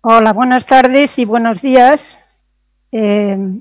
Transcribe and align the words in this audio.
Hola, 0.00 0.32
buenas 0.32 0.66
tardes 0.66 1.20
y 1.20 1.24
buenos 1.24 1.62
días. 1.62 2.18
Eh, 2.90 3.60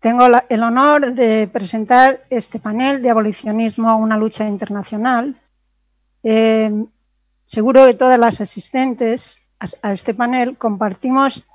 tengo 0.00 0.26
el 0.48 0.62
honor 0.64 1.12
de 1.14 1.48
presentar 1.52 2.24
este 2.28 2.58
panel 2.58 3.00
de 3.00 3.10
abolicionismo, 3.10 3.96
una 3.96 4.16
lucha 4.16 4.48
internacional. 4.48 5.36
Eh, 6.24 6.84
seguro 7.44 7.86
que 7.86 7.94
todas 7.94 8.18
las 8.18 8.40
asistentes 8.40 9.40
a 9.82 9.92
este 9.92 10.14
panel 10.14 10.58
compartimos 10.58 11.46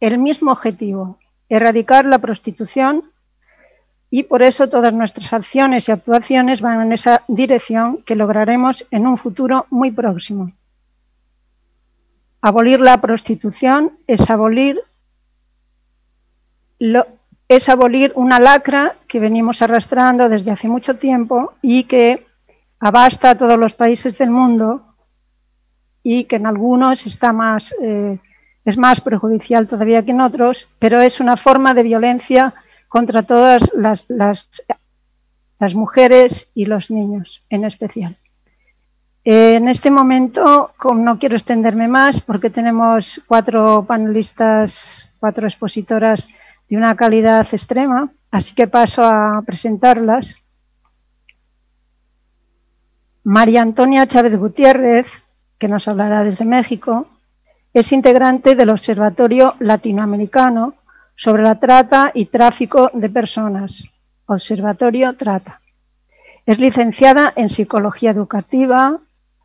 el 0.00 0.18
mismo 0.18 0.50
objetivo, 0.50 1.18
erradicar 1.48 2.04
la 2.04 2.18
prostitución 2.18 3.12
y 4.10 4.24
por 4.24 4.42
eso 4.42 4.68
todas 4.68 4.92
nuestras 4.92 5.32
acciones 5.32 5.88
y 5.88 5.92
actuaciones 5.92 6.62
van 6.62 6.80
en 6.80 6.92
esa 6.92 7.22
dirección 7.28 8.02
que 8.02 8.16
lograremos 8.16 8.88
en 8.90 9.06
un 9.06 9.18
futuro 9.18 9.66
muy 9.70 9.92
próximo. 9.92 10.52
Abolir 12.42 12.80
la 12.80 13.00
prostitución 13.00 13.98
es 14.06 14.30
abolir, 14.30 14.80
es 17.48 17.68
abolir 17.68 18.12
una 18.14 18.38
lacra 18.38 18.96
que 19.06 19.20
venimos 19.20 19.60
arrastrando 19.60 20.28
desde 20.28 20.50
hace 20.50 20.68
mucho 20.68 20.96
tiempo 20.96 21.52
y 21.60 21.84
que 21.84 22.26
abasta 22.78 23.30
a 23.30 23.34
todos 23.38 23.58
los 23.58 23.74
países 23.74 24.16
del 24.16 24.30
mundo 24.30 24.90
y 26.02 26.24
que 26.24 26.36
en 26.36 26.46
algunos 26.46 27.06
está 27.06 27.32
más, 27.32 27.74
eh, 27.82 28.18
es 28.64 28.78
más 28.78 29.00
perjudicial 29.00 29.68
todavía 29.68 30.02
que 30.04 30.12
en 30.12 30.22
otros, 30.22 30.68
pero 30.78 31.00
es 31.00 31.20
una 31.20 31.36
forma 31.36 31.74
de 31.74 31.82
violencia 31.82 32.54
contra 32.88 33.22
todas 33.22 33.70
las, 33.74 34.06
las, 34.08 35.74
mujeres 35.74 36.48
y 36.54 36.64
los 36.64 36.90
niños 36.90 37.42
en 37.50 37.64
especial. 37.64 38.16
Eh, 39.24 39.54
en 39.54 39.68
este 39.68 39.90
momento, 39.90 40.72
no 40.94 41.18
quiero 41.18 41.36
extenderme 41.36 41.88
más 41.88 42.20
porque 42.20 42.48
tenemos 42.48 43.20
cuatro 43.26 43.84
panelistas, 43.86 45.10
cuatro 45.18 45.46
expositoras 45.46 46.28
de 46.68 46.76
una 46.76 46.96
calidad 46.96 47.46
extrema, 47.52 48.10
así 48.30 48.54
que 48.54 48.66
paso 48.66 49.02
a 49.04 49.42
presentarlas. 49.44 50.36
María 53.22 53.60
Antonia 53.60 54.06
Chávez 54.06 54.38
Gutiérrez, 54.38 55.06
que 55.58 55.68
nos 55.68 55.86
hablará 55.86 56.24
desde 56.24 56.46
México, 56.46 57.06
es 57.74 57.92
integrante 57.92 58.54
del 58.54 58.70
Observatorio 58.70 59.54
Latinoamericano 59.58 60.74
sobre 61.14 61.42
la 61.42 61.60
trata 61.60 62.10
y 62.14 62.26
tráfico 62.26 62.90
de 62.94 63.10
personas, 63.10 63.84
Observatorio 64.24 65.14
Trata. 65.16 65.60
Es 66.46 66.58
licenciada 66.58 67.32
en 67.36 67.50
Psicología 67.50 68.10
Educativa, 68.10 69.00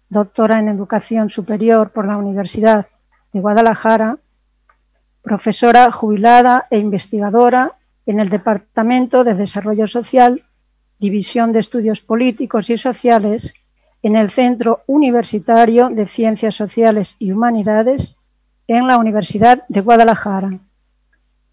doctora 0.10 0.60
en 0.60 0.70
Educación 0.70 1.30
Superior 1.30 1.92
por 1.92 2.08
la 2.08 2.18
Universidad 2.18 2.88
de 3.34 3.40
Guadalajara, 3.40 4.18
profesora 5.22 5.92
jubilada 5.92 6.68
e 6.70 6.78
investigadora 6.78 7.74
en 8.06 8.20
el 8.20 8.30
Departamento 8.30 9.24
de 9.24 9.34
Desarrollo 9.34 9.88
Social, 9.88 10.44
División 11.00 11.52
de 11.52 11.60
Estudios 11.60 12.02
Políticos 12.02 12.70
y 12.70 12.78
Sociales, 12.78 13.54
en 14.04 14.16
el 14.16 14.30
Centro 14.30 14.84
Universitario 14.86 15.90
de 15.90 16.08
Ciencias 16.08 16.54
Sociales 16.54 17.16
y 17.18 17.32
Humanidades 17.32 18.16
en 18.68 18.88
la 18.88 18.98
Universidad 18.98 19.64
de 19.68 19.82
Guadalajara. 19.82 20.60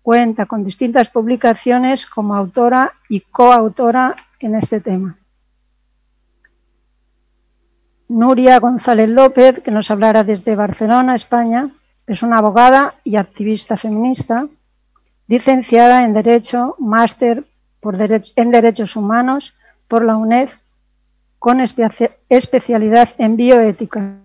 Cuenta 0.03 0.45
con 0.47 0.63
distintas 0.63 1.09
publicaciones 1.09 2.05
como 2.05 2.35
autora 2.35 2.93
y 3.09 3.21
coautora 3.21 4.17
en 4.39 4.55
este 4.57 4.81
tema. 4.81 5.17
Nuria 8.13 8.59
González 8.59 9.09
López, 9.09 9.61
que 9.61 9.71
nos 9.71 9.91
hablará 9.91 10.23
desde 10.23 10.55
Barcelona, 10.55 11.15
España, 11.15 11.71
es 12.07 12.23
una 12.23 12.37
abogada 12.37 12.95
y 13.05 13.17
activista 13.17 13.79
feminista, 13.79 14.49
licenciada 15.29 16.05
en 16.05 16.13
Derecho, 16.13 16.77
máster 16.79 17.45
en 18.37 18.51
Derechos 18.51 18.97
Humanos 18.97 19.55
por 19.89 20.05
la 20.05 20.19
UNED, 20.19 20.51
con 21.39 21.61
especialidad 21.61 23.09
en 23.17 23.37
bioética, 23.37 24.19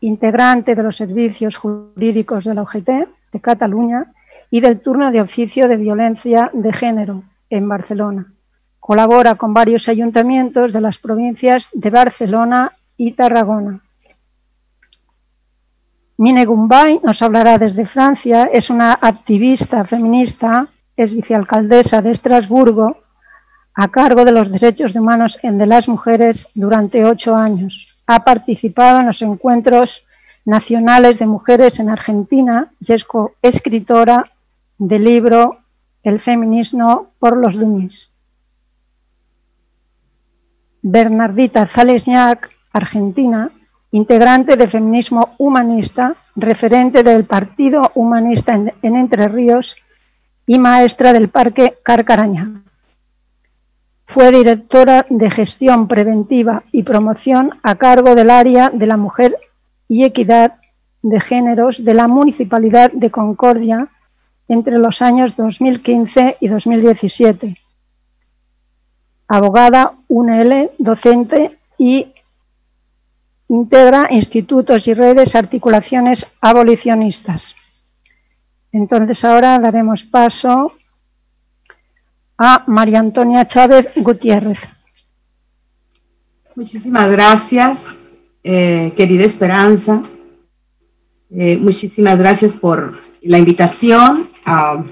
integrante 0.00 0.74
de 0.74 0.82
los 0.82 0.96
servicios 0.96 1.56
jurídicos 1.56 2.44
de 2.44 2.54
la 2.54 2.62
OGT 2.62 2.90
de 3.32 3.40
Cataluña 3.40 4.12
y 4.50 4.60
del 4.60 4.80
turno 4.80 5.12
de 5.12 5.20
oficio 5.20 5.68
de 5.68 5.76
violencia 5.76 6.50
de 6.52 6.72
género 6.72 7.22
en 7.48 7.68
Barcelona. 7.68 8.32
Colabora 8.82 9.36
con 9.36 9.54
varios 9.54 9.88
ayuntamientos 9.88 10.72
de 10.72 10.80
las 10.80 10.98
provincias 10.98 11.70
de 11.72 11.88
Barcelona 11.88 12.72
y 12.96 13.12
Tarragona. 13.12 13.78
Mine 16.18 16.44
Gumbay 16.44 16.98
nos 17.04 17.22
hablará 17.22 17.58
desde 17.58 17.86
Francia, 17.86 18.50
es 18.52 18.70
una 18.70 18.98
activista 19.00 19.84
feminista, 19.84 20.66
es 20.96 21.14
vicealcaldesa 21.14 22.02
de 22.02 22.10
Estrasburgo, 22.10 22.96
a 23.72 23.86
cargo 23.86 24.24
de 24.24 24.32
los 24.32 24.50
derechos 24.50 24.96
humanos 24.96 25.38
en 25.44 25.58
de 25.58 25.66
las 25.66 25.86
mujeres 25.86 26.48
durante 26.52 27.04
ocho 27.04 27.36
años. 27.36 27.86
Ha 28.08 28.24
participado 28.24 28.98
en 28.98 29.06
los 29.06 29.22
encuentros 29.22 30.04
nacionales 30.44 31.20
de 31.20 31.26
mujeres 31.26 31.78
en 31.78 31.88
Argentina 31.88 32.72
y 32.80 32.92
es 32.92 33.06
escritora 33.42 34.32
del 34.76 35.04
libro 35.04 35.58
El 36.02 36.18
feminismo 36.18 37.12
por 37.20 37.36
los 37.36 37.54
dummies. 37.54 38.11
Bernardita 40.82 41.66
Zalesniak, 41.66 42.50
argentina, 42.72 43.50
integrante 43.92 44.56
de 44.56 44.66
Feminismo 44.66 45.34
Humanista, 45.38 46.16
referente 46.34 47.02
del 47.02 47.24
Partido 47.24 47.92
Humanista 47.94 48.54
en, 48.54 48.72
Entre 48.82 49.28
Ríos 49.28 49.76
y 50.46 50.58
maestra 50.58 51.12
del 51.12 51.28
Parque 51.28 51.74
Carcaraña. 51.84 52.62
Fue 54.06 54.32
directora 54.32 55.06
de 55.08 55.30
Gestión 55.30 55.86
Preventiva 55.86 56.64
y 56.72 56.82
Promoción 56.82 57.58
a 57.62 57.76
cargo 57.76 58.14
del 58.14 58.30
área 58.30 58.70
de 58.70 58.86
la 58.86 58.96
Mujer 58.96 59.36
y 59.88 60.04
Equidad 60.04 60.56
de 61.02 61.20
Géneros 61.20 61.84
de 61.84 61.94
la 61.94 62.08
Municipalidad 62.08 62.90
de 62.92 63.10
Concordia 63.10 63.88
entre 64.48 64.78
los 64.78 65.00
años 65.00 65.36
2015 65.36 66.38
y 66.40 66.48
2017. 66.48 67.61
Abogada 69.34 69.94
UNL, 70.08 70.72
docente 70.76 71.58
y 71.78 72.12
integra 73.48 74.08
institutos 74.10 74.86
y 74.88 74.92
redes, 74.92 75.34
articulaciones 75.34 76.26
abolicionistas. 76.42 77.54
Entonces 78.72 79.24
ahora 79.24 79.58
daremos 79.58 80.02
paso 80.02 80.74
a 82.36 82.64
María 82.66 82.98
Antonia 82.98 83.46
Chávez 83.46 83.88
Gutiérrez. 83.96 84.58
Muchísimas 86.54 87.10
gracias, 87.10 87.96
eh, 88.44 88.92
querida 88.98 89.24
Esperanza. 89.24 90.02
Eh, 91.30 91.56
muchísimas 91.56 92.18
gracias 92.18 92.52
por 92.52 92.98
la 93.22 93.38
invitación 93.38 94.28
a 94.44 94.84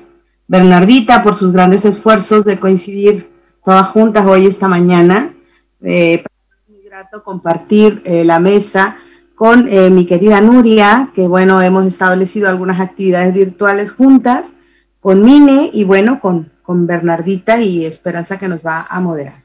Bernardita 0.48 1.22
por 1.22 1.34
sus 1.34 1.52
grandes 1.52 1.84
esfuerzos 1.84 2.46
de 2.46 2.58
coincidir 2.58 3.28
todas 3.64 3.88
juntas 3.88 4.26
hoy 4.26 4.46
esta 4.46 4.68
mañana. 4.68 5.32
Eh, 5.82 6.22
muy 6.68 6.82
grato 6.82 7.22
compartir 7.22 8.02
eh, 8.04 8.24
la 8.24 8.38
mesa 8.38 8.96
con 9.34 9.68
eh, 9.68 9.88
mi 9.90 10.06
querida 10.06 10.40
Nuria, 10.40 11.10
que 11.14 11.26
bueno, 11.26 11.62
hemos 11.62 11.86
establecido 11.86 12.48
algunas 12.48 12.80
actividades 12.80 13.32
virtuales 13.32 13.90
juntas, 13.90 14.48
con 15.00 15.24
Mine 15.24 15.70
y 15.72 15.84
bueno, 15.84 16.20
con, 16.20 16.52
con 16.62 16.86
Bernardita 16.86 17.60
y 17.60 17.86
Esperanza 17.86 18.38
que 18.38 18.48
nos 18.48 18.64
va 18.64 18.86
a 18.88 19.00
moderar. 19.00 19.40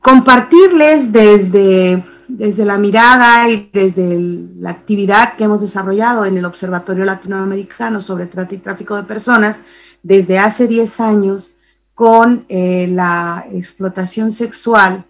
compartirles 0.00 1.12
desde 1.12 2.02
desde 2.36 2.64
la 2.64 2.78
mirada 2.78 3.48
y 3.48 3.70
desde 3.72 4.16
la 4.58 4.70
actividad 4.70 5.34
que 5.34 5.44
hemos 5.44 5.60
desarrollado 5.60 6.24
en 6.24 6.38
el 6.38 6.44
Observatorio 6.44 7.04
Latinoamericano 7.04 8.00
sobre 8.00 8.26
trata 8.26 8.54
y 8.54 8.58
tráfico 8.58 8.96
de 8.96 9.02
personas 9.02 9.60
desde 10.02 10.38
hace 10.38 10.66
10 10.66 11.00
años 11.00 11.56
con 11.94 12.46
eh, 12.48 12.88
la 12.90 13.44
explotación 13.52 14.32
sexual 14.32 15.04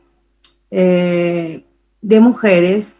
eh, 0.70 1.64
de 2.02 2.20
mujeres, 2.20 2.96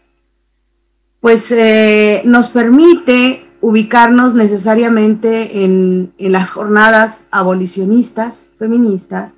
pues 1.21 1.51
eh, 1.51 2.23
nos 2.25 2.49
permite 2.51 3.45
ubicarnos 3.61 4.35
necesariamente 4.35 5.65
en 5.65 6.15
las 6.19 6.51
jornadas 6.51 7.27
abolicionistas, 7.31 8.49
feministas, 8.59 9.35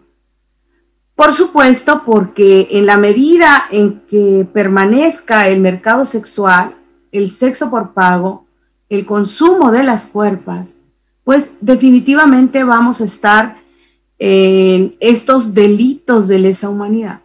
por 1.14 1.34
supuesto, 1.34 2.02
porque 2.04 2.68
en 2.72 2.86
la 2.86 2.96
medida 2.96 3.64
en 3.70 4.00
que 4.08 4.46
permanezca 4.52 5.48
el 5.48 5.60
mercado 5.60 6.04
sexual, 6.04 6.74
el 7.12 7.30
sexo 7.30 7.70
por 7.70 7.92
pago, 7.92 8.46
el 8.88 9.06
consumo 9.06 9.70
de 9.70 9.84
las 9.84 10.06
cuerpas, 10.06 10.78
pues 11.24 11.56
definitivamente 11.60 12.64
vamos 12.64 13.00
a 13.00 13.04
estar 13.04 13.56
en 14.18 14.96
estos 15.00 15.54
delitos 15.54 16.28
de 16.28 16.38
lesa 16.38 16.68
humanidad, 16.68 17.22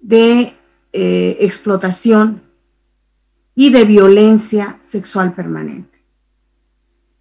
de 0.00 0.52
eh, 0.92 1.36
explotación 1.40 2.42
y 3.54 3.70
de 3.70 3.84
violencia 3.84 4.76
sexual 4.82 5.32
permanente. 5.32 5.98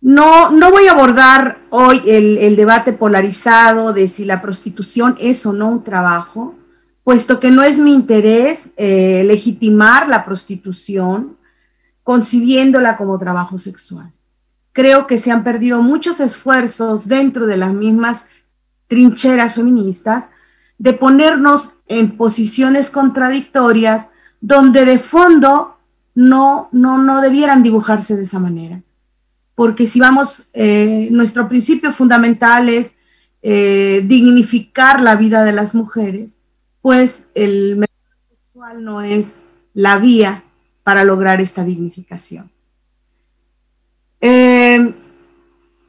No, 0.01 0.51
no 0.51 0.71
voy 0.71 0.88
a 0.88 0.92
abordar 0.92 1.57
hoy 1.69 2.01
el, 2.06 2.56
debate 2.56 2.94
polarizado 2.94 3.94
de 3.94 4.07
si 4.07 4.25
la 4.25 4.42
prostitución 4.42 5.18
es 5.19 5.45
o 5.45 5.53
no 5.53 5.69
un 5.69 5.83
trabajo, 5.83 6.56
puesto 7.03 7.39
que 7.39 7.50
no 7.50 7.63
es 7.63 7.80
mi 7.80 7.94
interés 7.94 8.71
eh, 8.77 9.24
legitimar 9.25 10.07
la 10.07 10.24
prostitución 10.24 11.38
concibiéndola 12.03 12.95
como 12.95 13.18
trabajo 13.18 13.57
sexual. 13.57 14.13
Creo 14.77 15.07
que 15.07 15.18
se 15.18 15.31
han 15.31 15.44
perdido 15.44 15.81
muchos 15.81 16.19
esfuerzos 16.19 17.07
dentro 17.07 17.47
de 17.47 17.57
las 17.57 17.74
mismas 17.74 18.29
trincheras 18.85 19.56
feministas 19.56 20.29
de 20.77 20.94
ponernos 20.94 21.79
en 21.88 22.15
posiciones 22.15 22.91
contradictorias 22.91 24.12
donde 24.39 24.85
de 24.85 25.00
fondo 25.00 25.79
no, 26.13 26.69
no, 26.71 27.00
no 27.00 27.21
debieran 27.21 27.63
dibujarse 27.63 28.15
de 28.15 28.21
esa 28.21 28.38
manera. 28.38 28.83
Porque 29.56 29.88
si 29.88 30.00
vamos, 30.00 30.51
eh, 30.53 31.09
nuestro 31.09 31.50
principio 31.50 31.91
fundamental 31.91 32.69
es 32.69 32.97
eh, 33.41 34.03
dignificar 34.06 35.01
la 35.01 35.15
vida 35.15 35.44
de 35.44 35.53
las 35.53 35.74
mujeres, 35.74 36.38
pues 36.83 37.29
el 37.33 37.77
mercado 37.77 38.19
sexual 38.29 38.83
no 38.83 39.01
es 39.01 39.39
la 39.74 39.97
vía 39.97 40.44
para 40.83 41.03
lograr 41.03 41.41
esta 41.41 41.63
dignificación. 41.63 42.51
Eh, 44.22 44.94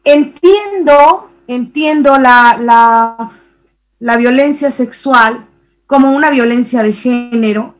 entiendo, 0.05 1.31
entiendo 1.47 2.19
la, 2.19 3.31
la 3.99 4.17
violencia 4.17 4.71
sexual 4.71 5.47
como 5.87 6.13
una 6.13 6.31
violencia 6.31 6.83
de 6.83 6.93
género 6.93 7.75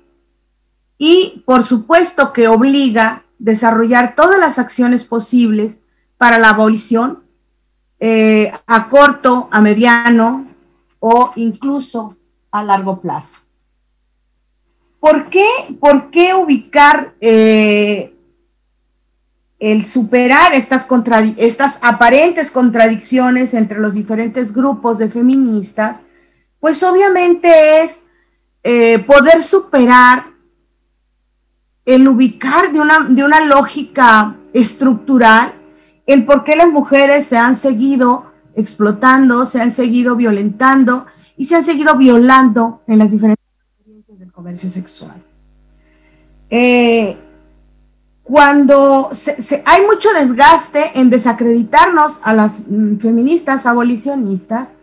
y 0.97 1.43
por 1.47 1.63
supuesto 1.63 2.33
que 2.33 2.49
obliga 2.49 3.25
desarrollar 3.39 4.15
todas 4.17 4.41
las 4.41 4.59
acciones 4.59 5.05
posibles 5.05 5.81
para 6.17 6.39
la 6.39 6.51
abolición 6.51 7.23
eh, 8.01 8.53
a 8.67 8.89
corto, 8.89 9.49
a 9.51 9.61
mediano 9.61 10.47
o 11.01 11.33
incluso 11.37 12.17
a 12.51 12.63
largo 12.63 13.01
plazo. 13.01 13.43
¿Por 15.01 15.31
qué, 15.31 15.47
por 15.81 16.11
qué 16.11 16.35
ubicar 16.35 17.15
eh, 17.21 18.15
el 19.59 19.85
superar 19.85 20.53
estas, 20.53 21.79
aparentes 21.83 22.51
contradicciones 22.51 23.55
entre 23.55 23.81
los 23.81 23.95
diferentes 23.95 24.53
grupos 24.53 24.99
de 24.99 25.11
feministas 25.11 26.03
pues 26.61 26.83
obviamente 26.83 27.83
es 27.83 28.07
eh, 28.63 28.99
poder 29.01 29.43
superar 29.43 30.27
el 31.85 32.07
ubicar 32.07 32.73
de 32.73 32.81
una, 32.81 33.01
de 33.09 33.25
una 33.25 33.41
lógica 33.41 34.37
estructural 34.53 35.53
el 36.09 36.25
por 36.25 36.43
qué 36.43 36.57
las 36.57 36.73
mujeres 36.73 37.27
se 37.27 37.37
han 37.37 37.55
seguido 37.55 38.33
explotando, 38.57 39.45
se 39.45 39.61
han 39.61 39.71
seguido 39.71 40.17
violentando 40.17 41.07
y 41.37 41.45
se 41.45 41.57
han 41.57 41.63
seguido 41.63 41.97
violando 41.97 42.83
en 42.87 42.99
las 42.99 43.11
diferentes 43.11 43.45
experiencias 43.77 44.19
del 44.19 44.33
comercio 44.33 44.71
sexual. 44.71 45.23
Eh, 46.49 47.17
cuando 48.29 49.11
hay 49.65 49.87
mucho 49.87 50.11
desgaste 50.13 51.01
en 51.01 51.09
desacreditarnos 51.09 52.21
a 52.23 52.35
las 52.35 52.61
mm, 52.69 52.99
feministas 52.99 53.65
abolicionistas, 53.65 54.75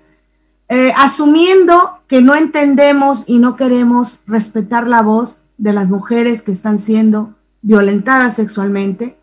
eh, 0.67 0.91
asumiendo 0.97 1.99
que 2.07 2.23
no 2.23 2.33
entendemos 2.33 3.25
y 3.27 3.37
no 3.37 3.55
queremos 3.55 4.21
respetar 4.25 4.87
la 4.87 5.03
voz 5.03 5.41
de 5.59 5.73
las 5.73 5.87
mujeres 5.89 6.41
que 6.41 6.51
están 6.51 6.79
siendo 6.79 7.35
violentadas 7.61 8.35
sexualmente, 8.35 9.15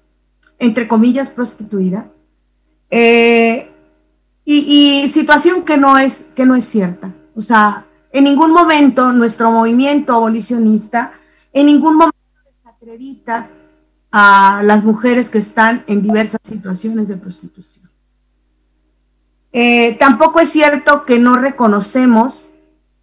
entre 0.60 0.86
comillas, 0.86 1.28
prostituidas, 1.30 2.04
eh, 2.90 3.72
y, 4.44 5.08
situación 5.08 5.64
que 5.64 5.76
no, 5.76 5.98
es, 5.98 6.28
que 6.36 6.46
no 6.46 6.54
es 6.54 6.64
cierta. 6.64 7.12
O 7.34 7.40
sea, 7.40 7.86
en 8.12 8.22
ningún 8.22 8.52
momento 8.52 9.12
nuestro 9.12 9.50
movimiento 9.50 10.14
abolicionista, 10.14 11.12
en 11.52 11.66
ningún 11.66 11.96
momento 11.96 12.16
desacredita 12.62 13.48
a 14.12 14.60
las 14.62 14.84
mujeres 14.84 15.30
que 15.30 15.38
están 15.38 15.84
en 15.86 16.02
diversas 16.02 16.40
situaciones 16.44 17.08
de 17.08 17.16
prostitución. 17.16 17.90
Eh, 19.52 19.96
tampoco 19.98 20.40
es 20.40 20.50
cierto 20.50 21.04
que 21.06 21.18
no 21.18 21.36
reconocemos 21.36 22.48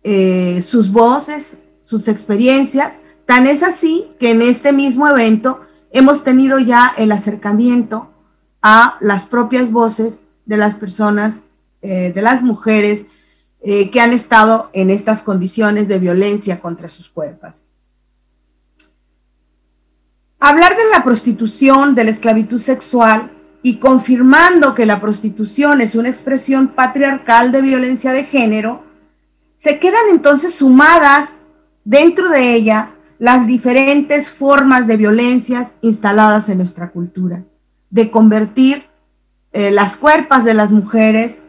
eh, 0.03 0.61
sus 0.61 0.91
voces, 0.91 1.63
sus 1.81 2.07
experiencias. 2.07 3.01
Tan 3.25 3.47
es 3.47 3.63
así 3.63 4.11
que 4.19 4.31
en 4.31 4.44
este 4.44 4.71
mismo 4.71 5.07
evento 5.07 5.61
hemos 5.91 6.23
tenido 6.23 6.59
ya 6.59 6.94
el 6.95 7.11
acercamiento 7.11 8.11
a 8.61 8.97
las 9.01 9.25
propias 9.25 9.71
voces 9.71 10.21
de 10.45 10.57
las 10.57 10.75
personas, 10.75 11.44
eh, 11.81 12.11
de 12.13 12.21
las 12.21 12.44
mujeres 12.44 13.06
que 13.61 14.00
han 14.00 14.13
estado 14.13 14.69
en 14.71 14.89
estas 14.89 15.21
condiciones 15.21 15.89
de 15.89 16.00
violencia 16.00 16.61
contra 16.61 16.88
sus 16.88 17.09
cuerpos. 17.09 17.69
Hablar 20.39 20.77
de 20.77 20.86
la 20.91 21.03
prostitución, 21.03 21.95
de 21.95 22.06
la 22.06 22.12
esclavitud 22.12 22.59
sexual, 22.59 23.31
y 23.62 23.75
confirmando 23.75 24.74
que 24.74 24.86
la 24.86 25.01
prostitución 25.01 25.81
es 25.81 25.95
una 25.95 26.09
expresión 26.09 26.69
patriarcal 26.69 27.51
de 27.51 27.62
violencia 27.62 28.13
de 28.13 28.24
género, 28.24 28.83
se 29.57 29.80
quedan 29.80 30.09
entonces 30.12 30.56
sumadas 30.56 31.39
dentro 31.83 32.30
de 32.30 32.53
ella 32.53 32.91
las 33.18 33.47
diferentes 33.47 34.30
formas 34.30 34.88
de 34.88 34.95
violencias 34.95 35.75
instaladas 35.81 36.47
en 36.47 36.59
nuestra 36.59 36.92
cultura, 36.92 37.44
de 37.89 38.09
convertir 38.09 38.85
eh, 39.51 39.71
las 39.71 39.97
cuerpas 39.97 40.45
de 40.45 40.53
las 40.53 40.71
mujeres 40.71 41.39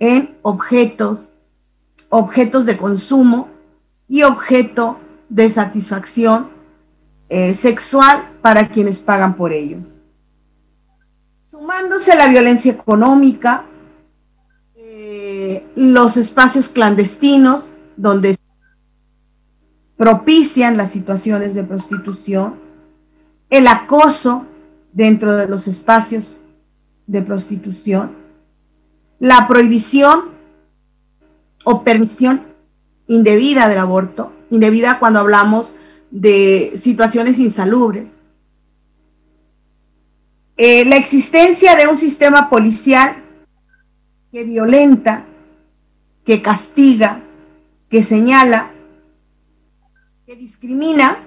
en 0.00 0.36
objetos, 0.42 1.32
objetos 2.08 2.66
de 2.66 2.76
consumo 2.76 3.48
y 4.08 4.24
objeto 4.24 4.98
de 5.28 5.48
satisfacción 5.48 6.48
eh, 7.28 7.54
sexual 7.54 8.24
para 8.42 8.68
quienes 8.68 9.00
pagan 9.00 9.34
por 9.34 9.52
ello. 9.52 9.78
Sumándose 11.42 12.14
la 12.14 12.28
violencia 12.28 12.72
económica, 12.72 13.64
eh, 14.76 15.64
los 15.76 16.16
espacios 16.16 16.68
clandestinos 16.68 17.70
donde 17.96 18.36
propician 19.96 20.76
las 20.76 20.90
situaciones 20.90 21.54
de 21.54 21.62
prostitución, 21.62 22.56
el 23.50 23.66
acoso 23.68 24.46
dentro 24.92 25.36
de 25.36 25.48
los 25.48 25.68
espacios 25.68 26.38
de 27.06 27.22
prostitución, 27.22 28.10
la 29.18 29.46
prohibición 29.48 30.24
o 31.64 31.82
permisión 31.82 32.42
indebida 33.06 33.68
del 33.68 33.78
aborto, 33.78 34.32
indebida 34.50 34.98
cuando 34.98 35.20
hablamos 35.20 35.74
de 36.14 36.74
situaciones 36.76 37.40
insalubres, 37.40 38.20
eh, 40.56 40.84
la 40.84 40.94
existencia 40.94 41.74
de 41.74 41.88
un 41.88 41.98
sistema 41.98 42.48
policial 42.48 43.16
que 44.30 44.44
violenta, 44.44 45.24
que 46.24 46.40
castiga, 46.40 47.20
que 47.90 48.04
señala, 48.04 48.70
que 50.24 50.36
discrimina, 50.36 51.18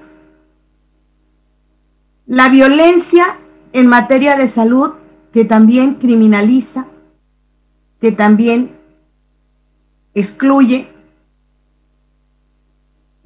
la 2.25 2.47
violencia 2.47 3.37
en 3.73 3.87
materia 3.87 4.37
de 4.37 4.47
salud 4.47 4.93
que 5.33 5.43
también 5.43 5.95
criminaliza, 5.95 6.87
que 7.99 8.13
también 8.13 8.71
excluye 10.13 10.87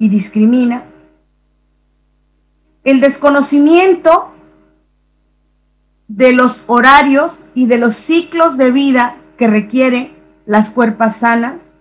y 0.00 0.08
discrimina, 0.08 0.86
el 2.84 3.00
desconocimiento 3.00 4.32
de 6.08 6.32
los 6.32 6.64
horarios 6.66 7.42
y 7.54 7.66
de 7.66 7.78
los 7.78 7.94
ciclos 7.94 8.56
de 8.56 8.70
vida 8.70 9.16
que 9.38 9.46
requieren 9.46 10.12
las 10.46 10.70
cuerpas 10.70 11.16
sanas. 11.16 11.74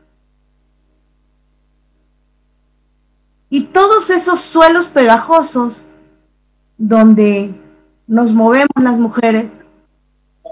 Y 3.49 3.65
todos 3.65 4.09
esos 4.09 4.41
suelos 4.41 4.87
pegajosos 4.87 5.83
donde 6.77 7.53
nos 8.07 8.31
movemos 8.31 8.81
las 8.81 8.97
mujeres 8.97 9.59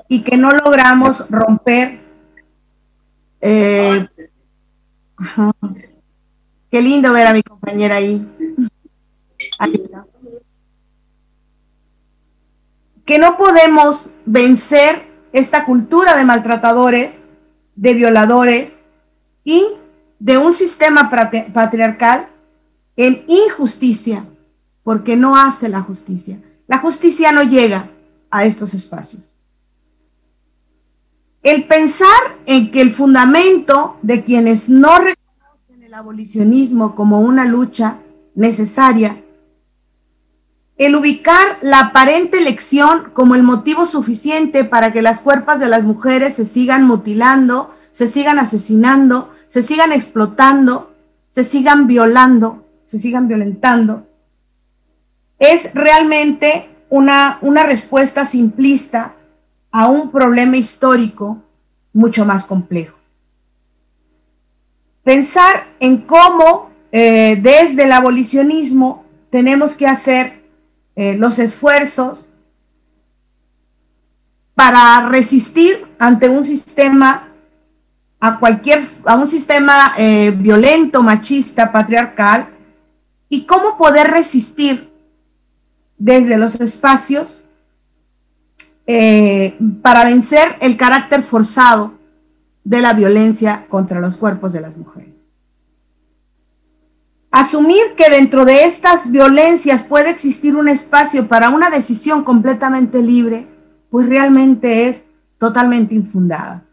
y 0.10 0.22
que 0.24 0.36
no 0.36 0.52
logramos 0.52 1.30
romper. 1.30 2.00
Eh, 3.40 4.08
qué 6.70 6.82
lindo 6.82 7.14
ver 7.14 7.28
a 7.28 7.34
mi 7.34 7.44
compañera 7.44 7.96
ahí. 7.96 8.28
ahí 9.60 9.74
está 9.74 10.06
que 13.10 13.18
no 13.18 13.38
podemos 13.38 14.12
vencer 14.28 15.02
esta 15.34 15.66
cultura 15.66 16.16
de 16.16 16.24
maltratadores, 16.24 17.14
de 17.76 17.96
violadores 17.96 18.78
y 19.44 19.66
de 20.20 20.38
un 20.38 20.54
sistema 20.54 21.10
patriarcal 21.10 22.30
en 22.96 23.26
injusticia 23.28 24.26
porque 24.84 25.16
no 25.16 25.36
hace 25.36 25.70
la 25.70 25.82
justicia. 25.82 26.38
La 26.68 26.78
justicia 26.78 27.32
no 27.32 27.42
llega 27.42 27.90
a 28.30 28.46
estos 28.46 28.76
espacios. 28.76 29.34
El 31.42 31.66
pensar 31.66 32.38
en 32.46 32.70
que 32.70 32.80
el 32.80 32.94
fundamento 32.94 33.98
de 34.04 34.24
quienes 34.24 34.70
no 34.70 35.00
reconocen 35.00 35.82
el 35.82 35.96
abolicionismo 35.96 36.94
como 36.94 37.22
una 37.22 37.46
lucha 37.46 37.98
necesaria, 38.36 39.18
el 40.80 40.96
ubicar 40.96 41.58
la 41.62 41.80
aparente 41.80 42.38
elección 42.38 43.12
como 43.14 43.36
el 43.36 43.44
motivo 43.44 43.86
suficiente 43.86 44.64
para 44.64 44.94
que 44.94 45.02
las 45.02 45.20
cuerpos 45.20 45.60
de 45.60 45.68
las 45.68 45.84
mujeres 45.84 46.36
se 46.36 46.46
sigan 46.46 46.88
mutilando, 46.88 47.76
se 47.92 48.08
sigan 48.08 48.40
asesinando, 48.40 49.34
se 49.48 49.62
sigan 49.62 49.92
explotando, 49.92 50.96
se 51.28 51.44
sigan 51.44 51.86
violando, 51.86 52.66
se 52.86 52.98
sigan 52.98 53.28
violentando, 53.28 54.08
es 55.38 55.76
realmente 55.76 56.70
una, 56.88 57.40
una 57.42 57.64
respuesta 57.64 58.24
simplista 58.26 59.16
a 59.72 59.88
un 59.88 60.12
problema 60.12 60.56
histórico 60.56 61.44
mucho 61.92 62.24
más 62.26 62.46
complejo. 62.46 62.98
Pensar 65.04 65.66
en 65.82 65.98
cómo 65.98 66.70
eh, 66.94 67.38
desde 67.42 67.84
el 67.84 67.92
abolicionismo 67.92 69.04
tenemos 69.30 69.76
que 69.76 69.86
hacer 69.86 70.39
eh, 71.02 71.16
los 71.16 71.40
esfuerzos 71.40 72.28
para 74.54 75.08
resistir 75.08 75.78
ante 75.98 76.28
un 76.28 76.44
sistema 76.44 77.30
a 78.20 78.38
cualquier 78.38 78.86
a 79.06 79.16
un 79.16 79.30
sistema 79.30 79.94
eh, 79.98 80.34
violento, 80.36 81.02
machista, 81.02 81.72
patriarcal 81.72 82.50
y 83.30 83.46
cómo 83.46 83.78
poder 83.78 84.12
resistir 84.12 84.92
desde 85.98 86.38
los 86.38 86.56
espacios 86.56 87.40
eh, 88.86 89.58
para 89.82 90.04
vencer 90.04 90.58
el 90.60 90.76
carácter 90.76 91.24
forzado 91.24 91.94
de 92.66 92.82
la 92.82 92.92
violencia 92.92 93.68
contra 93.70 94.02
los 94.02 94.18
cuerpos 94.18 94.52
de 94.52 94.60
las 94.60 94.76
mujeres. 94.76 95.19
Asumir 97.32 97.94
que 97.96 98.10
dentro 98.10 98.44
de 98.44 98.66
estas 98.66 99.12
violencias 99.12 99.84
puede 99.84 100.10
existir 100.10 100.56
un 100.56 100.68
espacio 100.68 101.28
para 101.28 101.50
una 101.50 101.70
decisión 101.70 102.24
completamente 102.24 103.02
libre, 103.02 103.46
pues 103.92 104.10
realmente 104.10 104.88
es 104.88 105.06
totalmente 105.38 105.94
infundada. 105.94 106.64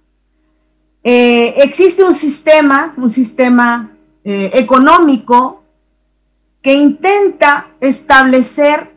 Eh, 1.04 1.54
existe 1.58 2.02
un 2.02 2.14
sistema, 2.14 2.94
un 2.96 3.10
sistema 3.10 3.92
eh, 4.24 4.50
económico 4.54 5.62
que 6.62 6.74
intenta 6.74 7.68
establecer 7.80 8.92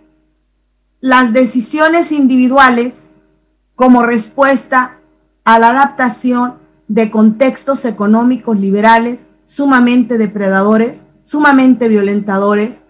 las 1.02 1.34
decisiones 1.34 2.12
individuales 2.12 3.12
como 3.76 4.04
respuesta 4.04 4.98
a 5.44 5.60
la 5.60 5.70
adaptación 5.70 6.56
de 6.88 7.12
contextos 7.12 7.86
económicos 7.86 8.60
liberales 8.60 9.30
sumamente 9.46 10.18
depredadores, 10.18 11.06
sumamente 11.30 11.88
violentadores, 11.88 12.86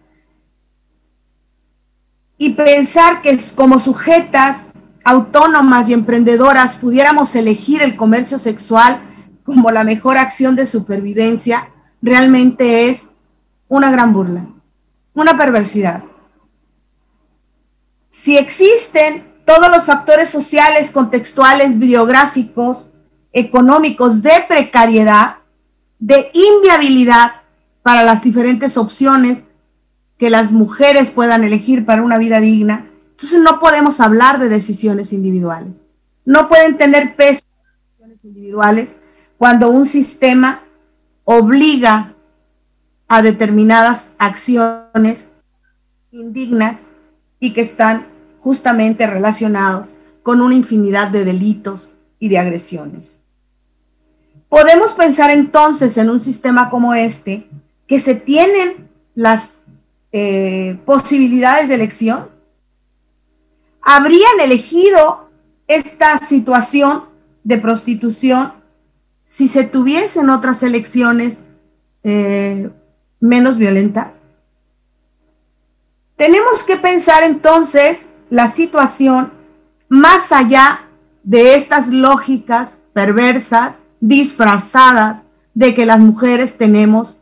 y 2.37 2.51
pensar 2.51 3.21
que 3.21 3.37
como 3.53 3.79
sujetas 3.79 4.71
autónomas 5.03 5.89
y 5.89 5.93
emprendedoras 5.93 6.77
pudiéramos 6.77 7.35
elegir 7.35 7.81
el 7.81 7.97
comercio 7.97 8.37
sexual 8.37 9.01
como 9.43 9.71
la 9.71 9.83
mejor 9.83 10.17
acción 10.17 10.55
de 10.55 10.65
supervivencia, 10.65 11.69
realmente 12.01 12.87
es 12.87 13.09
una 13.67 13.91
gran 13.91 14.13
burla, 14.13 14.47
una 15.13 15.37
perversidad. 15.37 16.05
Si 18.09 18.37
existen 18.37 19.33
todos 19.45 19.69
los 19.69 19.83
factores 19.83 20.29
sociales, 20.29 20.91
contextuales, 20.91 21.77
biográficos, 21.77 22.89
económicos 23.33 24.21
de 24.21 24.45
precariedad, 24.47 25.39
de 25.99 26.31
inviabilidad 26.33 27.38
para 27.89 28.03
las 28.03 28.21
diferentes 28.21 28.77
opciones 28.77 29.45
que 30.19 30.29
las 30.29 30.51
mujeres 30.51 31.09
puedan 31.09 31.43
elegir 31.43 31.87
para 31.87 32.03
una 32.03 32.19
vida 32.19 32.39
digna, 32.39 32.87
entonces 33.09 33.39
no 33.41 33.59
podemos 33.59 33.99
hablar 33.99 34.37
de 34.37 34.47
decisiones 34.47 35.11
individuales. 35.11 35.77
No 36.23 36.47
pueden 36.49 36.77
tener 36.77 37.15
peso 37.15 37.41
decisiones 37.97 38.23
individuales 38.23 38.97
cuando 39.39 39.71
un 39.71 39.87
sistema 39.87 40.59
obliga 41.23 42.13
a 43.07 43.23
determinadas 43.23 44.13
acciones 44.19 45.29
indignas 46.11 46.89
y 47.39 47.53
que 47.53 47.61
están 47.61 48.05
justamente 48.39 49.07
relacionados 49.07 49.95
con 50.21 50.41
una 50.41 50.53
infinidad 50.53 51.07
de 51.07 51.25
delitos 51.25 51.95
y 52.19 52.29
de 52.29 52.37
agresiones. 52.37 53.23
Podemos 54.47 54.91
pensar 54.91 55.31
entonces 55.31 55.97
en 55.97 56.11
un 56.11 56.21
sistema 56.21 56.69
como 56.69 56.93
este, 56.93 57.49
que 57.89 57.99
se 57.99 58.13
tienen 58.13 58.87
las 59.15 59.63
eh, 60.11 60.77
posibilidades 60.85 61.67
de 61.67 61.75
elección. 61.75 62.29
¿Habrían 63.81 64.39
elegido 64.39 65.31
esta 65.67 66.19
situación 66.19 67.05
de 67.43 67.57
prostitución 67.57 68.53
si 69.25 69.47
se 69.47 69.63
tuviesen 69.63 70.29
otras 70.29 70.61
elecciones 70.61 71.39
eh, 72.03 72.69
menos 73.19 73.57
violentas? 73.57 74.19
Tenemos 76.15 76.63
que 76.63 76.77
pensar 76.77 77.23
entonces 77.23 78.11
la 78.29 78.49
situación 78.49 79.33
más 79.87 80.31
allá 80.31 80.81
de 81.23 81.55
estas 81.55 81.87
lógicas 81.87 82.81
perversas, 82.93 83.81
disfrazadas, 83.99 85.23
de 85.55 85.73
que 85.73 85.87
las 85.87 85.99
mujeres 85.99 86.57
tenemos 86.57 87.18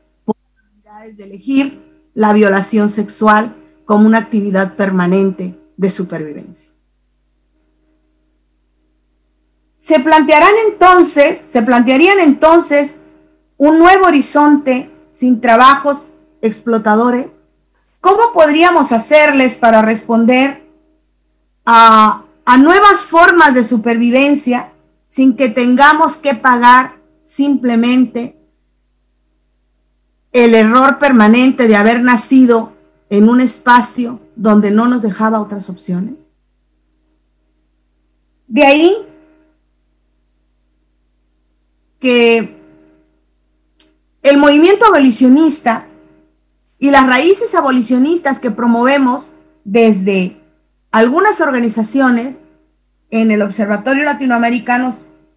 de 1.15 1.23
elegir 1.23 1.79
la 2.13 2.33
violación 2.33 2.89
sexual 2.89 3.55
como 3.85 4.05
una 4.05 4.17
actividad 4.17 4.75
permanente 4.75 5.55
de 5.77 5.89
supervivencia. 5.89 6.71
Se 9.77 9.99
plantearán 9.99 10.53
entonces, 10.69 11.39
se 11.39 11.61
plantearían 11.61 12.19
entonces 12.19 12.97
un 13.57 13.79
nuevo 13.79 14.07
horizonte 14.07 14.89
sin 15.11 15.39
trabajos 15.39 16.07
explotadores 16.41 17.27
¿Cómo 18.07 18.31
podríamos 18.33 18.93
hacerles 18.93 19.55
para 19.55 19.81
responder 19.81 20.65
a, 21.65 22.23
nuevas 22.57 23.01
formas 23.01 23.53
de 23.53 23.65
supervivencia 23.65 24.71
sin 25.07 25.35
que 25.35 25.49
tengamos 25.49 26.15
que 26.15 26.33
pagar 26.33 26.95
simplemente 27.21 28.36
el 30.37 30.55
error 30.55 30.99
permanente 30.99 31.67
de 31.67 31.75
haber 31.75 32.01
nacido 32.01 32.73
en 33.09 33.29
un 33.29 33.41
espacio 33.41 34.19
donde 34.35 34.71
no 34.71 34.87
nos 34.87 35.01
dejaba 35.01 35.41
otras 35.41 35.69
opciones? 35.69 36.15
De 38.47 38.65
ahí 38.65 38.95
que 41.99 42.55
el 44.21 44.37
movimiento 44.37 44.85
abolicionista 44.85 45.85
y 46.79 46.91
las 46.91 47.07
raíces 47.07 47.55
abolicionistas 47.55 48.39
que 48.39 48.51
promovemos 48.51 49.31
desde 49.63 50.37
algunas 50.91 51.41
organizaciones 51.41 52.37
en 53.09 53.31
el 53.31 53.41
Observatorio 53.41 54.03
Latinoamericano 54.03 54.95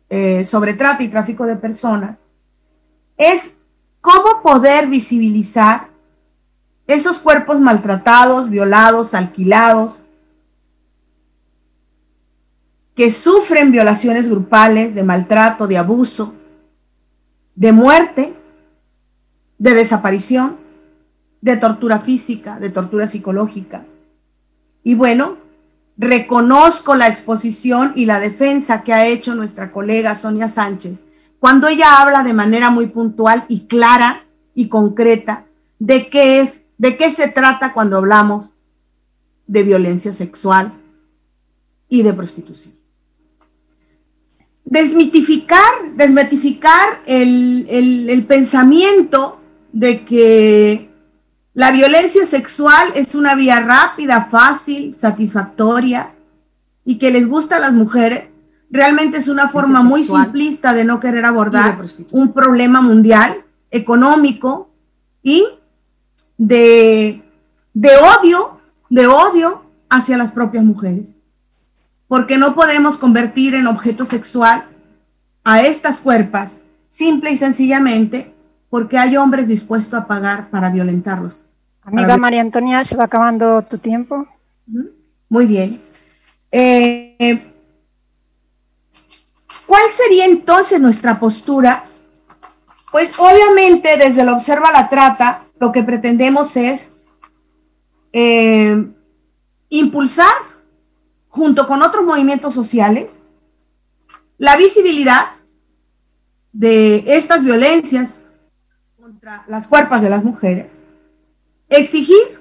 eh, 0.09 0.45
sobre 0.45 0.75
Trata 0.75 1.02
y 1.02 1.09
Tráfico 1.09 1.47
de 1.47 1.57
Personas 1.57 2.19
es 3.16 3.54
cómo 4.00 4.42
poder 4.42 4.88
visibilizar 4.88 5.88
esos 6.87 7.19
cuerpos 7.19 7.61
maltratados, 7.61 8.50
violados, 8.50 9.14
alquilados, 9.14 10.02
que 12.95 13.11
sufren 13.11 13.71
violaciones 13.71 14.28
grupales, 14.28 14.95
de 14.95 15.02
maltrato, 15.02 15.66
de 15.66 15.78
abuso, 15.78 16.35
de 17.54 17.73
muerte, 17.73 18.35
de 19.59 19.75
desaparición 19.75 20.59
de 21.40 21.57
tortura 21.57 22.00
física, 22.00 22.59
de 22.59 22.71
tortura 22.71 23.07
psicológica. 23.07 23.85
Y 24.83 24.95
bueno, 24.95 25.38
reconozco 25.97 26.95
la 26.95 27.09
exposición 27.09 27.92
y 27.97 28.07
la 28.07 28.21
defensa 28.21 28.83
que 28.83 28.92
ha 28.92 29.07
hecho 29.07 29.35
nuestra 29.35 29.73
colega 29.73 30.14
Sonia 30.14 30.49
Sánchez 30.49 31.04
cuando 31.40 31.66
ella 31.66 32.00
habla 32.00 32.23
de 32.23 32.35
manera 32.35 32.70
muy 32.70 32.87
puntual 32.87 33.44
y 33.49 33.66
clara 33.66 34.25
y 34.54 34.68
concreta 34.68 35.47
de 35.78 36.09
qué 36.09 36.40
es, 36.40 36.66
de 36.78 36.97
qué 36.97 37.11
se 37.11 37.28
trata 37.28 37.73
cuando 37.73 37.97
hablamos 37.97 38.54
de 39.47 39.62
violencia 39.64 40.12
sexual 40.12 40.73
y 41.88 42.02
de 42.02 42.12
prostitución. 42.12 42.75
Desmitificar, 44.64 45.73
desmitificar 45.97 47.00
el, 47.06 47.66
el 47.68 48.25
pensamiento 48.26 49.40
de 49.73 50.04
que 50.04 50.90
La 51.52 51.73
violencia 51.73 52.25
sexual 52.26 52.92
es 52.94 53.14
una 53.14 53.35
vía 53.35 53.61
rápida, 53.61 54.28
fácil, 54.30 54.94
satisfactoria 54.94 56.14
y 56.85 56.99
que 56.99 57.11
les 57.11 57.28
gusta 57.28 57.56
a 57.56 57.61
las 57.61 57.73
mujeres. 57.73 58.29
Realmente 58.71 59.19
es 59.19 59.29
una 59.29 59.49
forma 59.49 59.83
muy 59.83 60.05
simplista 60.05 60.73
de 60.73 60.85
no 60.85 61.00
querer 61.00 61.25
abordar 61.25 61.79
un 62.12 62.33
problema 62.33 62.81
mundial, 62.81 63.45
económico 63.71 64.71
y 65.23 65.45
de, 66.39 67.23
de 67.75 67.91
odio, 67.97 68.61
de 68.89 69.07
odio 69.07 69.65
hacia 69.89 70.17
las 70.17 70.31
propias 70.31 70.65
mujeres. 70.65 71.19
Porque 72.07 72.39
no 72.39 72.55
podemos 72.55 72.97
convertir 72.97 73.55
en 73.55 73.67
objeto 73.67 74.05
sexual 74.05 74.65
a 75.43 75.62
estas 75.62 76.00
cuerpas, 76.00 76.61
simple 76.89 77.33
y 77.33 77.37
sencillamente 77.37 78.33
porque 78.71 78.97
hay 78.97 79.17
hombres 79.17 79.49
dispuestos 79.49 80.00
a 80.00 80.07
pagar 80.07 80.49
para 80.49 80.71
violentarlos. 80.71 81.45
Amiga 81.83 82.17
María 82.17 82.41
Antonia, 82.41 82.85
se 82.85 82.95
va 82.95 83.05
acabando 83.05 83.62
tu 83.62 83.79
tiempo. 83.79 84.29
Muy 85.29 85.47
bien. 85.47 85.81
Eh, 86.53 87.50
¿Cuál 89.71 89.89
sería 89.93 90.25
entonces 90.25 90.81
nuestra 90.81 91.21
postura? 91.21 91.85
Pues 92.91 93.12
obviamente 93.17 93.97
desde 93.99 94.25
la 94.25 94.35
Observa 94.35 94.73
la 94.73 94.89
Trata, 94.89 95.45
lo 95.61 95.71
que 95.71 95.85
pretendemos 95.85 96.57
es 96.57 96.95
eh, 98.12 98.85
impulsar, 99.69 100.33
junto 101.29 101.69
con 101.69 101.83
otros 101.83 102.05
movimientos 102.05 102.53
sociales, 102.53 103.23
la 104.39 104.57
visibilidad 104.57 105.27
de 106.50 107.05
estas 107.07 107.45
violencias 107.45 108.27
contra 109.00 109.45
las 109.47 109.69
cuerpas 109.69 110.03
de 110.03 110.11
las 110.11 110.25
mujeres, 110.25 110.83
exigir 111.69 112.41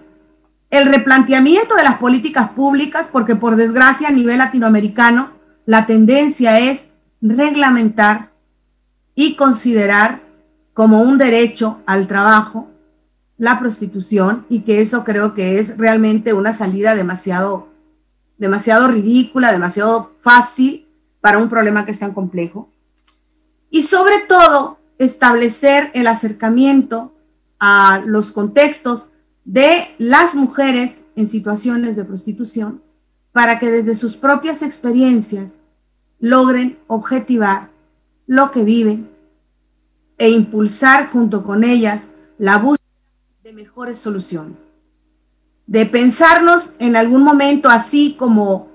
el 0.72 0.88
replanteamiento 0.88 1.76
de 1.76 1.84
las 1.84 2.00
políticas 2.00 2.50
públicas, 2.54 3.08
porque 3.12 3.36
por 3.36 3.56
desgracia 3.56 4.08
a 4.08 4.12
nivel 4.12 4.40
latinoamericano 4.40 5.34
la 5.68 5.86
tendencia 5.86 6.58
es 6.58 6.96
reglamentar 7.22 8.32
y 9.16 9.36
considerar 9.36 10.22
como 10.74 11.02
un 11.02 11.18
derecho 11.18 11.82
al 11.86 12.08
trabajo 12.08 12.68
la 13.38 13.60
prostitución 13.60 14.46
y 14.50 14.62
que 14.62 14.82
eso 14.82 15.04
creo 15.04 15.34
que 15.34 15.60
es 15.60 15.78
realmente 15.78 16.34
una 16.34 16.54
salida 16.54 16.96
demasiado, 16.96 17.70
demasiado 18.38 18.88
ridícula, 18.90 19.52
demasiado 19.52 20.12
fácil 20.20 20.88
para 21.22 21.38
un 21.38 21.50
problema 21.50 21.86
que 21.86 21.92
es 21.92 22.00
tan 22.00 22.14
complejo. 22.14 22.70
Y 23.70 23.84
sobre 23.84 24.20
todo, 24.28 24.80
establecer 24.98 25.90
el 25.94 26.08
acercamiento 26.08 27.14
a 27.60 28.02
los 28.06 28.32
contextos 28.32 29.10
de 29.46 29.88
las 29.98 30.36
mujeres 30.36 31.02
en 31.16 31.28
situaciones 31.28 31.96
de 31.96 32.06
prostitución 32.06 32.82
para 33.32 33.60
que 33.60 33.72
desde 33.72 33.96
sus 33.96 34.16
propias 34.18 34.62
experiencias 34.62 35.60
logren 36.20 36.78
objetivar 36.88 37.70
lo 38.28 38.52
que 38.52 38.64
viven 38.64 39.10
e 40.18 40.30
impulsar 40.30 41.10
junto 41.12 41.44
con 41.44 41.64
ellas 41.64 42.14
la 42.38 42.58
búsqueda 42.58 42.86
de 43.44 43.54
mejores 43.54 43.98
soluciones. 43.98 44.58
De 45.66 45.86
pensarnos 45.86 46.76
en 46.80 46.96
algún 46.96 47.24
momento 47.24 47.70
así 47.70 48.16
como, 48.18 48.68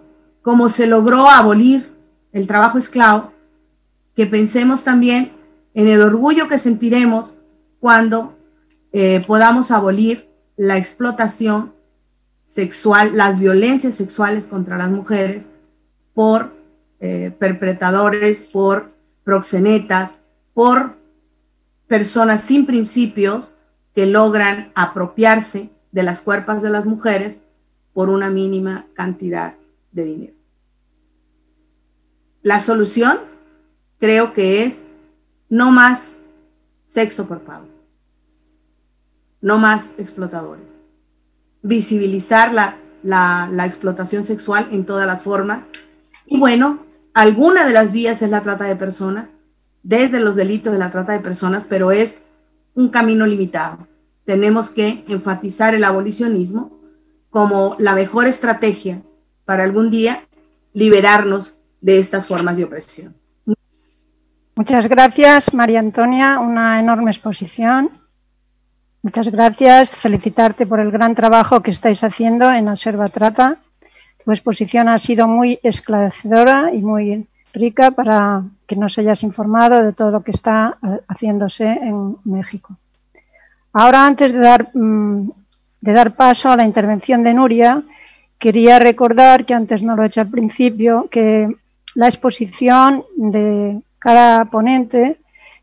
como 0.43 0.69
se 0.69 0.87
logró 0.87 1.29
abolir 1.29 1.93
el 2.33 2.47
trabajo 2.47 2.79
esclavo, 2.79 3.33
que 4.17 4.27
pensemos 4.27 4.85
también 4.85 5.33
en 5.75 5.89
el 5.89 6.01
orgullo 6.01 6.49
que 6.49 6.59
sentiremos 6.59 7.37
cuando 7.81 8.37
eh, 8.93 9.23
podamos 9.27 9.71
abolir 9.71 10.29
la 10.57 10.79
explotación 10.79 11.73
sexual, 12.47 13.17
las 13.17 13.39
violencias 13.39 13.95
sexuales 13.95 14.47
contra 14.47 14.79
las 14.79 14.90
mujeres 14.90 15.49
por 16.14 16.53
eh, 17.07 17.31
perpetradores, 17.38 18.47
por 18.47 18.95
proxenetas, 19.25 20.21
por 20.55 20.97
personas 21.87 22.40
sin 22.40 22.64
principios 22.64 23.53
que 23.95 24.07
logran 24.07 24.73
apropiarse 24.75 25.69
de 25.93 26.03
las 26.03 26.23
cuerpas 26.23 26.62
de 26.62 26.71
las 26.71 26.87
mujeres 26.87 27.43
por 27.93 28.09
una 28.09 28.31
mínima 28.31 28.87
cantidad 28.95 29.53
de 29.93 30.05
dinero. 30.07 30.33
La 32.40 32.59
solución 32.59 33.19
creo 34.01 34.33
que 34.33 34.64
es 34.64 34.85
no 35.51 35.73
más 35.73 36.14
sexo 36.87 37.29
por 37.29 37.40
pago, 37.40 37.67
no 39.43 39.59
más 39.59 39.93
explotadores, 39.99 40.73
visibilizar 41.61 42.55
la, 42.55 42.79
la, 43.03 43.51
la 43.53 43.67
explotación 43.67 44.25
sexual 44.25 44.69
en 44.71 44.87
todas 44.87 45.07
las 45.07 45.21
formas 45.21 45.64
y 46.27 46.38
bueno, 46.38 46.84
alguna 47.14 47.64
de 47.64 47.72
las 47.72 47.92
vías 47.92 48.20
es 48.20 48.31
la 48.31 48.42
trata 48.42 48.64
de 48.64 48.77
personas, 48.77 49.29
desde 49.83 50.20
los 50.20 50.35
delitos 50.35 50.72
de 50.72 50.79
la 50.79 50.90
trata 50.90 51.12
de 51.12 51.20
personas, 51.20 51.64
pero 51.68 51.92
es 51.92 52.24
un 52.74 52.88
camino 52.88 53.27
limitado. 53.27 53.87
Tenemos 54.24 54.70
que 54.70 55.05
enfatizar 55.09 55.74
el 55.74 55.85
abolicionismo 55.85 56.79
como 57.31 57.77
la 57.79 57.94
mejor 57.94 58.27
estrategia 58.27 59.03
para 59.44 59.64
algún 59.64 59.90
día 59.90 60.20
liberarnos 60.72 61.61
de 61.81 61.98
estas 61.98 62.27
formas 62.27 62.57
de 62.57 62.64
opresión. 62.64 63.14
Muchas 64.57 64.88
gracias, 64.88 65.53
María 65.53 65.81
Antonia, 65.81 66.38
una 66.40 66.81
enorme 66.81 67.11
exposición. 67.11 67.90
Muchas 69.03 69.29
gracias, 69.29 69.90
felicitarte 69.90 70.64
por 70.64 70.81
el 70.81 70.90
gran 70.90 71.14
trabajo 71.14 71.61
que 71.61 71.70
estáis 71.70 72.03
haciendo 72.03 72.50
en 72.50 72.68
Observa 72.68 73.09
Trata 73.11 73.59
tu 74.25 74.33
exposición 74.33 74.89
ha 74.89 74.99
sido 74.99 75.29
muy 75.29 75.59
esclarecedora 75.63 76.73
y 76.73 76.79
muy 76.79 77.27
rica 77.53 77.91
para 77.91 78.43
que 78.67 78.77
nos 78.77 78.99
hayas 78.99 79.23
informado 79.23 79.83
de 79.85 79.93
todo 79.93 80.11
lo 80.11 80.23
que 80.23 80.33
está 80.33 80.79
eh, 80.83 81.01
haciéndose 81.09 81.67
en 81.67 82.17
México. 82.25 82.77
Ahora, 83.73 84.07
antes 84.07 84.33
de 84.33 84.39
dar, 84.39 84.71
mm, 84.75 85.31
de 85.81 85.93
dar 85.93 86.15
paso 86.17 86.49
a 86.51 86.57
la 86.57 86.65
intervención 86.65 87.23
de 87.23 87.35
Nuria, 87.35 87.83
quería 88.39 88.79
recordar, 88.79 89.45
que 89.45 89.55
antes 89.55 89.83
no 89.83 89.95
lo 89.95 90.03
he 90.03 90.07
hecho 90.07 90.21
al 90.23 90.31
principio, 90.31 91.09
que 91.11 91.55
la 91.95 92.07
exposición 92.07 93.05
de 93.17 93.81
cada 93.99 94.47
ponente 94.47 95.19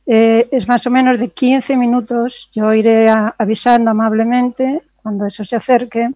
eh, 0.05 0.47
es 0.51 0.67
más 0.67 0.85
o 0.87 0.89
menos 0.89 1.19
de 1.19 1.29
15 1.29 1.75
minutos. 1.77 2.49
Yo 2.53 2.73
iré 2.73 3.07
avisando 3.37 3.91
amablemente 3.91 4.81
cuando 5.01 5.25
eso 5.25 5.43
se 5.45 5.55
acerque 5.55 6.11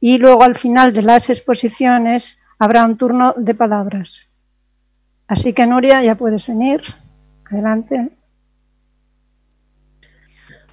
y 0.00 0.18
luego 0.18 0.42
al 0.42 0.56
final 0.56 0.92
de 0.92 1.02
las 1.02 1.30
exposiciones 1.30 2.36
habrá 2.58 2.84
un 2.84 2.96
turno 2.96 3.34
de 3.36 3.54
palabras. 3.54 4.26
Así 5.26 5.52
que 5.52 5.66
Nuria, 5.66 6.02
ya 6.02 6.14
puedes 6.14 6.46
venir. 6.46 6.82
Adelante. 7.50 8.10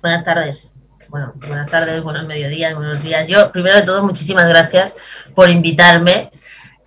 Buenas 0.02 0.24
tardes. 0.24 0.74
Bueno, 1.10 1.34
buenas 1.48 1.70
tardes, 1.70 2.02
buenos 2.02 2.28
mediodías, 2.28 2.76
buenos 2.76 3.02
días. 3.02 3.28
Yo, 3.28 3.52
primero 3.52 3.76
de 3.76 3.84
todo, 3.84 4.04
muchísimas 4.04 4.48
gracias 4.48 4.96
por 5.36 5.50
invitarme 5.50 6.32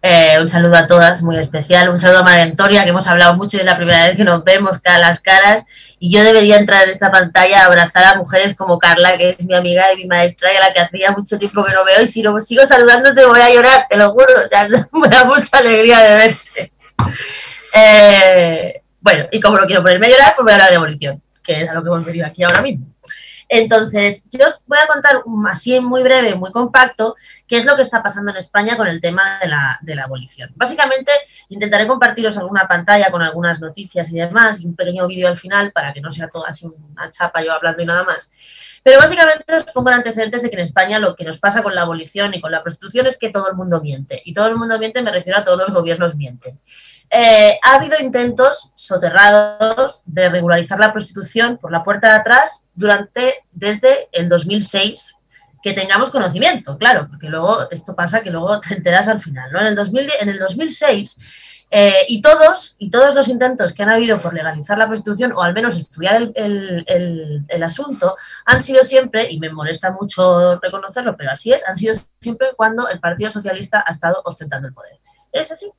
eh, 0.01 0.37
un 0.41 0.49
saludo 0.49 0.77
a 0.77 0.87
todas, 0.87 1.23
muy 1.23 1.37
especial. 1.39 1.89
Un 1.89 1.99
saludo 1.99 2.21
a 2.21 2.23
María 2.23 2.45
Antonia, 2.45 2.85
que 2.85 2.91
hemos 2.91 3.07
hablado 3.09 3.35
mucho, 3.35 3.59
es 3.59 3.65
la 3.65 3.77
primera 3.77 4.07
vez 4.07 4.17
que 4.17 4.25
nos 4.25 4.45
vemos 4.45 4.79
a 4.85 4.99
las 4.99 5.21
caras. 5.21 5.65
Y 5.99 6.13
yo 6.13 6.23
debería 6.23 6.57
entrar 6.57 6.85
en 6.85 6.91
esta 6.91 7.11
pantalla 7.11 7.63
a 7.63 7.67
abrazar 7.67 8.05
a 8.05 8.15
mujeres 8.15 8.55
como 8.55 8.79
Carla, 8.79 9.17
que 9.17 9.31
es 9.31 9.45
mi 9.45 9.55
amiga 9.55 9.93
y 9.93 9.97
mi 9.97 10.07
maestra, 10.07 10.53
y 10.53 10.57
a 10.57 10.61
la 10.61 10.73
que 10.73 10.81
hacía 10.81 11.11
mucho 11.11 11.39
tiempo 11.39 11.65
que 11.65 11.73
no 11.73 11.85
veo. 11.85 12.03
Y 12.03 12.07
si 12.07 12.23
no 12.23 12.41
sigo 12.41 12.65
saludándote, 12.65 13.27
voy 13.27 13.41
a 13.41 13.53
llorar, 13.53 13.87
te 13.91 13.97
lo 13.97 14.13
juro. 14.13 14.27
me 14.93 15.09
da 15.09 15.25
mucha 15.25 15.59
alegría 15.59 15.99
de 15.99 16.17
verte. 16.17 16.73
Eh, 17.75 18.83
bueno, 19.01 19.27
y 19.33 19.41
como 19.41 19.59
no 19.59 19.67
quiero 19.67 19.83
ponerme 19.83 20.07
a 20.07 20.11
llorar, 20.11 20.35
pues 20.37 20.45
voy 20.45 20.53
a 20.53 20.55
hablar 20.55 20.71
de 20.71 20.77
abolición, 20.77 21.23
que 21.43 21.63
es 21.63 21.69
a 21.69 21.75
lo 21.75 21.83
que 21.83 21.89
hemos 21.89 22.05
venido 22.05 22.27
aquí 22.27 22.45
ahora 22.45 22.63
mismo. 22.63 22.87
Entonces, 23.49 24.25
yo 24.31 24.47
os 24.47 24.63
voy 24.67 24.79
a 24.83 24.87
contar 24.87 25.23
así 25.51 25.81
muy 25.81 26.03
breve, 26.03 26.35
muy 26.35 26.53
compacto, 26.53 27.17
qué 27.47 27.57
es 27.57 27.65
lo 27.65 27.77
que 27.77 27.83
está 27.83 28.03
pasando 28.03 28.31
en 28.31 28.37
España 28.37 28.77
con 28.77 28.87
el 28.87 29.01
tema 29.01 29.23
de 29.41 29.49
la, 29.49 30.05
abolición. 30.05 30.53
Básicamente, 30.55 31.11
intentaré 31.49 31.87
compartiros 31.87 32.37
alguna 32.37 32.69
pantalla 32.69 33.11
con 33.11 33.23
algunas 33.23 33.61
noticias 33.61 34.13
y 34.13 34.17
demás, 34.17 34.61
y 34.61 34.67
un 34.67 34.77
pequeño 34.77 35.07
vídeo 35.07 35.29
al 35.29 35.37
final 35.37 35.73
para 35.73 35.95
que 35.95 36.03
no 36.03 36.13
sea 36.13 36.29
todo 36.29 36.47
así 36.47 36.67
una 36.67 37.11
chapa 37.11 37.43
yo 37.43 37.53
hablando 37.53 37.83
y 37.83 37.87
nada 37.87 38.05
más. 38.05 38.31
Pero 38.83 38.99
básicamente 38.99 39.45
os 39.55 39.65
pongo 39.65 39.91
antecedentes 39.91 40.43
de 40.43 40.51
que 40.51 40.57
en 40.57 40.63
España 40.63 40.99
lo 40.99 41.17
que 41.17 41.25
nos 41.25 41.39
pasa 41.39 41.63
con 41.63 41.75
la 41.75 41.83
abolición 41.83 42.35
y 42.35 42.41
con 42.41 42.53
la 42.53 42.63
prostitución 42.63 43.07
es 43.07 43.19
que 43.19 43.31
todo 43.31 43.51
el 43.51 43.57
mundo 43.57 43.81
miente. 43.81 44.21
Y 44.25 44.35
todo 44.35 44.49
el 44.49 44.57
mundo 44.57 44.79
miente 44.79 45.03
me 45.03 45.11
refiero 45.11 45.39
a 45.39 45.45
todos 45.45 45.59
los 45.59 45.71
gobiernos 45.71 46.17
mienten. 46.17 46.61
Eh, 47.11 47.59
ha 47.63 47.75
habido 47.75 47.97
intentos 48.01 48.73
soterrados 48.75 50.03
de 50.05 50.29
regularizar 50.29 50.79
la 50.79 50.93
prostitución 50.93 51.57
por 51.57 51.73
la 51.73 51.83
puerta 51.83 52.09
de 52.09 52.15
atrás 52.17 52.65
durante 52.75 53.45
desde 53.53 54.09
el 54.13 54.29
2006 54.29 55.15
que 55.63 55.73
tengamos 55.73 56.11
conocimiento, 56.11 56.79
claro, 56.79 57.09
porque 57.09 57.29
luego 57.29 57.69
esto 57.71 57.97
pasa 57.97 58.23
que 58.23 58.31
luego 58.31 58.61
te 58.61 58.75
enteras 58.75 59.09
al 59.09 59.21
final. 59.21 59.51
¿no? 59.53 59.61
En, 59.61 59.67
el 59.67 60.11
en 60.21 60.29
el 60.29 60.39
2006 60.39 61.19
Eh, 61.71 62.07
y, 62.09 62.23
todos, 62.23 62.77
y 62.79 62.91
todos 62.91 63.15
los 63.15 63.29
intentos 63.29 63.75
que 63.75 63.83
han 63.83 63.91
habido 63.91 64.19
por 64.21 64.33
legalizar 64.33 64.79
la 64.79 64.87
prostitución, 64.87 65.33
o 65.33 65.43
al 65.43 65.53
menos 65.53 65.77
estudiar 65.77 66.33
el, 66.35 67.63
asunto, 67.63 68.17
han 68.47 68.63
sido 68.63 68.85
siempre, 68.85 69.31
y 69.31 69.39
me 69.39 69.51
molesta 69.51 69.93
mucho 69.93 70.59
reconocerlo, 70.61 71.15
pero 71.17 71.31
así 71.31 71.53
es, 71.53 71.69
han 71.69 71.77
sido 71.77 71.95
siempre 72.21 72.49
cuando 72.57 72.89
el 72.89 73.01
Partido 73.01 73.31
Socialista 73.31 73.85
ha 73.87 73.91
estado 73.91 74.23
ostentando 74.25 74.67
el 74.69 74.73
poder. 74.73 74.99
Es 75.31 75.53
así. 75.53 75.71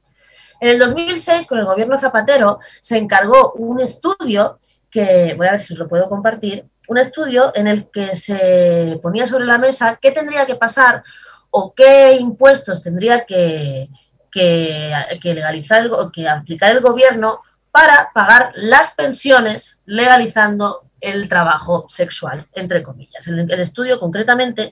En 0.62 0.70
el 0.70 0.80
2006, 0.80 1.48
con 1.48 1.60
el 1.60 1.66
gobierno 1.66 1.98
Zapatero, 1.98 2.60
se 2.82 2.98
encargó 2.98 3.54
un 3.54 3.80
estudio 3.80 4.60
que, 4.90 5.34
voy 5.38 5.48
a 5.48 5.52
ver 5.52 5.62
si 5.62 5.76
lo 5.76 5.88
puedo 5.88 6.10
compartir, 6.10 6.66
un 6.88 6.98
estudio 6.98 7.52
en 7.56 7.68
el 7.68 7.90
que 7.90 8.16
se 8.16 9.00
ponía 9.02 9.28
sobre 9.28 9.46
la 9.46 9.60
mesa 9.60 10.00
qué 10.02 10.12
tendría 10.12 10.46
que 10.46 10.56
pasar 10.56 11.04
o 11.52 11.74
qué 11.74 12.18
impuestos 12.20 12.82
tendría 12.82 13.26
que, 13.26 13.90
que, 14.32 14.94
legalizar 15.24 15.88
o 15.92 16.12
que 16.12 16.28
aplicar 16.28 16.72
el 16.72 16.82
gobierno 16.82 17.42
para 17.72 18.12
pagar 18.14 18.52
las 18.56 18.96
pensiones 18.96 19.82
legalizando 19.86 20.84
el 21.00 21.30
trabajo 21.30 21.86
sexual, 21.88 22.44
entre 22.54 22.84
comillas. 22.84 23.28
El, 23.28 23.40
el 23.40 23.60
estudio 23.60 24.00
concretamente, 24.00 24.72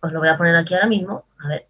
os 0.00 0.12
lo 0.12 0.18
voy 0.18 0.28
a 0.28 0.36
poner 0.36 0.56
aquí 0.56 0.74
ahora 0.74 0.88
mismo, 0.88 1.24
a 1.38 1.48
ver, 1.48 1.68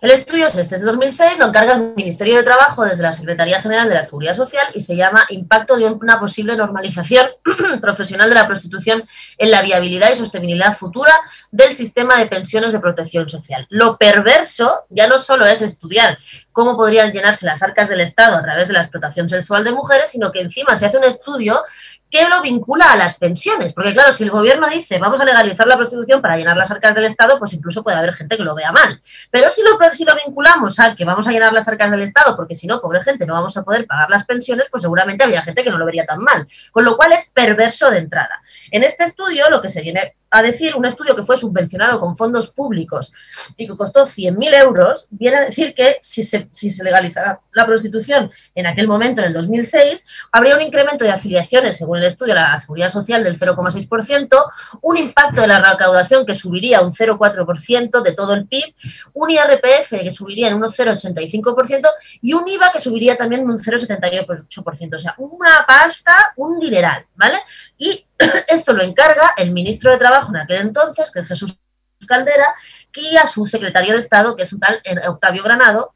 el 0.00 0.10
estudio 0.10 0.46
es 0.46 0.56
este, 0.56 0.76
es 0.76 0.80
de 0.82 0.86
2006, 0.86 1.38
lo 1.38 1.46
encarga 1.46 1.74
el 1.74 1.94
Ministerio 1.96 2.36
de 2.36 2.42
Trabajo 2.42 2.84
desde 2.84 3.02
la 3.02 3.12
Secretaría 3.12 3.60
General 3.60 3.88
de 3.88 3.96
la 3.96 4.02
Seguridad 4.02 4.34
Social 4.34 4.64
y 4.74 4.80
se 4.80 4.94
llama 4.94 5.24
Impacto 5.30 5.76
de 5.76 5.86
una 5.86 6.20
posible 6.20 6.56
normalización 6.56 7.26
profesional 7.80 8.28
de 8.28 8.34
la 8.36 8.46
prostitución 8.46 9.02
en 9.38 9.50
la 9.50 9.62
viabilidad 9.62 10.12
y 10.12 10.16
sostenibilidad 10.16 10.76
futura 10.76 11.12
del 11.50 11.74
sistema 11.74 12.16
de 12.18 12.26
pensiones 12.26 12.72
de 12.72 12.80
protección 12.80 13.28
social. 13.28 13.66
Lo 13.70 13.96
perverso 13.96 14.86
ya 14.88 15.08
no 15.08 15.18
solo 15.18 15.46
es 15.46 15.62
estudiar 15.62 16.18
cómo 16.52 16.76
podrían 16.76 17.12
llenarse 17.12 17.46
las 17.46 17.62
arcas 17.62 17.88
del 17.88 18.00
Estado 18.00 18.36
a 18.36 18.42
través 18.42 18.68
de 18.68 18.74
la 18.74 18.80
explotación 18.80 19.28
sexual 19.28 19.64
de 19.64 19.72
mujeres, 19.72 20.10
sino 20.10 20.32
que 20.32 20.40
encima 20.40 20.76
se 20.76 20.86
hace 20.86 20.98
un 20.98 21.04
estudio 21.04 21.62
¿Qué 22.10 22.26
lo 22.28 22.40
vincula 22.40 22.92
a 22.92 22.96
las 22.96 23.18
pensiones? 23.18 23.74
Porque 23.74 23.92
claro, 23.92 24.12
si 24.12 24.24
el 24.24 24.30
gobierno 24.30 24.66
dice 24.68 24.98
vamos 24.98 25.20
a 25.20 25.24
legalizar 25.24 25.66
la 25.66 25.76
prostitución 25.76 26.22
para 26.22 26.36
llenar 26.36 26.56
las 26.56 26.70
arcas 26.70 26.94
del 26.94 27.04
Estado, 27.04 27.38
pues 27.38 27.52
incluso 27.52 27.82
puede 27.82 27.98
haber 27.98 28.14
gente 28.14 28.36
que 28.36 28.44
lo 28.44 28.54
vea 28.54 28.72
mal. 28.72 29.00
Pero 29.30 29.50
si 29.50 29.62
lo, 29.62 29.78
si 29.92 30.04
lo 30.04 30.14
vinculamos 30.24 30.80
a 30.80 30.94
que 30.94 31.04
vamos 31.04 31.28
a 31.28 31.32
llenar 31.32 31.52
las 31.52 31.68
arcas 31.68 31.90
del 31.90 32.02
Estado, 32.02 32.34
porque 32.34 32.54
si 32.54 32.66
no, 32.66 32.80
pobre 32.80 33.02
gente, 33.02 33.26
no 33.26 33.34
vamos 33.34 33.56
a 33.56 33.62
poder 33.62 33.86
pagar 33.86 34.08
las 34.08 34.24
pensiones, 34.24 34.68
pues 34.70 34.82
seguramente 34.82 35.24
habría 35.24 35.42
gente 35.42 35.62
que 35.62 35.70
no 35.70 35.78
lo 35.78 35.84
vería 35.84 36.06
tan 36.06 36.20
mal. 36.20 36.46
Con 36.72 36.84
lo 36.84 36.96
cual 36.96 37.12
es 37.12 37.30
perverso 37.30 37.90
de 37.90 37.98
entrada. 37.98 38.40
En 38.70 38.84
este 38.84 39.04
estudio 39.04 39.50
lo 39.50 39.60
que 39.60 39.68
se 39.68 39.82
viene 39.82 40.16
a 40.30 40.42
decir, 40.42 40.76
un 40.76 40.84
estudio 40.84 41.16
que 41.16 41.22
fue 41.22 41.36
subvencionado 41.36 41.98
con 41.98 42.16
fondos 42.16 42.50
públicos 42.50 43.12
y 43.56 43.66
que 43.66 43.76
costó 43.76 44.06
100.000 44.06 44.54
euros, 44.54 45.08
viene 45.10 45.38
a 45.38 45.40
decir 45.40 45.74
que 45.74 45.96
si 46.02 46.22
se, 46.22 46.48
si 46.50 46.70
se 46.70 46.84
legalizara 46.84 47.40
la 47.52 47.66
prostitución 47.66 48.30
en 48.54 48.66
aquel 48.66 48.88
momento, 48.88 49.20
en 49.20 49.28
el 49.28 49.32
2006, 49.32 50.06
habría 50.32 50.56
un 50.56 50.62
incremento 50.62 51.04
de 51.04 51.10
afiliaciones, 51.10 51.76
según 51.76 51.98
el 51.98 52.04
estudio, 52.04 52.32
a 52.34 52.36
la 52.36 52.60
seguridad 52.60 52.88
social 52.88 53.24
del 53.24 53.38
0,6%, 53.38 54.44
un 54.82 54.96
impacto 54.96 55.40
de 55.40 55.46
la 55.46 55.62
recaudación 55.62 56.26
que 56.26 56.34
subiría 56.34 56.82
un 56.82 56.92
0,4% 56.92 58.02
de 58.02 58.12
todo 58.12 58.34
el 58.34 58.46
PIB, 58.46 58.74
un 59.14 59.30
IRPF 59.30 59.90
que 59.90 60.10
subiría 60.12 60.48
en 60.48 60.54
un 60.54 60.62
0,85% 60.62 61.88
y 62.20 62.34
un 62.34 62.46
IVA 62.48 62.70
que 62.72 62.80
subiría 62.80 63.16
también 63.16 63.42
en 63.42 63.50
un 63.50 63.58
0,78%. 63.58 64.94
O 64.94 64.98
sea, 64.98 65.14
una 65.18 65.64
pasta, 65.66 66.14
un 66.36 66.58
dineral, 66.58 67.06
¿vale? 67.14 67.38
Y 67.78 68.04
esto 68.48 68.72
lo 68.72 68.82
encarga 68.82 69.34
el 69.36 69.52
ministro 69.52 69.90
de 69.90 69.98
Trabajo 69.98 70.30
en 70.30 70.42
aquel 70.42 70.60
entonces, 70.60 71.10
que 71.10 71.20
es 71.20 71.28
Jesús 71.28 71.58
Caldera, 72.06 72.54
y 72.94 73.16
a 73.16 73.26
su 73.26 73.44
secretario 73.44 73.92
de 73.92 74.00
Estado, 74.00 74.36
que 74.36 74.42
es 74.42 74.52
un 74.52 74.60
tal 74.60 74.80
Octavio 75.06 75.42
Granado, 75.42 75.94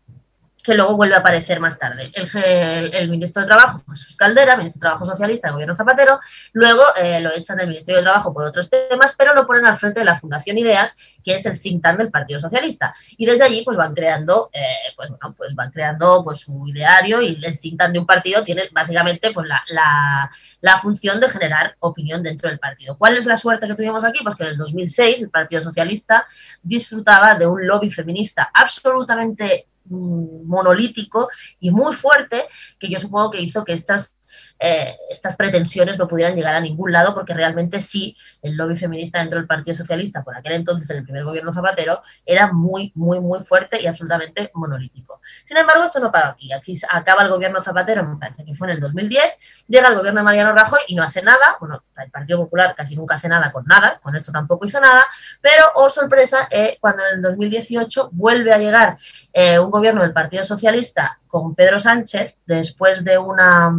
que 0.62 0.74
luego 0.74 0.96
vuelve 0.96 1.16
a 1.16 1.18
aparecer 1.18 1.60
más 1.60 1.78
tarde. 1.78 2.10
El, 2.14 3.10
ministro 3.10 3.42
de 3.42 3.48
Trabajo, 3.48 3.82
Jesús 3.90 4.16
Caldera, 4.16 4.56
ministro 4.56 4.78
de 4.78 4.82
Trabajo 4.82 5.04
Socialista 5.04 5.48
del 5.48 5.54
gobierno 5.54 5.76
Zapatero, 5.76 6.20
luego 6.52 6.82
eh, 7.00 7.20
lo 7.20 7.32
echan 7.32 7.56
del 7.56 7.68
Ministerio 7.68 7.98
de 7.98 8.04
Trabajo 8.04 8.32
por 8.32 8.44
otros 8.44 8.70
temas, 8.70 9.14
pero 9.18 9.34
lo 9.34 9.46
ponen 9.46 9.66
al 9.66 9.76
frente 9.76 10.00
de 10.00 10.06
la 10.06 10.14
Fundación 10.14 10.58
Ideas, 10.58 10.96
que 11.24 11.34
es 11.34 11.44
el 11.46 11.60
think 11.60 11.82
tank 11.82 11.98
del 11.98 12.10
Partido 12.10 12.38
Socialista. 12.38 12.94
Y 13.16 13.26
desde 13.26 13.44
allí 13.44 13.62
pues 13.64 13.76
van 13.76 13.94
creando, 13.94 14.50
eh, 14.52 14.60
pues, 14.96 15.10
bueno, 15.10 15.34
pues 15.36 15.54
van 15.54 15.70
creando 15.70 16.22
pues, 16.22 16.40
su 16.40 16.66
ideario 16.68 17.20
y 17.20 17.44
el 17.44 17.58
think 17.58 17.78
tank 17.78 17.92
de 17.92 17.98
un 17.98 18.06
partido 18.06 18.44
tiene 18.44 18.62
básicamente 18.72 19.32
pues, 19.32 19.48
la, 19.48 20.30
la 20.60 20.76
función 20.78 21.18
de 21.20 21.28
generar 21.28 21.76
opinión 21.80 22.22
dentro 22.22 22.48
del 22.48 22.58
partido. 22.58 22.96
¿Cuál 22.96 23.16
es 23.16 23.26
la 23.26 23.36
suerte 23.36 23.66
que 23.66 23.74
tuvimos 23.74 24.04
aquí? 24.04 24.20
Pues 24.22 24.36
que 24.36 24.44
en 24.44 24.50
el 24.50 24.56
2006 24.56 25.22
el 25.22 25.30
Partido 25.30 25.60
Socialista 25.60 26.26
disfrutaba 26.62 27.34
de 27.34 27.46
un 27.46 27.66
lobby 27.66 27.90
feminista 27.90 28.50
absolutamente 28.54 29.66
monolítico 29.86 31.28
y 31.60 31.70
muy 31.70 31.94
fuerte 31.94 32.44
que 32.78 32.88
yo 32.88 32.98
supongo 32.98 33.30
que 33.30 33.40
hizo 33.40 33.64
que 33.64 33.72
estas 33.72 34.16
eh, 34.64 34.96
estas 35.10 35.34
pretensiones 35.36 35.98
no 35.98 36.06
pudieran 36.06 36.36
llegar 36.36 36.54
a 36.54 36.60
ningún 36.60 36.92
lado 36.92 37.14
porque 37.14 37.34
realmente 37.34 37.80
sí, 37.80 38.16
el 38.42 38.54
lobby 38.54 38.76
feminista 38.76 39.18
dentro 39.18 39.38
del 39.38 39.48
Partido 39.48 39.76
Socialista, 39.76 40.22
por 40.22 40.36
aquel 40.36 40.52
entonces 40.52 40.88
en 40.90 40.98
el 40.98 41.02
primer 41.02 41.24
gobierno 41.24 41.52
Zapatero, 41.52 42.00
era 42.24 42.52
muy, 42.52 42.92
muy, 42.94 43.20
muy 43.20 43.40
fuerte 43.40 43.82
y 43.82 43.88
absolutamente 43.88 44.52
monolítico. 44.54 45.20
Sin 45.44 45.56
embargo, 45.56 45.82
esto 45.82 45.98
no 45.98 46.12
para 46.12 46.28
aquí. 46.28 46.52
Aquí 46.52 46.78
acaba 46.92 47.24
el 47.24 47.30
gobierno 47.30 47.60
Zapatero, 47.60 48.06
me 48.06 48.16
parece 48.16 48.44
que 48.44 48.54
fue 48.54 48.68
en 48.68 48.74
el 48.74 48.80
2010, 48.80 49.64
llega 49.66 49.88
el 49.88 49.96
gobierno 49.96 50.20
de 50.20 50.24
Mariano 50.24 50.52
Rajoy 50.52 50.80
y 50.86 50.94
no 50.94 51.02
hace 51.02 51.22
nada. 51.22 51.56
Bueno, 51.58 51.82
el 51.96 52.10
Partido 52.12 52.38
Popular 52.38 52.74
casi 52.76 52.94
nunca 52.94 53.16
hace 53.16 53.28
nada 53.28 53.50
con 53.50 53.64
nada, 53.66 53.98
con 54.00 54.14
esto 54.14 54.30
tampoco 54.30 54.64
hizo 54.64 54.80
nada, 54.80 55.04
pero, 55.40 55.64
oh 55.74 55.90
sorpresa, 55.90 56.46
eh, 56.52 56.78
cuando 56.80 57.02
en 57.04 57.16
el 57.16 57.22
2018 57.22 58.10
vuelve 58.12 58.52
a 58.52 58.58
llegar 58.58 58.96
eh, 59.32 59.58
un 59.58 59.72
gobierno 59.72 60.02
del 60.02 60.12
Partido 60.12 60.44
Socialista 60.44 61.18
con 61.26 61.56
Pedro 61.56 61.80
Sánchez, 61.80 62.38
después 62.46 63.02
de 63.02 63.18
una 63.18 63.74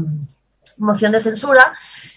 moción 0.78 1.12
de 1.12 1.22
censura 1.22 1.74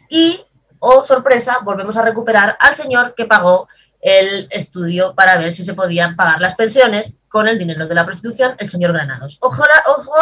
y, 0.09 0.45
oh 0.79 1.05
sorpresa, 1.05 1.59
volvemos 1.65 1.97
a 1.97 2.03
recuperar 2.03 2.57
al 2.61 2.75
señor 2.75 3.15
que 3.15 3.25
pagó 3.27 3.69
el 4.01 4.47
estudio 4.51 5.15
para 5.15 5.37
ver 5.37 5.53
si 5.53 5.65
se 5.65 5.75
podían 5.75 6.15
pagar 6.17 6.41
las 6.41 6.55
pensiones 6.55 7.19
con 7.29 7.49
el 7.49 7.59
dinero 7.59 7.87
de 7.89 7.95
la 7.95 8.05
prostitución, 8.05 8.55
el 8.59 8.71
señor 8.71 8.93
Granados. 8.93 9.39
Ojo, 9.41 9.65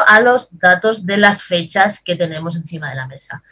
a 0.06 0.20
los 0.20 0.58
datos 0.58 1.04
de 1.04 1.18
las 1.18 1.42
fechas 1.42 2.02
que 2.02 2.16
tenemos 2.16 2.56
encima 2.56 2.88
de 2.88 2.96
la 2.96 3.06
mesa. 3.06 3.42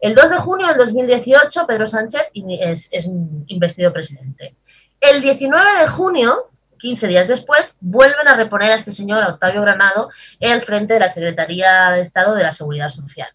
El 0.00 0.14
2 0.14 0.30
de 0.30 0.36
junio 0.38 0.66
del 0.66 0.76
2018, 0.76 1.66
Pedro 1.66 1.86
Sánchez 1.86 2.30
es, 2.34 2.88
es 2.90 3.10
investido 3.46 3.92
presidente. 3.92 4.56
El 5.00 5.22
19 5.22 5.80
de 5.80 5.86
junio, 5.86 6.50
15 6.78 7.06
días 7.06 7.28
después, 7.28 7.76
vuelven 7.80 8.28
a 8.28 8.34
reponer 8.34 8.72
a 8.72 8.74
este 8.74 8.90
señor, 8.90 9.24
Octavio 9.24 9.62
Granado, 9.62 10.10
el 10.40 10.62
frente 10.62 10.94
de 10.94 11.00
la 11.00 11.08
Secretaría 11.08 11.90
de 11.92 12.00
Estado 12.00 12.34
de 12.34 12.42
la 12.42 12.50
Seguridad 12.50 12.88
Social. 12.88 13.28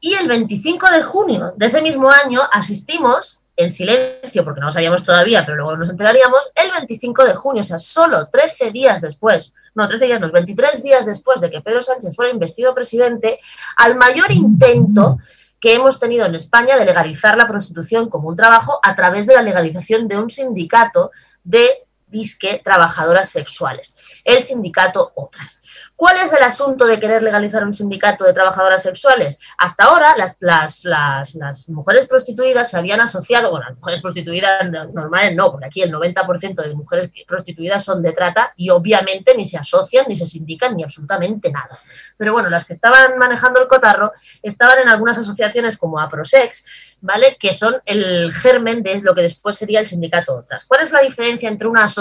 Y 0.00 0.14
el 0.14 0.28
25 0.28 0.90
de 0.90 1.02
junio 1.02 1.52
de 1.56 1.66
ese 1.66 1.82
mismo 1.82 2.10
año 2.10 2.40
asistimos 2.52 3.42
en 3.58 3.72
silencio, 3.72 4.44
porque 4.44 4.60
no 4.60 4.66
lo 4.66 4.72
sabíamos 4.72 5.04
todavía, 5.04 5.44
pero 5.44 5.56
luego 5.56 5.76
nos 5.76 5.88
enteraríamos, 5.88 6.52
el 6.54 6.70
25 6.70 7.24
de 7.24 7.34
junio, 7.34 7.60
o 7.60 7.64
sea, 7.64 7.80
solo 7.80 8.28
13 8.28 8.70
días 8.70 9.00
después, 9.00 9.52
no, 9.74 9.88
13 9.88 10.04
días, 10.06 10.20
no, 10.20 10.30
23 10.30 10.80
días 10.80 11.06
después 11.06 11.40
de 11.40 11.50
que 11.50 11.60
Pedro 11.60 11.82
Sánchez 11.82 12.14
fuera 12.14 12.32
investido 12.32 12.72
presidente, 12.72 13.40
al 13.76 13.96
mayor 13.96 14.30
intento 14.30 15.18
que 15.60 15.74
hemos 15.74 15.98
tenido 15.98 16.24
en 16.26 16.36
España 16.36 16.76
de 16.76 16.84
legalizar 16.84 17.36
la 17.36 17.48
prostitución 17.48 18.08
como 18.08 18.28
un 18.28 18.36
trabajo 18.36 18.78
a 18.80 18.94
través 18.94 19.26
de 19.26 19.34
la 19.34 19.42
legalización 19.42 20.06
de 20.06 20.18
un 20.18 20.30
sindicato 20.30 21.10
de 21.42 21.87
disque 22.10 22.60
trabajadoras 22.64 23.28
sexuales, 23.28 23.96
el 24.24 24.42
sindicato 24.42 25.12
Otras. 25.14 25.62
¿Cuál 25.96 26.16
es 26.18 26.32
el 26.32 26.42
asunto 26.42 26.86
de 26.86 27.00
querer 27.00 27.22
legalizar 27.22 27.64
un 27.64 27.74
sindicato 27.74 28.24
de 28.24 28.32
trabajadoras 28.32 28.82
sexuales? 28.82 29.40
Hasta 29.58 29.84
ahora 29.84 30.16
las, 30.16 30.36
las, 30.40 30.84
las, 30.84 31.68
mujeres 31.68 32.06
prostituidas 32.06 32.70
se 32.70 32.78
habían 32.78 33.00
asociado, 33.00 33.50
bueno, 33.50 33.66
las 33.68 33.78
mujeres 33.78 34.02
prostituidas 34.02 34.70
normales 34.92 35.34
no, 35.34 35.50
porque 35.50 35.66
aquí 35.66 35.82
el 35.82 35.92
90% 35.92 36.54
de 36.62 36.74
mujeres 36.74 37.12
prostituidas 37.26 37.84
son 37.84 38.02
de 38.02 38.12
trata 38.12 38.52
y 38.56 38.70
obviamente 38.70 39.36
ni 39.36 39.46
se 39.46 39.58
asocian, 39.58 40.06
ni 40.08 40.16
se 40.16 40.26
sindican, 40.26 40.76
ni 40.76 40.84
absolutamente 40.84 41.50
nada. 41.50 41.78
Pero 42.16 42.32
bueno, 42.32 42.48
las 42.48 42.64
que 42.64 42.72
estaban 42.72 43.18
manejando 43.18 43.60
el 43.60 43.68
cotarro 43.68 44.12
estaban 44.42 44.78
en 44.78 44.88
algunas 44.88 45.18
asociaciones 45.18 45.76
como 45.76 46.00
APROSEX, 46.00 46.96
¿vale? 47.00 47.36
Que 47.38 47.52
son 47.52 47.80
el 47.84 48.32
germen 48.32 48.82
de 48.82 49.00
lo 49.02 49.14
que 49.14 49.22
después 49.22 49.56
sería 49.56 49.80
el 49.80 49.86
sindicato 49.86 50.36
Otras. 50.36 50.64
¿Cuál 50.66 50.82
es 50.82 50.92
la 50.92 51.00
diferencia 51.00 51.48
entre 51.48 51.68
una 51.68 51.84
asociación 51.84 51.97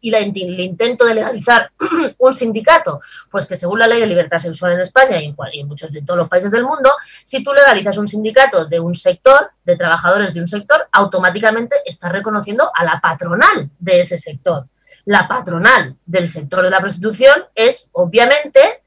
y 0.00 0.14
el 0.14 0.60
intento 0.60 1.04
de 1.04 1.14
legalizar 1.14 1.70
un 2.18 2.32
sindicato? 2.32 3.00
Pues 3.30 3.46
que 3.46 3.56
según 3.56 3.78
la 3.78 3.86
ley 3.86 4.00
de 4.00 4.06
libertad 4.06 4.38
sexual 4.38 4.72
en 4.72 4.80
España 4.80 5.20
y 5.20 5.26
en, 5.26 5.68
muchos 5.68 5.92
de 5.92 6.02
todos 6.02 6.18
los 6.18 6.28
países 6.28 6.50
del 6.50 6.64
mundo, 6.64 6.90
si 7.24 7.42
tú 7.42 7.52
legalizas 7.52 7.98
un 7.98 8.08
sindicato 8.08 8.66
de 8.66 8.80
un 8.80 8.94
sector, 8.94 9.50
de 9.64 9.76
trabajadores 9.76 10.34
de 10.34 10.40
un 10.40 10.48
sector, 10.48 10.88
automáticamente 10.92 11.76
estás 11.84 12.12
reconociendo 12.12 12.70
a 12.74 12.84
la 12.84 13.00
patronal 13.00 13.70
de 13.78 14.00
ese 14.00 14.18
sector. 14.18 14.66
La 15.04 15.28
patronal 15.28 15.96
del 16.06 16.28
sector 16.28 16.62
de 16.62 16.70
la 16.70 16.80
prostitución 16.80 17.44
es, 17.54 17.88
obviamente, 17.92 18.82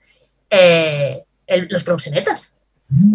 eh, 0.50 1.24
los 1.70 1.84
proxenetas. 1.84 2.54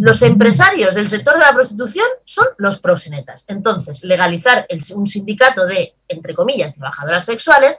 Los 0.00 0.22
empresarios 0.22 0.94
del 0.94 1.10
sector 1.10 1.34
de 1.34 1.40
la 1.40 1.52
prostitución 1.52 2.06
son 2.24 2.46
los 2.56 2.78
proxenetas. 2.78 3.44
Entonces, 3.46 4.02
legalizar 4.02 4.66
un 4.94 5.06
sindicato 5.06 5.66
de, 5.66 5.94
entre 6.08 6.34
comillas, 6.34 6.76
trabajadoras 6.76 7.24
sexuales 7.26 7.78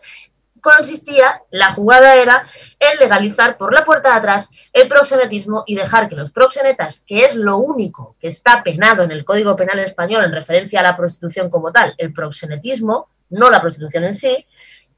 consistía, 0.61 1.41
la 1.49 1.73
jugada 1.73 2.15
era 2.15 2.45
en 2.79 2.99
legalizar 2.99 3.57
por 3.57 3.73
la 3.73 3.83
puerta 3.83 4.09
de 4.09 4.15
atrás 4.15 4.51
el 4.73 4.87
proxenetismo 4.87 5.63
y 5.65 5.75
dejar 5.75 6.09
que 6.09 6.15
los 6.15 6.31
proxenetas, 6.31 7.03
que 7.05 7.25
es 7.25 7.35
lo 7.35 7.57
único 7.57 8.15
que 8.19 8.27
está 8.27 8.63
penado 8.63 9.03
en 9.03 9.11
el 9.11 9.25
Código 9.25 9.55
Penal 9.55 9.79
español 9.79 10.25
en 10.25 10.31
referencia 10.31 10.79
a 10.79 10.83
la 10.83 10.97
prostitución 10.97 11.49
como 11.49 11.71
tal, 11.71 11.95
el 11.97 12.13
proxenetismo, 12.13 13.09
no 13.29 13.49
la 13.49 13.61
prostitución 13.61 14.03
en 14.03 14.15
sí, 14.15 14.45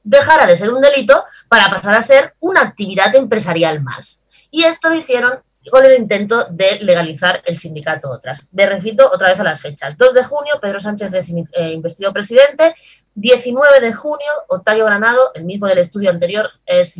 dejara 0.04 0.48
de 0.48 0.56
ser 0.56 0.72
un 0.72 0.82
delito 0.82 1.24
para 1.48 1.70
pasar 1.70 1.96
a 1.96 2.02
ser 2.02 2.36
una 2.40 2.62
actividad 2.62 3.16
empresarial 3.16 3.82
más. 3.82 4.26
Y 4.52 4.64
esto 4.64 4.90
lo 4.90 4.96
hicieron 4.96 5.44
con 5.70 5.86
el 5.86 5.96
intento 5.96 6.46
de 6.50 6.80
legalizar 6.82 7.42
el 7.46 7.58
sindicato 7.58 8.10
Otras. 8.10 8.50
Me 8.52 8.66
repito 8.66 9.10
otra 9.12 9.30
vez 9.30 9.40
a 9.40 9.44
las 9.44 9.62
fechas. 9.62 9.98
2 9.98 10.14
de 10.14 10.24
junio, 10.24 10.54
Pedro 10.62 10.80
Sánchez 10.80 11.14
es 11.14 11.30
eh, 11.30 11.72
investido 11.72 12.12
presidente. 12.14 12.76
19 13.16 13.82
de 13.82 13.94
junio, 13.94 14.32
Octavio 14.48 14.86
Granado, 14.86 15.32
el 15.34 15.46
mismo 15.46 15.68
del 15.68 15.80
estudio 15.80 16.10
anterior, 16.10 16.50
es, 16.66 16.98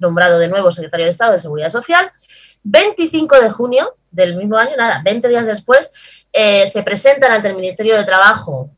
nombrado 0.00 0.38
de 0.38 0.48
nuevo 0.48 0.70
secretario 0.70 1.06
de 1.06 1.12
Estado 1.12 1.32
de 1.32 1.38
Seguridad 1.38 1.70
Social. 1.70 2.10
25 2.64 3.40
de 3.40 3.50
junio 3.50 3.96
del 4.10 4.36
mismo 4.36 4.56
año, 4.56 4.72
nada, 4.76 5.02
20 5.04 5.28
días 5.28 5.46
después, 5.46 5.92
eh, 6.32 6.66
se 6.66 6.82
presentan 6.82 7.32
ante 7.32 7.48
el 7.48 7.56
Ministerio 7.56 7.96
de 7.96 8.04
Trabajo 8.04 8.70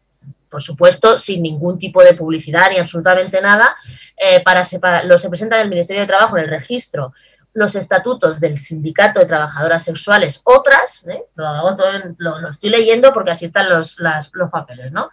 por 0.54 0.62
supuesto, 0.62 1.18
sin 1.18 1.42
ningún 1.42 1.80
tipo 1.80 2.00
de 2.04 2.14
publicidad 2.14 2.70
ni 2.70 2.78
absolutamente 2.78 3.40
nada, 3.40 3.74
eh, 4.16 4.40
para, 4.44 4.62
lo 5.02 5.18
se 5.18 5.28
presentan 5.28 5.58
en 5.58 5.64
el 5.64 5.68
Ministerio 5.68 6.02
de 6.02 6.06
Trabajo 6.06 6.38
en 6.38 6.44
el 6.44 6.48
registro 6.48 7.12
los 7.54 7.76
estatutos 7.76 8.40
del 8.40 8.58
Sindicato 8.58 9.20
de 9.20 9.26
Trabajadoras 9.26 9.84
Sexuales, 9.84 10.42
otras, 10.44 11.06
¿eh? 11.08 11.24
lo, 11.36 12.48
estoy 12.48 12.70
leyendo 12.70 13.12
porque 13.12 13.30
así 13.30 13.46
están 13.46 13.70
los, 13.70 13.98
los 14.32 14.50
papeles, 14.50 14.92
¿no? 14.92 15.10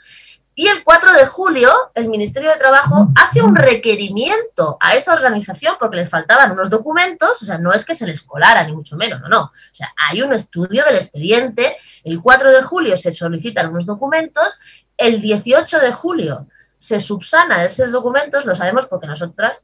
Y 0.54 0.68
el 0.68 0.84
4 0.84 1.14
de 1.14 1.26
julio, 1.26 1.72
el 1.96 2.10
Ministerio 2.10 2.50
de 2.50 2.58
Trabajo 2.58 3.10
hace 3.16 3.42
un 3.42 3.56
requerimiento 3.56 4.78
a 4.82 4.96
esa 4.96 5.14
organización 5.14 5.76
porque 5.80 5.96
les 5.96 6.10
faltaban 6.10 6.52
unos 6.52 6.70
documentos, 6.70 7.42
o 7.42 7.46
sea, 7.46 7.58
no 7.58 7.72
es 7.72 7.86
que 7.86 7.96
se 7.96 8.06
les 8.06 8.24
colara, 8.24 8.64
ni 8.66 8.74
mucho 8.74 8.98
menos, 8.98 9.22
no, 9.22 9.30
no. 9.30 9.44
O 9.44 9.52
sea, 9.72 9.94
hay 10.10 10.22
un 10.22 10.34
estudio 10.34 10.84
del 10.84 10.96
expediente, 10.96 11.78
el 12.04 12.22
4 12.22 12.52
de 12.52 12.64
julio 12.64 12.98
se 12.98 13.14
solicitan 13.14 13.70
unos 13.70 13.86
documentos, 13.86 14.60
el 14.98 15.22
18 15.22 15.80
de 15.80 15.92
julio 15.94 16.48
se 16.82 17.00
subsana 17.00 17.64
esos 17.64 17.92
documentos, 17.92 18.44
lo 18.48 18.56
sabemos 18.56 18.88
porque 18.88 19.06
nosotras 19.06 19.62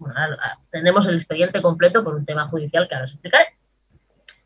tenemos 0.69 1.07
el 1.07 1.15
expediente 1.15 1.63
completo 1.63 2.03
por 2.03 2.13
un 2.13 2.23
tema 2.27 2.47
judicial 2.47 2.87
que 2.87 2.93
ahora 2.93 3.05
os 3.05 3.11
explicaré. 3.11 3.57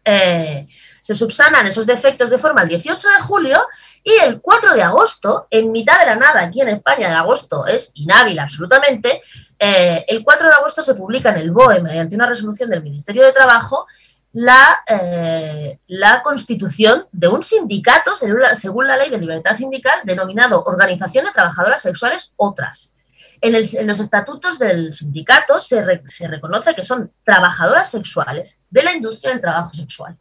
Eh, 0.05 0.65
se 1.01 1.13
subsanan 1.13 1.67
esos 1.67 1.85
defectos 1.85 2.29
de 2.29 2.37
forma 2.37 2.61
el 2.61 2.69
18 2.69 3.07
de 3.09 3.23
julio 3.23 3.59
y 4.05 4.13
el 4.25 4.39
4 4.39 4.73
de 4.73 4.83
agosto, 4.83 5.47
en 5.51 5.73
mitad 5.73 5.99
de 5.99 6.05
la 6.05 6.15
nada, 6.15 6.43
aquí 6.43 6.61
en 6.61 6.69
España 6.69 7.09
el 7.09 7.15
agosto 7.15 7.67
es 7.67 7.91
inhábil 7.95 8.39
absolutamente, 8.39 9.21
eh, 9.59 10.05
el 10.07 10.23
4 10.23 10.47
de 10.47 10.53
agosto 10.53 10.81
se 10.81 10.95
publica 10.95 11.31
en 11.31 11.37
el 11.37 11.51
BOE 11.51 11.81
mediante 11.81 12.15
una 12.15 12.25
resolución 12.25 12.69
del 12.69 12.83
Ministerio 12.83 13.25
de 13.25 13.33
Trabajo 13.33 13.85
la, 14.33 14.83
eh, 14.87 15.79
la 15.87 16.21
constitución 16.23 17.07
de 17.11 17.27
un 17.27 17.43
sindicato, 17.43 18.11
según 18.15 18.87
la, 18.87 18.97
ley 18.97 19.09
de 19.09 19.17
libertad 19.17 19.53
sindical, 19.53 19.99
denominado 20.03 20.63
Organización 20.63 21.25
de 21.25 21.31
Trabajadoras 21.31 21.81
Sexuales 21.81 22.33
Otras. 22.37 22.93
En, 23.41 23.53
los 23.87 23.99
estatutos 23.99 24.59
del 24.59 24.93
sindicato 24.93 25.59
se, 25.59 26.03
se, 26.05 26.27
reconoce 26.27 26.75
que 26.75 26.83
son 26.83 27.11
trabajadoras 27.23 27.89
sexuales 27.89 28.59
de 28.69 28.83
la 28.83 28.93
industria 28.93 29.31
del 29.31 29.41
trabajo 29.41 29.73
sexual. 29.73 30.15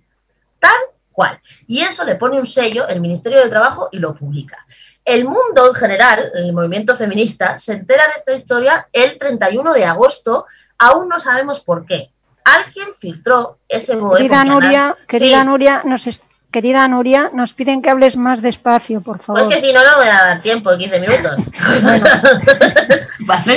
Tal 0.59 0.81
cual. 1.13 1.39
Y 1.67 1.81
eso 1.81 2.05
le 2.05 2.17
pone 2.17 2.39
un 2.39 2.47
sello 2.47 2.89
el 2.89 3.01
Ministerio 3.01 3.41
de 3.43 3.51
Trabajo 3.51 3.91
y 3.93 3.99
lo 3.99 4.15
publica. 4.15 4.67
El 5.05 5.25
mundo 5.25 5.69
en 5.69 5.75
general, 5.75 6.33
el 6.35 6.53
movimiento 6.53 6.97
feminista, 6.97 7.59
se 7.59 7.75
entera 7.75 8.05
de 8.07 8.15
esta 8.17 8.33
historia 8.33 8.89
el 8.93 9.19
31 9.19 9.73
de 9.75 9.85
agosto. 9.85 10.47
Aún 10.79 11.09
no 11.09 11.21
sabemos 11.21 11.61
por 11.61 11.85
qué 11.85 12.13
alguien 12.45 12.89
filtró 12.99 13.59
ese 13.69 13.97
BOE. 13.97 14.19
Querida 14.19 14.45
Nuria, 14.45 14.97
querida 15.07 15.45
Nuria, 15.45 15.83
nos 15.85 16.07
querida 16.51 16.89
Nuria, 16.89 17.31
nos 17.33 17.53
piden 17.53 17.81
que 17.81 17.91
hables 17.91 18.17
más 18.17 18.43
despacio, 18.43 19.01
por 19.01 19.23
favor. 19.23 19.45
Pues 19.45 19.57
que 19.57 19.67
si 19.67 19.73
no, 19.73 19.85
no 19.85 19.99
voy 19.99 20.09
a 20.09 20.25
dar 20.25 20.41
tiempo, 20.41 20.77
15 20.77 21.01
minutos. 21.01 21.37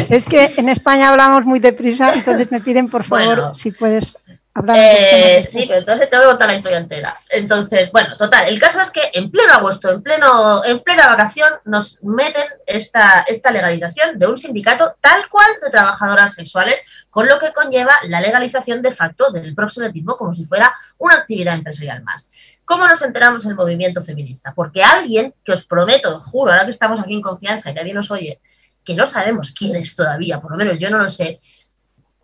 Es 0.10 0.26
que 0.26 0.54
en 0.58 0.70
España 0.70 1.10
hablamos 1.10 1.46
muy 1.46 1.60
deprisa, 1.60 2.14
entonces 2.14 2.52
me 2.52 2.62
piden, 2.62 2.90
por 2.90 3.04
favor, 3.04 3.54
si 3.56 3.72
puedes 3.72 4.14
eh, 4.76 5.48
sí, 5.50 5.66
pero 5.68 5.80
entonces 5.80 6.10
tengo 6.10 6.24
que 6.24 6.30
contar 6.30 6.48
la 6.48 6.56
historia 6.56 6.78
entera. 6.78 7.14
Entonces, 7.32 7.92
bueno, 7.92 8.16
total, 8.16 8.48
el 8.48 8.60
caso 8.60 8.80
es 8.82 8.92
que 8.92 9.02
en 9.14 9.32
pleno 9.32 9.52
agosto, 9.54 9.90
en, 9.90 10.04
pleno, 10.04 10.64
en 10.64 10.80
plena 10.82 11.08
vacación, 11.08 11.50
nos 11.66 12.00
meten 12.04 12.44
esta, 12.68 13.26
esta 13.28 13.52
legalización 13.52 14.20
de 14.20 14.28
un 14.28 14.38
sindicato 14.38 14.96
tal 15.02 15.28
cual 15.28 15.48
de 15.64 15.72
trabajadoras 15.72 16.36
sexuales, 16.36 16.76
con 17.14 17.28
lo 17.28 17.38
que 17.38 17.54
conlleva 17.54 17.94
la 18.08 18.20
legalización 18.22 18.82
de 18.82 18.92
facto 18.92 19.30
del 19.30 19.54
proxenetismo 19.54 20.18
como 20.18 20.34
si 20.34 20.46
fuera 20.46 20.74
una 20.98 21.14
actividad 21.14 21.54
empresarial 21.54 22.02
más. 22.02 22.32
¿Cómo 22.66 22.88
nos 22.88 23.04
enteramos 23.04 23.46
el 23.46 23.54
movimiento 23.54 24.02
feminista? 24.02 24.52
Porque 24.56 24.84
alguien, 24.84 25.36
que 25.44 25.52
os 25.52 25.64
prometo, 25.64 26.20
juro, 26.20 26.52
ahora 26.52 26.66
que 26.66 26.72
estamos 26.72 27.00
aquí 27.00 27.14
en 27.14 27.22
confianza 27.22 27.70
y 27.70 27.76
nadie 27.76 27.94
nos 27.94 28.10
oye, 28.10 28.42
que 28.84 28.96
no 28.96 29.06
sabemos 29.06 29.54
quién 29.56 29.76
es 29.76 29.96
todavía, 29.96 30.42
por 30.42 30.50
lo 30.50 30.58
menos 30.58 30.80
yo 30.80 30.90
no 30.90 30.98
lo 30.98 31.08
sé, 31.08 31.40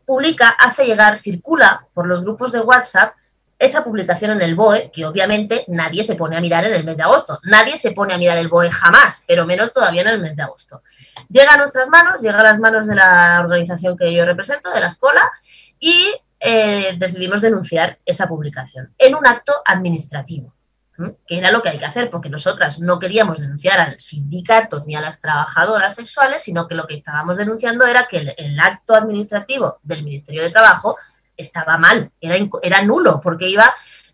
publica, 0.08 0.50
hace 0.50 0.88
llegar, 0.88 1.20
circula 1.20 1.86
por 1.94 2.08
los 2.08 2.24
grupos 2.24 2.52
de 2.52 2.62
WhatsApp 2.62 3.14
esa 3.60 3.84
publicación 3.84 4.32
en 4.32 4.42
el 4.42 4.56
BOE, 4.56 4.90
que 4.92 5.06
obviamente 5.06 5.66
nadie 5.68 6.04
se 6.04 6.16
pone 6.16 6.38
a 6.38 6.42
mirar 6.42 6.66
en 6.66 6.74
el 6.74 6.86
mes 6.86 6.98
de 6.98 7.04
agosto. 7.04 7.40
Nadie 7.44 7.78
se 7.78 7.92
pone 7.92 8.14
a 8.14 8.18
mirar 8.18 8.38
el 8.38 8.48
BOE 8.48 8.72
jamás, 8.72 9.26
pero 9.28 9.46
menos 9.46 9.74
todavía 9.74 10.02
en 10.02 10.08
el 10.08 10.22
mes 10.22 10.36
de 10.36 10.44
agosto. 10.44 10.82
Llega 11.30 11.54
a 11.54 11.58
nuestras 11.58 11.90
manos, 11.90 12.22
llega 12.22 12.40
a 12.40 12.44
las 12.44 12.60
manos 12.60 12.88
de 12.88 12.96
la 12.96 13.42
organización 13.44 13.98
que 13.98 14.14
yo 14.14 14.26
represento, 14.26 14.72
de 14.72 14.80
la 14.80 14.88
escuela, 14.88 15.30
y 15.78 16.10
eh, 16.40 16.96
decidimos 16.98 17.42
denunciar 17.42 18.00
esa 18.06 18.28
publicación 18.28 18.94
en 18.98 19.14
un 19.14 19.28
acto 19.28 19.54
administrativo 19.66 20.54
que 21.28 21.38
era 21.38 21.52
lo 21.52 21.62
que 21.62 21.70
hay 21.70 21.78
que 21.78 21.86
hacer, 21.86 22.10
porque 22.10 22.30
nosotras 22.30 22.80
no 22.80 23.00
queríamos 23.00 23.40
denunciar 23.40 23.80
al 23.80 24.00
sindicato 24.00 24.84
ni 24.86 24.96
a 24.96 25.02
las 25.02 25.22
trabajadoras 25.22 25.96
sexuales, 25.96 26.44
sino 26.44 26.68
que 26.68 26.76
lo 26.76 26.88
que 26.88 26.96
estábamos 26.96 27.38
denunciando 27.38 27.86
era 27.86 28.08
que 28.08 28.34
el, 28.38 28.60
acto 28.60 28.96
administrativo 28.96 29.80
del 29.84 30.04
Ministerio 30.04 30.44
de 30.44 30.50
Trabajo 30.50 30.98
estaba 31.42 31.78
mal, 31.78 32.12
era, 32.20 32.36
era 32.62 32.82
nulo, 32.84 33.20
porque 33.22 33.48
iba 33.48 33.66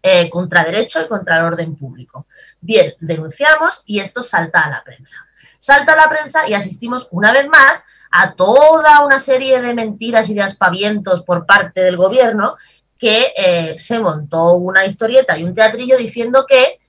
eh, 0.01 0.29
contra 0.29 0.63
derecho 0.63 1.01
y 1.01 1.07
contra 1.07 1.37
el 1.37 1.45
orden 1.45 1.75
público. 1.75 2.27
Bien, 2.61 2.93
denunciamos 2.99 3.81
y 3.85 3.99
esto 3.99 4.21
salta 4.21 4.61
a 4.61 4.69
la 4.69 4.83
prensa. 4.83 5.27
Salta 5.57 5.93
a 5.93 5.95
la 5.95 6.09
prensa 6.09 6.47
y 6.47 6.53
asistimos 6.53 7.07
una 7.11 7.33
vez 7.33 7.47
más 7.47 7.85
a 8.11 8.33
toda 8.35 9.03
una 9.03 9.17
serie 9.17 9.61
de 9.61 9.73
mentiras 9.73 10.29
y 10.29 10.35
de 10.35 10.43
aspavientos 10.43 11.23
por 11.23 11.45
parte 11.45 11.81
del 11.81 11.97
gobierno 11.97 12.55
que 12.97 13.33
eh, 13.35 13.77
se 13.77 13.99
montó 13.99 14.53
una 14.53 14.85
historieta 14.85 15.37
y 15.37 15.43
un 15.43 15.53
teatrillo 15.53 15.97
diciendo 15.97 16.45
que, 16.47 16.79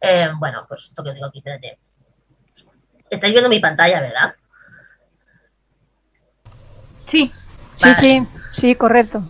eh, 0.00 0.28
bueno, 0.38 0.64
pues 0.66 0.86
esto 0.86 1.04
que 1.04 1.12
tengo 1.12 1.26
aquí, 1.26 1.38
espérate. 1.38 1.78
Estáis 3.10 3.32
viendo 3.32 3.50
mi 3.50 3.60
pantalla, 3.60 4.00
¿verdad? 4.00 4.34
Sí. 7.04 7.32
Sí, 7.76 7.94
sí, 7.94 8.26
sí, 8.52 8.74
correcto. 8.76 9.28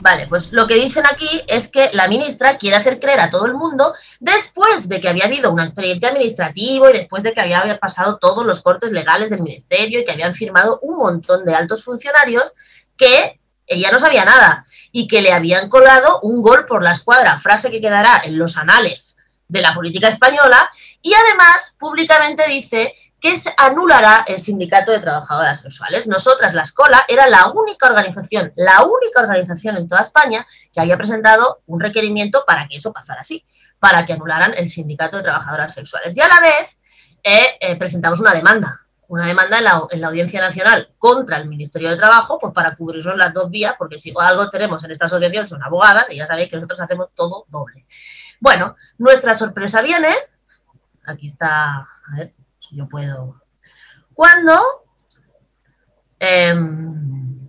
Vale, 0.00 0.28
pues 0.28 0.52
lo 0.52 0.66
que 0.68 0.76
dicen 0.76 1.04
aquí 1.06 1.42
es 1.48 1.70
que 1.70 1.90
la 1.92 2.06
ministra 2.06 2.56
quiere 2.56 2.76
hacer 2.76 3.00
creer 3.00 3.20
a 3.20 3.30
todo 3.30 3.46
el 3.46 3.54
mundo, 3.54 3.94
después 4.20 4.88
de 4.88 5.00
que 5.00 5.08
había 5.08 5.24
habido 5.24 5.50
un 5.50 5.60
expediente 5.60 6.06
administrativo 6.06 6.88
y 6.88 6.92
después 6.92 7.24
de 7.24 7.32
que 7.32 7.40
había 7.40 7.78
pasado 7.78 8.18
todos 8.18 8.46
los 8.46 8.62
cortes 8.62 8.92
legales 8.92 9.30
del 9.30 9.42
ministerio 9.42 10.00
y 10.00 10.04
que 10.04 10.12
habían 10.12 10.34
firmado 10.34 10.78
un 10.82 10.98
montón 10.98 11.44
de 11.44 11.54
altos 11.54 11.82
funcionarios, 11.82 12.54
que 12.96 13.40
ella 13.66 13.90
no 13.90 13.98
sabía 13.98 14.24
nada 14.24 14.64
y 14.92 15.08
que 15.08 15.20
le 15.20 15.32
habían 15.32 15.68
colado 15.68 16.20
un 16.22 16.42
gol 16.42 16.66
por 16.66 16.82
la 16.82 16.92
escuadra, 16.92 17.38
frase 17.38 17.70
que 17.70 17.80
quedará 17.80 18.22
en 18.24 18.38
los 18.38 18.56
anales 18.56 19.16
de 19.48 19.62
la 19.62 19.74
política 19.74 20.08
española, 20.08 20.70
y 21.02 21.12
además 21.14 21.76
públicamente 21.78 22.46
dice 22.48 22.94
que 23.20 23.36
se 23.36 23.52
anulará 23.56 24.24
el 24.28 24.38
sindicato 24.38 24.92
de 24.92 25.00
trabajadoras 25.00 25.60
sexuales. 25.60 26.06
Nosotras, 26.06 26.54
la 26.54 26.62
Escola, 26.62 27.04
era 27.08 27.28
la 27.28 27.48
única 27.48 27.88
organización, 27.88 28.52
la 28.56 28.84
única 28.84 29.22
organización 29.22 29.76
en 29.76 29.88
toda 29.88 30.02
España 30.02 30.46
que 30.72 30.80
había 30.80 30.96
presentado 30.96 31.62
un 31.66 31.80
requerimiento 31.80 32.44
para 32.46 32.68
que 32.68 32.76
eso 32.76 32.92
pasara 32.92 33.22
así, 33.22 33.44
para 33.80 34.06
que 34.06 34.12
anularan 34.12 34.54
el 34.56 34.68
sindicato 34.68 35.16
de 35.16 35.24
trabajadoras 35.24 35.74
sexuales. 35.74 36.16
Y 36.16 36.20
a 36.20 36.28
la 36.28 36.40
vez 36.40 36.78
eh, 37.24 37.58
eh, 37.60 37.76
presentamos 37.76 38.20
una 38.20 38.32
demanda 38.32 38.82
una 39.08 39.26
demanda 39.26 39.58
en 39.90 40.00
la, 40.02 40.08
Audiencia 40.08 40.40
Nacional 40.40 40.90
contra 40.98 41.38
el 41.38 41.48
Ministerio 41.48 41.88
de 41.88 41.96
Trabajo, 41.96 42.38
pues 42.38 42.52
para 42.52 42.76
cubrirnos 42.76 43.16
las 43.16 43.32
dos 43.32 43.50
vías, 43.50 43.74
porque 43.78 43.98
si 43.98 44.12
algo 44.20 44.50
tenemos 44.50 44.84
en 44.84 44.90
esta 44.90 45.06
asociación 45.06 45.48
son 45.48 45.62
abogadas 45.62 46.06
y 46.10 46.16
ya 46.16 46.26
sabéis 46.26 46.50
que 46.50 46.56
nosotros 46.56 46.78
hacemos 46.80 47.08
todo 47.14 47.46
doble. 47.48 47.86
Bueno, 48.38 48.76
nuestra 48.98 49.34
sorpresa 49.34 49.80
viene, 49.80 50.10
aquí 51.06 51.26
está, 51.26 51.78
a 51.78 52.16
ver 52.16 52.34
yo 52.70 52.88
puedo, 52.88 53.42
cuando 54.14 54.84
em, 56.18 57.48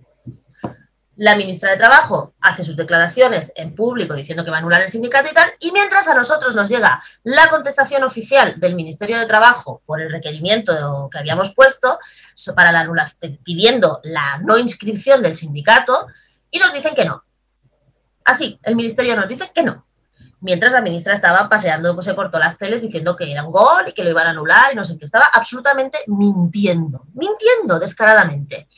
La 1.16 1.36
ministra 1.36 1.70
de 1.70 1.76
Trabajo 1.76 2.32
hace 2.40 2.64
sus 2.64 2.76
declaraciones 2.76 3.52
en 3.56 3.74
público 3.74 4.14
diciendo 4.14 4.42
que 4.42 4.50
va 4.50 4.56
a 4.56 4.60
anular 4.60 4.80
el 4.80 4.90
sindicato 4.90 5.28
y 5.30 5.34
tal, 5.34 5.50
y 5.58 5.70
mientras 5.72 6.08
a 6.08 6.14
nosotros 6.14 6.54
nos 6.54 6.68
llega 6.68 7.02
la 7.24 7.50
contestación 7.50 8.04
oficial 8.04 8.58
del 8.58 8.74
Ministerio 8.74 9.18
de 9.18 9.26
Trabajo 9.26 9.82
por 9.84 10.00
el 10.00 10.10
requerimiento 10.10 11.08
que 11.12 11.18
habíamos 11.18 11.54
puesto 11.54 11.98
para 12.54 12.72
la 12.72 12.80
anulación, 12.80 13.38
pidiendo 13.44 14.00
la 14.04 14.38
no 14.38 14.56
inscripción 14.56 15.22
del 15.22 15.36
sindicato, 15.36 16.06
y 16.50 16.58
nos 16.58 16.72
dicen 16.72 16.94
que 16.94 17.04
no. 17.04 17.24
Así, 18.24 18.58
el 18.62 18.76
Ministerio 18.76 19.16
nos 19.16 19.28
dice 19.28 19.50
que 19.54 19.62
no. 19.62 19.86
Mientras 20.40 20.72
la 20.72 20.80
ministra 20.80 21.14
estaba 21.14 21.48
paseándose 21.48 22.14
por 22.14 22.30
todas 22.30 22.46
las 22.46 22.58
teles 22.58 22.82
diciendo 22.82 23.16
que 23.16 23.30
era 23.30 23.44
un 23.44 23.52
gol 23.52 23.88
y 23.88 23.92
que 23.92 24.02
lo 24.02 24.10
iban 24.10 24.26
a 24.26 24.30
anular 24.30 24.72
y 24.72 24.76
no 24.76 24.84
sé 24.84 24.98
qué, 24.98 25.04
estaba 25.04 25.26
absolutamente 25.32 25.98
mintiendo, 26.06 27.06
mintiendo 27.14 27.78
descaradamente. 27.78 28.68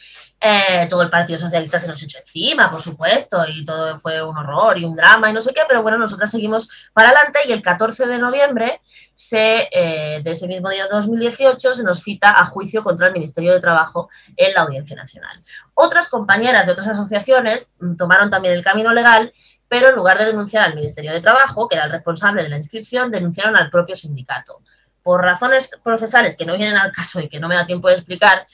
Eh, 0.45 0.89
todo 0.91 1.03
el 1.03 1.11
Partido 1.11 1.39
Socialista 1.39 1.79
se 1.79 1.87
nos 1.87 2.03
echó 2.03 2.19
encima, 2.19 2.69
por 2.69 2.83
supuesto, 2.83 3.45
y 3.47 3.65
todo 3.65 3.97
fue 3.97 4.21
un 4.21 4.37
horror 4.37 4.77
y 4.77 4.85
un 4.85 4.97
drama 4.97 5.31
y 5.31 5.33
no 5.33 5.41
sé 5.41 5.55
qué, 5.55 5.61
pero 5.69 5.83
bueno, 5.83 5.99
nosotras 5.99 6.33
seguimos 6.33 6.69
para 6.93 7.11
adelante 7.11 7.39
y 7.47 7.53
el 7.53 7.63
14 7.63 8.07
de 8.07 8.19
noviembre 8.19 8.81
se, 9.15 9.69
eh, 9.71 10.21
de 10.21 10.33
ese 10.33 10.49
mismo 10.49 10.69
día 10.69 10.89
2018 10.91 11.75
se 11.75 11.85
nos 11.85 12.01
cita 12.03 12.41
a 12.41 12.47
juicio 12.47 12.83
contra 12.83 13.07
el 13.07 13.13
Ministerio 13.13 13.53
de 13.53 13.61
Trabajo 13.61 14.11
en 14.37 14.53
la 14.53 14.63
Audiencia 14.63 14.97
Nacional. 14.97 15.37
Otras 15.75 16.09
compañeras 16.09 16.67
de 16.67 16.73
otras 16.73 16.89
asociaciones 16.89 17.71
mm, 17.79 17.95
tomaron 17.95 18.29
también 18.29 18.55
el 18.55 18.65
camino 18.65 18.93
legal, 18.93 19.33
pero 19.73 19.89
en 19.89 19.95
lugar 19.95 20.19
de 20.19 20.27
denunciar 20.27 20.65
al 20.65 20.75
Ministerio 20.75 21.15
de 21.15 21.23
Trabajo, 21.23 21.67
que 21.67 21.77
era 21.77 21.87
el 21.87 21.91
responsable 21.91 22.43
de 22.43 22.51
la 22.51 22.59
inscripción, 22.59 23.11
denunciaron 23.11 23.57
al 23.57 23.71
propio 23.71 23.97
sindicato. 23.97 24.61
Por 25.03 25.23
razones 25.23 25.71
procesales 25.83 26.37
que 26.37 26.45
no 26.45 26.59
vienen 26.59 26.77
al 26.77 26.93
caso 26.93 27.21
y 27.23 27.31
que 27.31 27.41
no 27.41 27.49
me 27.49 27.55
da 27.55 27.65
tiempo 27.65 27.89
de 27.89 27.95
explicar, 27.95 28.47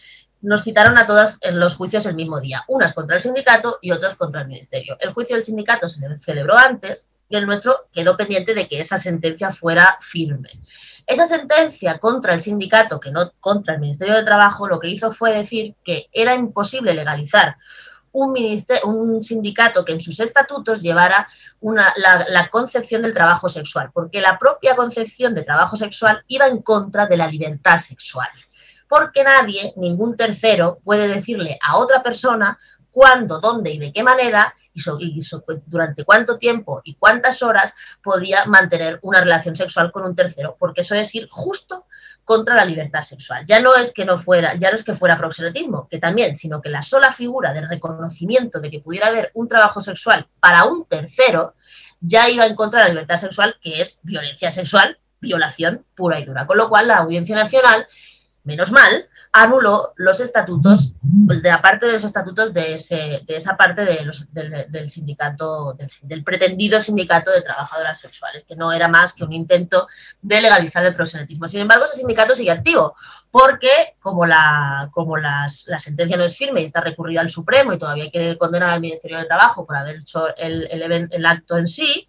nos 0.42 0.62
citaron 0.62 0.96
a 0.96 1.08
todas 1.08 1.38
en 1.40 1.58
los 1.58 1.74
juicios 1.74 2.06
el 2.06 2.14
mismo 2.14 2.40
día, 2.40 2.62
unas 2.68 2.92
contra 2.92 3.16
el 3.16 3.22
sindicato 3.22 3.80
y 3.82 3.90
otras 3.90 4.14
contra 4.14 4.42
el 4.42 4.46
ministerio. 4.46 4.96
El 5.00 5.10
juicio 5.10 5.34
del 5.34 5.42
sindicato 5.42 5.88
se 5.88 6.16
celebró 6.18 6.56
antes 6.56 7.10
y 7.28 7.34
el 7.34 7.46
nuestro 7.46 7.88
quedó 7.92 8.16
pendiente 8.16 8.54
de 8.54 8.68
que 8.68 8.78
esa 8.78 8.96
sentencia 8.96 9.50
fuera 9.50 9.98
firme. 10.00 10.50
Esa 11.04 11.26
sentencia 11.26 11.98
contra 11.98 12.32
el 12.32 12.40
sindicato, 12.40 13.00
que 13.00 13.10
no 13.10 13.32
contra 13.40 13.74
el 13.74 13.80
Ministerio 13.80 14.14
de 14.14 14.22
Trabajo, 14.22 14.68
lo 14.68 14.78
que 14.78 14.88
hizo 14.88 15.10
fue 15.10 15.32
decir 15.32 15.74
que 15.84 16.08
era 16.12 16.36
imposible 16.36 16.94
legalizar 16.94 17.56
un, 18.22 19.22
sindicato 19.22 19.84
que 19.84 19.92
en 19.92 20.00
sus 20.00 20.20
estatutos 20.20 20.82
llevara 20.82 21.28
la, 21.60 22.26
la 22.28 22.48
concepción 22.48 23.02
del 23.02 23.14
trabajo 23.14 23.48
sexual, 23.48 23.90
porque 23.92 24.20
la 24.20 24.38
propia 24.38 24.76
concepción 24.76 25.34
de 25.34 25.44
trabajo 25.44 25.76
sexual 25.76 26.24
iba 26.28 26.46
en 26.46 26.62
contra 26.62 27.06
de 27.06 27.16
la 27.16 27.26
libertad 27.26 27.78
sexual. 27.78 28.28
Porque 28.88 29.22
nadie, 29.22 29.74
ningún 29.76 30.16
tercero, 30.16 30.80
puede 30.82 31.08
decirle 31.08 31.58
a 31.60 31.76
otra 31.76 32.02
persona 32.02 32.58
cuándo, 32.90 33.38
dónde 33.38 33.70
y 33.70 33.78
de 33.78 33.92
qué 33.92 34.02
manera 34.02 34.54
y, 34.72 35.20
durante 35.66 36.04
cuánto 36.04 36.38
tiempo 36.38 36.80
y 36.84 36.94
cuántas 36.94 37.42
horas 37.42 37.74
podía 38.02 38.44
mantener 38.46 38.98
una 39.02 39.20
relación 39.20 39.56
sexual 39.56 39.92
con 39.92 40.04
un 40.04 40.16
tercero, 40.16 40.56
porque 40.58 40.82
eso 40.82 40.94
es 40.94 41.14
ir 41.14 41.28
justo 41.30 41.86
contra 42.28 42.54
la 42.54 42.66
libertad 42.66 43.00
sexual. 43.00 43.46
Ya 43.48 43.58
no 43.58 43.74
es 43.74 43.90
que 43.90 44.04
no 44.04 44.18
fuera, 44.18 44.52
ya 44.56 44.68
no 44.68 44.76
es 44.76 44.84
que 44.84 44.92
fuera 44.92 45.16
proxenetismo, 45.16 45.88
que 45.88 45.96
también, 45.96 46.36
sino 46.36 46.60
que 46.60 46.68
la 46.68 46.82
sola 46.82 47.10
figura 47.10 47.54
del 47.54 47.66
reconocimiento 47.66 48.60
de 48.60 48.70
que 48.70 48.80
pudiera 48.80 49.06
haber 49.06 49.30
un 49.32 49.48
trabajo 49.48 49.80
sexual 49.80 50.28
para 50.38 50.66
un 50.66 50.84
tercero 50.84 51.54
ya 52.02 52.28
iba 52.28 52.44
en 52.44 52.54
contra 52.54 52.80
de 52.80 52.88
la 52.88 52.92
libertad 52.92 53.16
sexual, 53.16 53.56
que 53.62 53.80
es 53.80 54.00
violencia 54.02 54.52
sexual, 54.52 54.98
violación 55.22 55.86
pura 55.96 56.20
y 56.20 56.26
dura. 56.26 56.46
Con 56.46 56.58
lo 56.58 56.68
cual, 56.68 56.88
la 56.88 56.98
Audiencia 56.98 57.34
Nacional 57.34 57.88
menos 58.44 58.72
mal, 58.72 59.08
anuló 59.32 59.92
los 59.96 60.20
estatutos, 60.20 60.94
de 61.02 61.50
aparte 61.50 61.86
de 61.86 61.92
los 61.92 62.04
estatutos 62.04 62.52
de, 62.52 62.74
ese, 62.74 63.22
de 63.26 63.36
esa 63.36 63.56
parte 63.56 63.84
del, 63.84 64.90
sindicato, 64.90 65.76
del, 66.02 66.24
pretendido 66.24 66.80
sindicato 66.80 67.30
de 67.30 67.42
trabajadoras 67.42 68.00
sexuales, 68.00 68.44
que 68.44 68.56
no 68.56 68.72
era 68.72 68.88
más 68.88 69.14
que 69.14 69.24
un 69.24 69.32
intento 69.32 69.88
de 70.22 70.40
legalizar 70.40 70.84
el 70.84 70.94
proselitismo. 70.94 71.46
Sin 71.48 71.60
embargo, 71.60 71.84
ese 71.84 71.98
sindicato 71.98 72.34
sigue 72.34 72.50
activo, 72.50 72.94
porque 73.30 73.70
como, 74.00 74.26
la, 74.26 74.88
como 74.92 75.16
la 75.16 75.48
sentencia 75.48 76.16
no 76.16 76.24
es 76.24 76.36
firme 76.36 76.62
y 76.62 76.64
está 76.64 76.80
recurrida 76.80 77.20
al 77.20 77.30
Supremo 77.30 77.72
y 77.72 77.78
todavía 77.78 78.04
hay 78.04 78.10
que 78.10 78.38
condenar 78.38 78.70
al 78.70 78.80
Ministerio 78.80 79.18
de 79.18 79.26
Trabajo 79.26 79.66
por 79.66 79.76
haber 79.76 79.96
hecho 79.96 80.34
el, 80.36 80.68
el 80.70 81.26
acto 81.26 81.58
en 81.58 81.66
sí, 81.66 82.08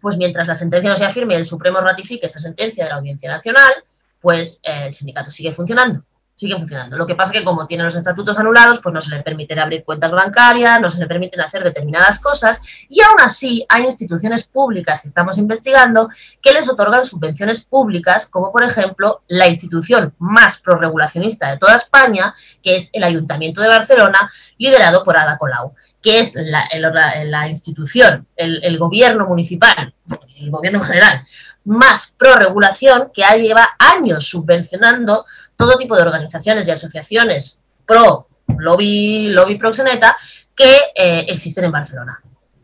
pues 0.00 0.16
mientras 0.16 0.46
la 0.46 0.54
sentencia 0.54 0.90
no 0.90 0.96
sea 0.96 1.10
firme 1.10 1.34
y 1.34 1.38
el 1.38 1.44
Supremo 1.44 1.80
ratifique 1.80 2.26
esa 2.26 2.38
sentencia 2.38 2.84
de 2.84 2.90
la 2.90 2.96
Audiencia 2.96 3.30
Nacional, 3.30 3.72
pues 4.20 4.60
eh, 4.62 4.86
el 4.86 4.94
sindicato 4.94 5.30
sigue 5.30 5.52
funcionando. 5.52 6.04
Sigue 6.38 6.54
funcionando. 6.56 6.96
Lo 6.96 7.04
que 7.04 7.16
pasa 7.16 7.32
es 7.32 7.40
que 7.40 7.44
como 7.44 7.66
tiene 7.66 7.82
los 7.82 7.96
estatutos 7.96 8.38
anulados, 8.38 8.78
pues 8.80 8.92
no 8.92 9.00
se 9.00 9.10
le 9.10 9.24
permite 9.24 9.58
abrir 9.58 9.82
cuentas 9.82 10.12
bancarias, 10.12 10.80
no 10.80 10.88
se 10.88 11.00
le 11.00 11.08
permiten 11.08 11.40
hacer 11.40 11.64
determinadas 11.64 12.20
cosas 12.20 12.62
y 12.88 13.00
aún 13.00 13.20
así 13.20 13.66
hay 13.68 13.82
instituciones 13.82 14.44
públicas 14.44 15.02
que 15.02 15.08
estamos 15.08 15.36
investigando 15.36 16.08
que 16.40 16.52
les 16.52 16.68
otorgan 16.68 17.04
subvenciones 17.04 17.64
públicas, 17.64 18.28
como 18.30 18.52
por 18.52 18.62
ejemplo 18.62 19.22
la 19.26 19.48
institución 19.48 20.14
más 20.20 20.60
prorregulacionista 20.60 21.50
de 21.50 21.58
toda 21.58 21.74
España, 21.74 22.32
que 22.62 22.76
es 22.76 22.90
el 22.92 23.02
Ayuntamiento 23.02 23.60
de 23.60 23.70
Barcelona, 23.70 24.30
liderado 24.58 25.02
por 25.02 25.16
Ada 25.16 25.38
Colau 25.38 25.74
que 26.00 26.20
es 26.20 26.36
la, 26.36 27.48
institución, 27.48 28.28
el, 28.36 28.62
el, 28.62 28.78
gobierno 28.78 29.26
municipal, 29.26 29.92
el 30.38 30.48
gobierno 30.48 30.78
en 30.78 30.84
general, 30.84 31.26
más 31.64 32.14
pro 32.16 32.34
regulación 32.34 33.10
que 33.12 33.22
lleva 33.38 33.76
años 33.78 34.26
subvencionando 34.26 35.26
todo 35.58 35.76
tipo 35.76 35.96
de 35.96 36.02
organizaciones 36.02 36.66
y 36.66 36.70
asociaciones 36.70 37.58
pro 37.84 38.28
lobby, 38.56 39.28
lobby 39.30 39.56
proxeneta 39.56 40.16
que 40.54 40.72
eh, 40.94 41.26
existen 41.28 41.64
en 41.64 41.72
Barcelona. 41.72 42.22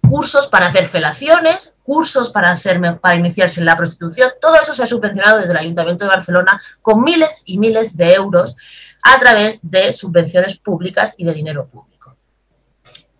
Cursos 0.08 0.46
para 0.46 0.66
hacer 0.66 0.86
felaciones, 0.86 1.74
cursos 1.82 2.30
para, 2.30 2.54
para 3.00 3.14
iniciarse 3.16 3.60
en 3.60 3.66
la 3.66 3.76
prostitución, 3.76 4.30
todo 4.40 4.54
eso 4.56 4.72
se 4.72 4.84
ha 4.84 4.86
subvencionado 4.86 5.38
desde 5.38 5.52
el 5.52 5.58
Ayuntamiento 5.58 6.04
de 6.04 6.10
Barcelona 6.10 6.60
con 6.82 7.02
miles 7.02 7.42
y 7.46 7.58
miles 7.58 7.96
de 7.96 8.14
euros 8.14 8.56
a 9.02 9.18
través 9.18 9.58
de 9.62 9.92
subvenciones 9.92 10.58
públicas 10.58 11.14
y 11.18 11.24
de 11.24 11.34
dinero 11.34 11.66
público. 11.66 11.93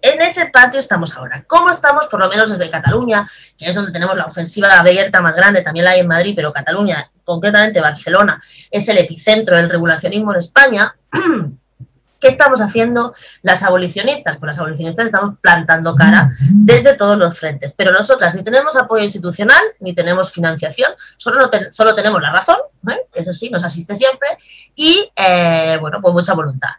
En 0.04 0.20
ese 0.20 0.50
patio 0.50 0.80
estamos 0.80 1.16
ahora. 1.16 1.44
¿Cómo 1.46 1.70
estamos? 1.70 2.08
Por 2.08 2.20
lo 2.20 2.28
menos 2.28 2.50
desde 2.50 2.68
Cataluña, 2.68 3.26
que 3.56 3.64
es 3.64 3.74
donde 3.74 3.90
tenemos 3.90 4.14
la 4.14 4.26
ofensiva 4.26 4.78
abierta 4.78 5.22
más 5.22 5.34
grande, 5.34 5.62
también 5.62 5.86
la 5.86 5.92
hay 5.92 6.00
en 6.00 6.08
Madrid, 6.08 6.34
pero 6.36 6.52
Cataluña, 6.52 7.10
concretamente 7.24 7.80
Barcelona, 7.80 8.42
es 8.70 8.86
el 8.90 8.98
epicentro 8.98 9.56
del 9.56 9.70
regulacionismo 9.70 10.32
en 10.32 10.38
España. 10.40 10.94
¿Qué 12.20 12.28
estamos 12.28 12.60
haciendo 12.60 13.14
las 13.40 13.62
abolicionistas? 13.62 14.36
Pues 14.36 14.48
las 14.48 14.58
abolicionistas 14.58 15.06
estamos 15.06 15.38
plantando 15.40 15.94
cara 15.94 16.32
desde 16.50 16.94
todos 16.94 17.16
los 17.16 17.38
frentes, 17.38 17.72
pero 17.74 17.90
nosotras 17.90 18.34
ni 18.34 18.42
tenemos 18.42 18.76
apoyo 18.76 19.04
institucional, 19.04 19.62
ni 19.80 19.94
tenemos 19.94 20.32
financiación, 20.32 20.92
solo, 21.16 21.50
solo 21.72 21.94
tenemos 21.94 22.20
la 22.20 22.30
razón, 22.30 22.56
¿eh? 22.90 23.00
eso 23.14 23.32
sí, 23.32 23.50
nos 23.50 23.64
asiste 23.64 23.94
siempre, 23.96 24.28
y 24.74 25.10
eh, 25.16 25.76
bueno, 25.80 26.00
pues 26.00 26.14
mucha 26.14 26.34
voluntad. 26.34 26.70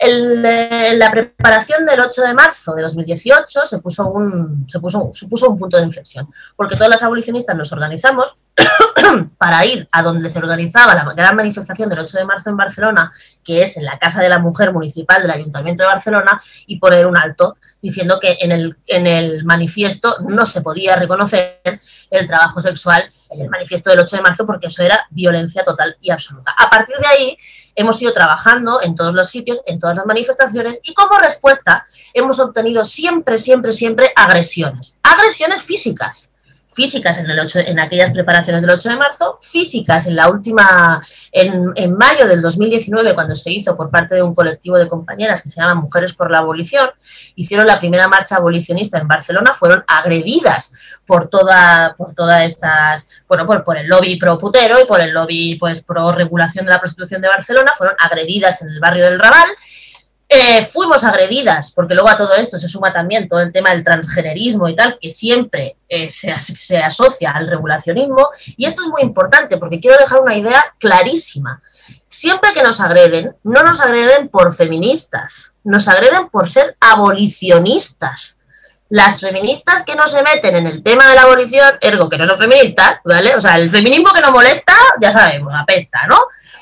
En 0.00 0.98
la 0.98 1.10
preparación 1.10 1.84
del 1.84 1.98
8 1.98 2.22
de 2.22 2.34
marzo 2.34 2.72
de 2.74 2.82
2018 2.82 3.62
se 3.64 3.78
puso, 3.78 4.08
un, 4.08 4.64
se 4.68 4.78
puso, 4.78 5.10
supuso 5.12 5.50
un 5.50 5.58
punto 5.58 5.76
de 5.76 5.82
inflexión, 5.82 6.28
porque 6.54 6.76
todas 6.76 6.90
las 6.90 7.02
abolicionistas 7.02 7.56
nos 7.56 7.72
organizamos 7.72 8.38
para 9.38 9.64
ir 9.66 9.88
a 9.90 10.02
donde 10.02 10.28
se 10.28 10.38
organizaba 10.38 10.94
la 10.94 11.12
gran 11.14 11.34
manifestación 11.34 11.88
del 11.88 11.98
8 11.98 12.18
de 12.18 12.24
marzo 12.24 12.50
en 12.50 12.56
Barcelona, 12.56 13.10
que 13.42 13.62
es 13.62 13.76
en 13.76 13.84
la 13.84 13.98
Casa 13.98 14.22
de 14.22 14.28
la 14.28 14.38
Mujer 14.38 14.72
Municipal 14.72 15.22
del 15.22 15.32
Ayuntamiento 15.32 15.82
de 15.82 15.88
Barcelona, 15.88 16.40
y 16.66 16.78
poner 16.78 17.04
un 17.04 17.16
alto 17.16 17.56
diciendo 17.82 18.18
que 18.20 18.38
en 18.40 18.52
el, 18.52 18.76
en 18.86 19.06
el 19.06 19.44
manifiesto 19.44 20.14
no 20.28 20.46
se 20.46 20.62
podía 20.62 20.94
reconocer 20.94 21.60
el 22.10 22.28
trabajo 22.28 22.60
sexual 22.60 23.02
en 23.30 23.42
el 23.42 23.50
manifiesto 23.50 23.90
del 23.90 24.00
8 24.00 24.16
de 24.16 24.22
marzo 24.22 24.46
porque 24.46 24.68
eso 24.68 24.82
era 24.82 25.06
violencia 25.10 25.64
total 25.64 25.96
y 26.00 26.10
absoluta. 26.10 26.54
A 26.56 26.70
partir 26.70 26.96
de 26.96 27.06
ahí 27.06 27.38
hemos 27.78 28.02
ido 28.02 28.12
trabajando 28.12 28.82
en 28.82 28.96
todos 28.96 29.14
los 29.14 29.30
sitios, 29.30 29.62
en 29.66 29.78
todas 29.78 29.96
las 29.96 30.04
manifestaciones 30.04 30.80
y 30.82 30.92
como 30.94 31.16
respuesta 31.18 31.86
hemos 32.12 32.40
obtenido 32.40 32.84
siempre, 32.84 33.38
siempre, 33.38 33.72
siempre 33.72 34.12
agresiones. 34.16 34.98
Agresiones 35.02 35.62
físicas 35.62 36.32
físicas 36.78 37.18
en, 37.18 37.28
el 37.28 37.40
en 37.66 37.80
aquellas 37.80 38.12
preparaciones 38.12 38.62
del 38.62 38.70
8 38.70 38.90
de 38.90 38.96
marzo, 38.96 39.40
físicas 39.42 40.06
en 40.06 40.14
la 40.14 40.28
última, 40.28 41.02
en, 41.32 41.92
mayo 41.98 42.28
del 42.28 42.40
2019, 42.40 43.16
cuando 43.16 43.34
se 43.34 43.50
hizo 43.50 43.76
por 43.76 43.90
parte 43.90 44.14
de 44.14 44.22
un 44.22 44.32
colectivo 44.32 44.78
de 44.78 44.86
compañeras 44.86 45.42
que 45.42 45.48
se 45.48 45.60
llama 45.60 45.74
Mujeres 45.74 46.12
por 46.12 46.30
la 46.30 46.38
Abolición, 46.38 46.88
hicieron 47.34 47.66
la 47.66 47.80
primera 47.80 48.06
marcha 48.06 48.36
abolicionista 48.36 48.96
en 48.98 49.08
Barcelona, 49.08 49.52
fueron 49.54 49.82
agredidas 49.88 50.72
por 51.04 51.26
toda, 51.26 51.96
por 51.98 52.14
todas 52.14 52.44
estas, 52.44 53.08
bueno, 53.26 53.44
por, 53.44 53.64
por 53.64 53.76
el 53.76 53.88
lobby 53.88 54.16
pro 54.16 54.38
putero 54.38 54.80
y 54.80 54.86
por 54.86 55.00
el 55.00 55.10
lobby 55.10 55.56
pues 55.58 55.82
pro 55.82 56.12
regulación 56.12 56.64
de 56.64 56.70
la 56.70 56.80
prostitución 56.80 57.20
de 57.20 57.26
Barcelona, 57.26 57.72
fueron 57.76 57.96
agredidas 57.98 58.62
en 58.62 58.68
el 58.68 58.78
barrio 58.78 59.04
del 59.06 59.18
Raval 59.18 59.48
eh, 60.30 60.62
fuimos 60.66 61.04
agredidas, 61.04 61.72
porque 61.72 61.94
luego 61.94 62.10
a 62.10 62.16
todo 62.16 62.34
esto 62.34 62.58
se 62.58 62.68
suma 62.68 62.92
también 62.92 63.28
todo 63.28 63.40
el 63.40 63.50
tema 63.50 63.70
del 63.70 63.82
transgenerismo 63.82 64.68
y 64.68 64.76
tal, 64.76 64.98
que 65.00 65.10
siempre 65.10 65.78
eh, 65.88 66.10
se, 66.10 66.38
se, 66.38 66.78
asocia 66.78 67.30
al 67.30 67.48
regulacionismo. 67.48 68.28
Y 68.56 68.66
esto 68.66 68.82
es 68.82 68.88
muy 68.88 69.02
importante 69.02 69.56
porque 69.56 69.80
quiero 69.80 69.96
dejar 69.96 70.20
una 70.20 70.36
idea 70.36 70.62
clarísima. 70.78 71.62
Siempre 72.08 72.52
que 72.52 72.62
nos 72.62 72.80
agreden, 72.80 73.36
no 73.42 73.62
nos 73.62 73.80
agreden 73.80 74.28
por 74.28 74.54
feministas, 74.54 75.54
nos 75.64 75.88
agreden 75.88 76.28
por 76.28 76.48
ser 76.48 76.76
abolicionistas. 76.78 78.38
Las 78.90 79.20
feministas 79.20 79.82
que 79.82 79.94
no 79.94 80.08
se 80.08 80.22
meten 80.22 80.56
en 80.56 80.66
el 80.66 80.82
tema 80.82 81.08
de 81.08 81.14
la 81.14 81.22
abolición, 81.22 81.76
ergo 81.80 82.08
que 82.08 82.18
no 82.18 82.26
son 82.26 82.38
feministas, 82.38 83.00
¿vale? 83.04 83.34
O 83.36 83.40
sea, 83.40 83.56
el 83.56 83.68
feminismo 83.68 84.10
que 84.14 84.22
no 84.22 84.32
molesta, 84.32 84.74
ya 85.00 85.12
sabemos, 85.12 85.52
apesta, 85.54 86.06
¿no? 86.06 86.18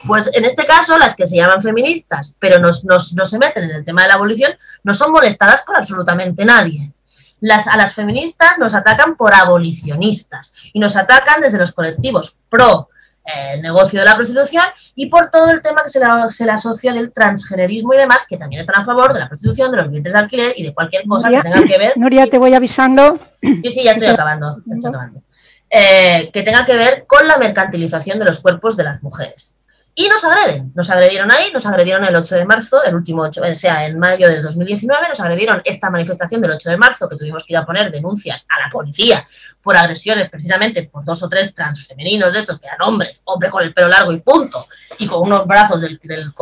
Pues 0.07 0.30
en 0.34 0.44
este 0.44 0.64
caso, 0.64 0.98
las 0.98 1.14
que 1.14 1.26
se 1.26 1.36
llaman 1.36 1.62
feministas, 1.62 2.36
pero 2.38 2.59
no 2.59 2.72
se 3.00 3.38
meten 3.38 3.64
en 3.64 3.70
el 3.70 3.84
tema 3.84 4.02
de 4.02 4.09
la 4.09 4.14
abolición, 4.14 4.52
no 4.84 4.94
son 4.94 5.12
molestadas 5.12 5.62
por 5.62 5.76
absolutamente 5.76 6.44
nadie. 6.44 6.92
Las, 7.40 7.66
a 7.66 7.76
las 7.76 7.94
feministas 7.94 8.59
nos 8.59 8.74
atacan 8.74 9.16
por 9.16 9.34
abolicionistas 9.34 10.54
y 10.72 10.80
nos 10.80 10.96
atacan 10.96 11.40
desde 11.42 11.59
los 11.59 11.72
colectivos 11.72 12.38
pro 12.48 12.88
eh, 13.24 13.61
negocio 13.61 13.98
de 13.98 14.07
la 14.07 14.14
prostitución 14.14 14.64
y 14.94 15.07
por 15.07 15.30
todo 15.30 15.50
el 15.50 15.61
tema 15.61 15.82
que 15.82 15.90
se 15.90 15.98
le, 15.98 16.07
se 16.28 16.46
le 16.46 16.52
asocia 16.52 16.92
del 16.92 17.12
transgenerismo 17.12 17.92
y 17.92 17.96
demás, 17.96 18.24
que 18.28 18.36
también 18.36 18.61
están 18.61 18.80
a 18.80 18.84
favor 18.84 19.12
de 19.12 19.20
la 19.20 19.28
prostitución, 19.28 19.70
de 19.72 19.78
los 19.78 19.90
billetes 19.90 20.12
de 20.12 20.18
alquiler 20.18 20.54
y 20.57 20.62
de 20.62 20.72
cualquier 20.72 21.04
cosa 21.07 21.28
que 21.28 21.42
tenga 21.42 21.64
que 21.64 21.76
ver. 21.76 21.92
Nuria, 21.96 22.26
te 22.28 22.38
voy 22.38 22.54
avisando. 22.54 23.18
Sí, 23.42 23.62
sí, 23.64 23.84
ya 23.84 23.90
estoy 23.90 24.09
acabando. 24.09 24.59
estoy 24.72 24.88
acabando. 24.88 25.20
Eh, 25.68 26.30
que 26.32 26.42
tenga 26.42 26.64
que 26.64 26.76
ver 26.76 27.04
con 27.07 27.26
la 27.26 27.36
mercantilización 27.36 28.20
de 28.20 28.26
los 28.26 28.38
cuerpos 28.38 28.76
de 28.76 28.84
las 28.84 29.02
mujeres 29.02 29.57
y 29.99 30.09
nos 30.09 30.22
agreden. 30.24 30.72
Nos 30.74 30.90
agredieron 30.90 31.32
ahí, 31.32 31.51
nos 31.55 31.64
agredieron 31.64 32.05
el 32.05 32.14
8 32.14 32.36
de 32.36 32.44
marzo, 32.44 32.84
el 32.84 32.94
último 32.94 33.22
8, 33.22 33.40
o 33.51 33.55
sea, 33.55 33.86
en 33.86 33.99
mayo 33.99 34.28
del 34.28 34.42
2019, 34.42 35.09
nos 35.09 35.20
agredieron 35.20 35.62
esta 35.64 35.88
manifestación 35.88 36.42
del 36.42 36.53
8 36.53 36.70
de 36.70 36.76
marzo, 36.76 37.09
que 37.09 37.16
tuvimos 37.16 37.44
que 37.44 37.55
ir 37.55 37.57
a 37.57 37.64
poner 37.64 37.90
denuncias 37.90 38.47
a 38.51 38.61
la 38.61 38.68
policía 38.68 39.26
por 39.66 39.76
agresiones, 39.76 40.30
precisamente 40.30 40.84
por 40.84 41.04
dos 41.04 41.24
o 41.24 41.28
tres 41.28 41.52
transfemeninos 41.52 42.32
de 42.32 42.38
estos, 42.38 42.60
que 42.60 42.68
eran 42.68 42.82
hombres, 42.82 43.20
hombres 43.24 43.50
con 43.50 43.64
el 43.64 43.74
pelo 43.74 43.88
largo 43.88 44.12
y 44.12 44.20
punto, 44.20 44.64
y 45.00 45.08
con 45.08 45.22
unos 45.22 45.44
brazos 45.44 45.80
del, 45.80 45.98
del 46.04 46.32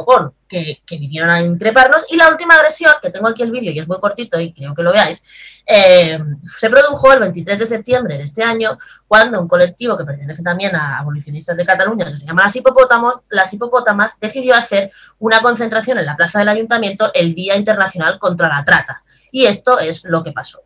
que 0.47 0.99
vinieron 0.99 1.31
a 1.31 1.41
increparnos. 1.41 2.05
Y 2.11 2.17
la 2.17 2.29
última 2.29 2.53
agresión, 2.53 2.93
que 3.01 3.09
tengo 3.09 3.27
aquí 3.27 3.43
el 3.43 3.51
vídeo 3.51 3.73
y 3.73 3.79
es 3.79 3.89
muy 3.89 3.99
cortito 3.99 4.39
y 4.39 4.53
creo 4.53 4.75
que 4.75 4.83
lo 4.83 4.93
veáis, 4.93 5.25
eh, 5.67 6.19
se 6.45 6.69
produjo 6.69 7.15
el 7.15 7.21
23 7.21 7.61
de 7.61 7.65
septiembre 7.65 8.19
de 8.19 8.25
este 8.25 8.43
año, 8.43 8.77
cuando 9.09 9.41
un 9.41 9.49
colectivo 9.49 9.97
que 9.97 10.05
pertenece 10.05 10.43
también 10.43 10.77
a 10.77 10.99
abolicionistas 10.99 11.57
de 11.57 11.65
Cataluña, 11.65 12.05
que 12.11 12.19
se 12.19 12.27
llama 12.27 12.43
Las 12.43 12.55
Hipopótamos, 12.57 13.23
Las 13.31 13.55
Hipopótamas, 13.55 14.21
decidió 14.21 14.55
hacer 14.55 14.93
una 15.19 15.41
concentración 15.41 15.97
en 15.97 16.05
la 16.05 16.15
plaza 16.15 16.41
del 16.41 16.51
ayuntamiento 16.51 17.11
el 17.15 17.35
Día 17.35 17.57
Internacional 17.57 18.19
contra 18.19 18.49
la 18.49 18.67
Trata. 18.67 19.03
Y 19.33 19.47
esto 19.47 19.79
es 19.79 20.05
lo 20.05 20.23
que 20.23 20.33
pasó. 20.33 20.61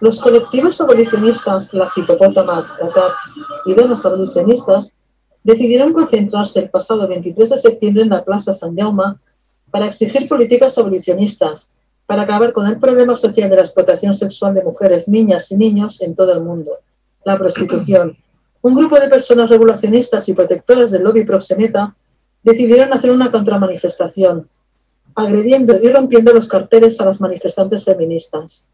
Los 0.00 0.20
colectivos 0.20 0.80
abolicionistas, 0.80 1.74
las 1.74 1.96
hipopótamas, 1.98 2.72
CATAR 2.72 3.10
y 3.66 3.74
donas 3.74 4.06
abolicionistas 4.06 4.94
decidieron 5.42 5.92
concentrarse 5.92 6.60
el 6.60 6.70
pasado 6.70 7.08
23 7.08 7.50
de 7.50 7.58
septiembre 7.58 8.02
en 8.02 8.10
la 8.10 8.24
Plaza 8.24 8.52
San 8.52 8.76
Jaume 8.76 9.16
para 9.70 9.86
exigir 9.86 10.28
políticas 10.28 10.78
abolicionistas 10.78 11.70
para 12.06 12.22
acabar 12.22 12.52
con 12.52 12.66
el 12.66 12.78
problema 12.78 13.16
social 13.16 13.50
de 13.50 13.56
la 13.56 13.62
explotación 13.62 14.14
sexual 14.14 14.54
de 14.54 14.64
mujeres, 14.64 15.08
niñas 15.08 15.50
y 15.52 15.56
niños 15.56 16.00
en 16.00 16.14
todo 16.14 16.32
el 16.32 16.40
mundo, 16.40 16.70
la 17.24 17.36
prostitución. 17.36 18.16
Un 18.62 18.76
grupo 18.76 18.98
de 18.98 19.08
personas 19.08 19.50
regulacionistas 19.50 20.28
y 20.28 20.32
protectoras 20.32 20.90
del 20.90 21.02
lobby 21.02 21.24
proxeneta 21.24 21.94
decidieron 22.42 22.92
hacer 22.92 23.10
una 23.10 23.30
contramanifestación, 23.30 24.48
agrediendo 25.14 25.78
y 25.82 25.88
rompiendo 25.92 26.32
los 26.32 26.48
carteles 26.48 27.00
a 27.00 27.04
las 27.04 27.20
manifestantes 27.20 27.84
feministas. 27.84 28.68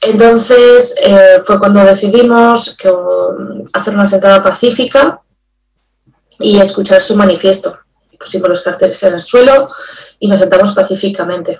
Entonces 0.00 0.94
eh, 1.02 1.40
fue 1.44 1.58
cuando 1.58 1.84
decidimos 1.84 2.76
um, 2.84 3.64
hacer 3.72 3.94
una 3.94 4.06
sentada 4.06 4.42
pacífica 4.42 5.20
y 6.38 6.58
escuchar 6.58 7.00
su 7.00 7.16
manifiesto. 7.16 7.78
Pusimos 8.18 8.48
los 8.48 8.62
carteles 8.62 9.02
en 9.02 9.14
el 9.14 9.20
suelo 9.20 9.68
y 10.18 10.28
nos 10.28 10.38
sentamos 10.38 10.72
pacíficamente. 10.74 11.58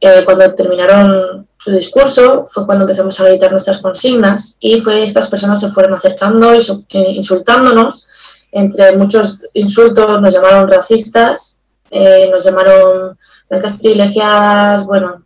Eh, 0.00 0.22
cuando 0.24 0.54
terminaron 0.54 1.46
su 1.58 1.72
discurso 1.72 2.46
fue 2.46 2.64
cuando 2.64 2.84
empezamos 2.84 3.20
a 3.20 3.28
gritar 3.28 3.50
nuestras 3.50 3.82
consignas 3.82 4.56
y 4.60 4.80
fue 4.80 5.02
estas 5.02 5.28
personas 5.28 5.60
se 5.60 5.68
fueron 5.68 5.92
acercando 5.92 6.54
y 6.54 6.58
eh, 6.58 7.12
insultándonos. 7.12 8.08
Entre 8.52 8.96
muchos 8.96 9.44
insultos 9.54 10.20
nos 10.20 10.34
llamaron 10.34 10.68
racistas, 10.68 11.60
nos 11.92 12.44
llamaron 12.44 13.16
blancas 13.48 13.78
privilegiadas, 13.78 14.84
bueno, 14.84 15.24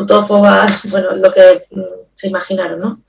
putófobas, 0.00 0.90
bueno, 0.90 1.14
lo 1.16 1.30
que 1.30 1.60
mm, 1.72 1.82
se 2.14 2.28
imaginaron, 2.28 2.80
¿no? 2.80 3.02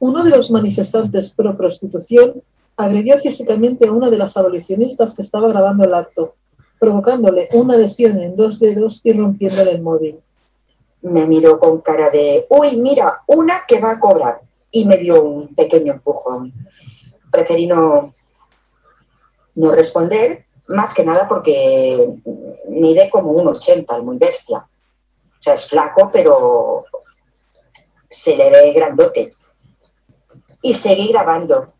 Uno 0.00 0.24
de 0.24 0.30
los 0.30 0.50
manifestantes 0.50 1.32
pro 1.32 1.56
prostitución 1.56 2.42
agredió 2.76 3.20
físicamente 3.20 3.86
a 3.86 3.92
una 3.92 4.10
de 4.10 4.18
las 4.18 4.36
abolicionistas 4.36 5.14
que 5.14 5.22
estaba 5.22 5.48
grabando 5.48 5.84
el 5.84 5.94
acto 5.94 6.34
provocándole 6.80 7.48
una 7.52 7.76
lesión 7.76 8.20
en 8.20 8.34
dos 8.34 8.58
dedos 8.58 9.02
y 9.04 9.12
rompiéndole 9.12 9.70
el 9.70 9.82
móvil. 9.82 10.18
Me 11.02 11.26
miró 11.26 11.60
con 11.60 11.80
cara 11.80 12.10
de, 12.10 12.44
uy, 12.50 12.76
mira, 12.78 13.22
una 13.28 13.60
que 13.68 13.78
va 13.78 13.92
a 13.92 14.00
cobrar. 14.00 14.40
Y 14.72 14.86
me 14.86 14.96
dio 14.96 15.22
un 15.22 15.54
pequeño 15.54 15.92
empujón. 15.92 16.52
Preferí 17.30 17.68
no, 17.68 18.12
no 19.54 19.70
responder, 19.70 20.46
más 20.66 20.92
que 20.94 21.04
nada 21.04 21.28
porque 21.28 22.18
mide 22.70 23.08
como 23.10 23.30
un 23.30 23.46
80, 23.46 24.02
muy 24.02 24.18
bestia. 24.18 24.66
O 25.42 25.44
sea, 25.44 25.54
es 25.54 25.68
flaco, 25.70 26.08
pero 26.12 26.84
se 28.08 28.36
le 28.36 28.48
ve 28.48 28.72
grandote. 28.72 29.32
Y 30.62 30.72
seguí 30.72 31.08
grabando. 31.08 31.74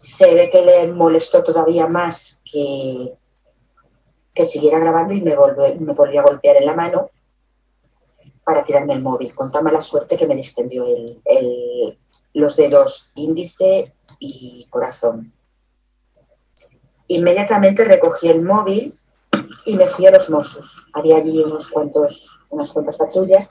Se 0.00 0.32
ve 0.32 0.48
que 0.48 0.62
le 0.62 0.88
molestó 0.88 1.44
todavía 1.44 1.86
más 1.86 2.42
que, 2.50 3.14
que 4.32 4.46
siguiera 4.46 4.78
grabando 4.78 5.12
y 5.12 5.20
me, 5.20 5.36
volvió 5.36 6.20
a 6.20 6.24
golpear 6.24 6.56
en 6.56 6.64
la 6.64 6.74
mano 6.74 7.10
para 8.42 8.64
tirarme 8.64 8.94
el 8.94 9.02
móvil, 9.02 9.34
con 9.34 9.52
tan 9.52 9.64
mala 9.64 9.82
suerte 9.82 10.16
que 10.16 10.26
me 10.26 10.36
distendió 10.36 10.86
el, 10.86 11.98
los 12.32 12.56
dedos 12.56 13.10
índice 13.16 13.94
y 14.18 14.66
corazón. 14.70 15.30
Inmediatamente 17.08 17.84
recogí 17.84 18.30
el 18.30 18.42
móvil 18.42 18.94
y 19.66 19.76
me 19.76 19.86
fui 19.86 20.06
a 20.06 20.10
los 20.10 20.30
Mossos. 20.30 20.84
Había 20.92 21.16
allí 21.16 21.42
unos 21.42 21.68
cuantos, 21.68 22.40
unas 22.50 22.72
cuantas 22.72 22.96
patrullas. 22.96 23.50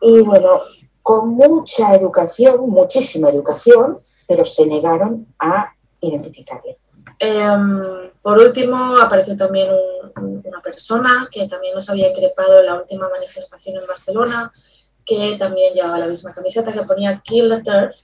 Y 0.00 0.20
bueno, 0.20 0.60
con 1.02 1.30
mucha 1.30 1.94
educación, 1.94 2.70
muchísima 2.70 3.30
educación, 3.30 4.00
pero 4.26 4.44
se 4.44 4.66
negaron 4.66 5.26
a 5.38 5.74
identificarle. 6.00 6.78
Em, 7.18 8.10
por 8.20 8.38
último, 8.38 8.96
apareció 8.98 9.36
también 9.36 9.70
una 10.16 10.60
persona 10.60 11.28
que 11.30 11.48
también 11.48 11.74
nos 11.74 11.88
había 11.88 12.10
increpado 12.10 12.60
en 12.60 12.66
la 12.66 12.74
última 12.74 13.08
manifestación 13.08 13.76
en 13.76 13.86
Barcelona, 13.86 14.50
que 15.04 15.36
también 15.38 15.74
llevaba 15.74 15.98
la 15.98 16.06
misma 16.06 16.32
camiseta 16.32 16.72
que 16.72 16.82
ponía 16.82 17.20
Kill 17.24 17.48
the 17.48 17.62
Turf 17.62 17.94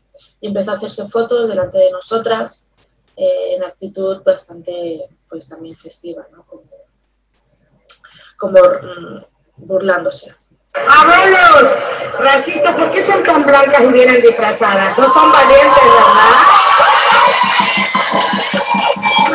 y 0.40 0.48
empezó 0.48 0.72
a 0.72 0.74
hacerse 0.74 1.08
fotos 1.08 1.48
delante 1.48 1.78
de 1.78 1.90
nosotras 1.90 2.68
eh, 3.16 3.56
en 3.56 3.64
actitud 3.64 4.22
bastante, 4.24 5.08
pues 5.28 5.48
también 5.48 5.76
festiva, 5.76 6.26
¿no? 6.32 6.44
Como, 6.44 6.64
como 8.36 8.58
mm, 8.60 9.66
burlándose. 9.66 10.34
Abuelos, 10.74 11.76
racistas, 12.20 12.76
¿por 12.76 12.90
qué 12.92 13.02
son 13.02 13.22
tan 13.22 13.44
blancas 13.44 13.82
y 13.82 13.92
vienen 13.92 14.20
disfrazadas? 14.20 14.96
No 14.98 15.08
son 15.08 15.32
valientes, 15.32 15.84
¿verdad? 15.84 16.48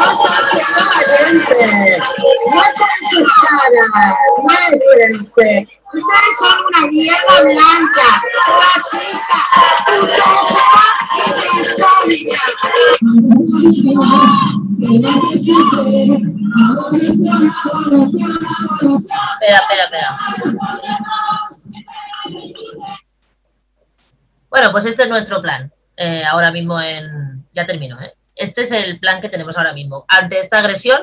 No 0.03 0.11
están 0.11 0.43
siendo 0.51 0.81
valientes. 0.89 2.01
Muestren 2.51 3.01
sus 3.09 3.27
caras, 3.41 4.15
muéstrense. 4.41 5.49
Ustedes 5.93 6.35
son 6.39 6.57
una 6.67 6.81
mierda 6.87 7.35
blanca, 7.43 8.07
racista, 8.59 9.37
putófoba 9.85 10.85
y 11.15 11.57
transfóbica. 11.75 12.41
Espera, 19.33 19.57
espera, 19.59 19.83
espera. 19.83 20.09
Bueno, 24.49 24.71
pues 24.71 24.85
este 24.85 25.03
es 25.03 25.09
nuestro 25.09 25.41
plan. 25.41 25.71
Eh, 25.95 26.23
ahora 26.25 26.51
mismo 26.51 26.79
en... 26.81 27.47
Ya 27.53 27.65
termino, 27.67 28.01
¿eh? 28.01 28.13
Este 28.35 28.61
es 28.61 28.71
el 28.71 28.99
plan 28.99 29.21
que 29.21 29.29
tenemos 29.29 29.57
ahora 29.57 29.73
mismo. 29.73 30.05
Ante 30.07 30.39
esta 30.39 30.59
agresión, 30.59 30.99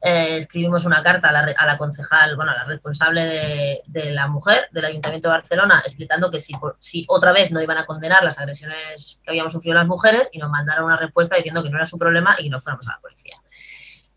eh, 0.00 0.38
escribimos 0.38 0.84
una 0.84 1.02
carta 1.02 1.30
a 1.30 1.32
la, 1.32 1.40
a 1.40 1.66
la, 1.66 1.76
concejal, 1.76 2.36
bueno, 2.36 2.52
a 2.52 2.54
la 2.54 2.64
responsable 2.64 3.82
de, 3.84 4.10
la 4.12 4.28
mujer 4.28 4.68
del 4.70 4.84
Ayuntamiento 4.84 5.28
de 5.28 5.34
Barcelona, 5.34 5.82
explicando 5.84 6.30
que 6.30 6.38
si, 6.38 6.54
si 6.78 7.04
otra 7.08 7.32
vez 7.32 7.50
no 7.50 7.60
iban 7.60 7.78
a 7.78 7.86
condenar 7.86 8.22
las 8.22 8.38
agresiones 8.38 9.20
que 9.24 9.30
habíamos 9.30 9.52
sufrido 9.52 9.74
las 9.74 9.86
mujeres 9.86 10.28
y 10.32 10.38
nos 10.38 10.50
mandaron 10.50 10.84
una 10.84 10.96
respuesta 10.96 11.36
diciendo 11.36 11.62
que 11.62 11.70
no 11.70 11.78
era 11.78 11.86
su 11.86 11.98
problema 11.98 12.36
y 12.38 12.44
que 12.44 12.50
no 12.50 12.60
fuéramos 12.60 12.86
a 12.86 12.92
la 12.92 13.00
policía. 13.00 13.36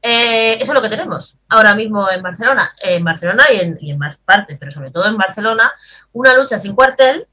Eh, 0.03 0.55
eso 0.55 0.71
es 0.71 0.73
lo 0.73 0.81
que 0.81 0.89
tenemos 0.89 1.37
ahora 1.49 1.75
mismo 1.75 2.09
en 2.09 2.21
Barcelona, 2.21 2.73
en 2.79 3.03
Barcelona 3.03 3.43
y 3.53 3.59
en, 3.59 3.77
y 3.79 3.91
en, 3.91 3.97
más 3.97 4.17
partes, 4.17 4.57
pero 4.59 4.71
sobre 4.71 4.91
todo 4.91 5.07
en 5.07 5.17
Barcelona, 5.17 5.71
una 6.11 6.33
lucha 6.33 6.59
sin 6.59 6.75
cuartel 6.75 7.27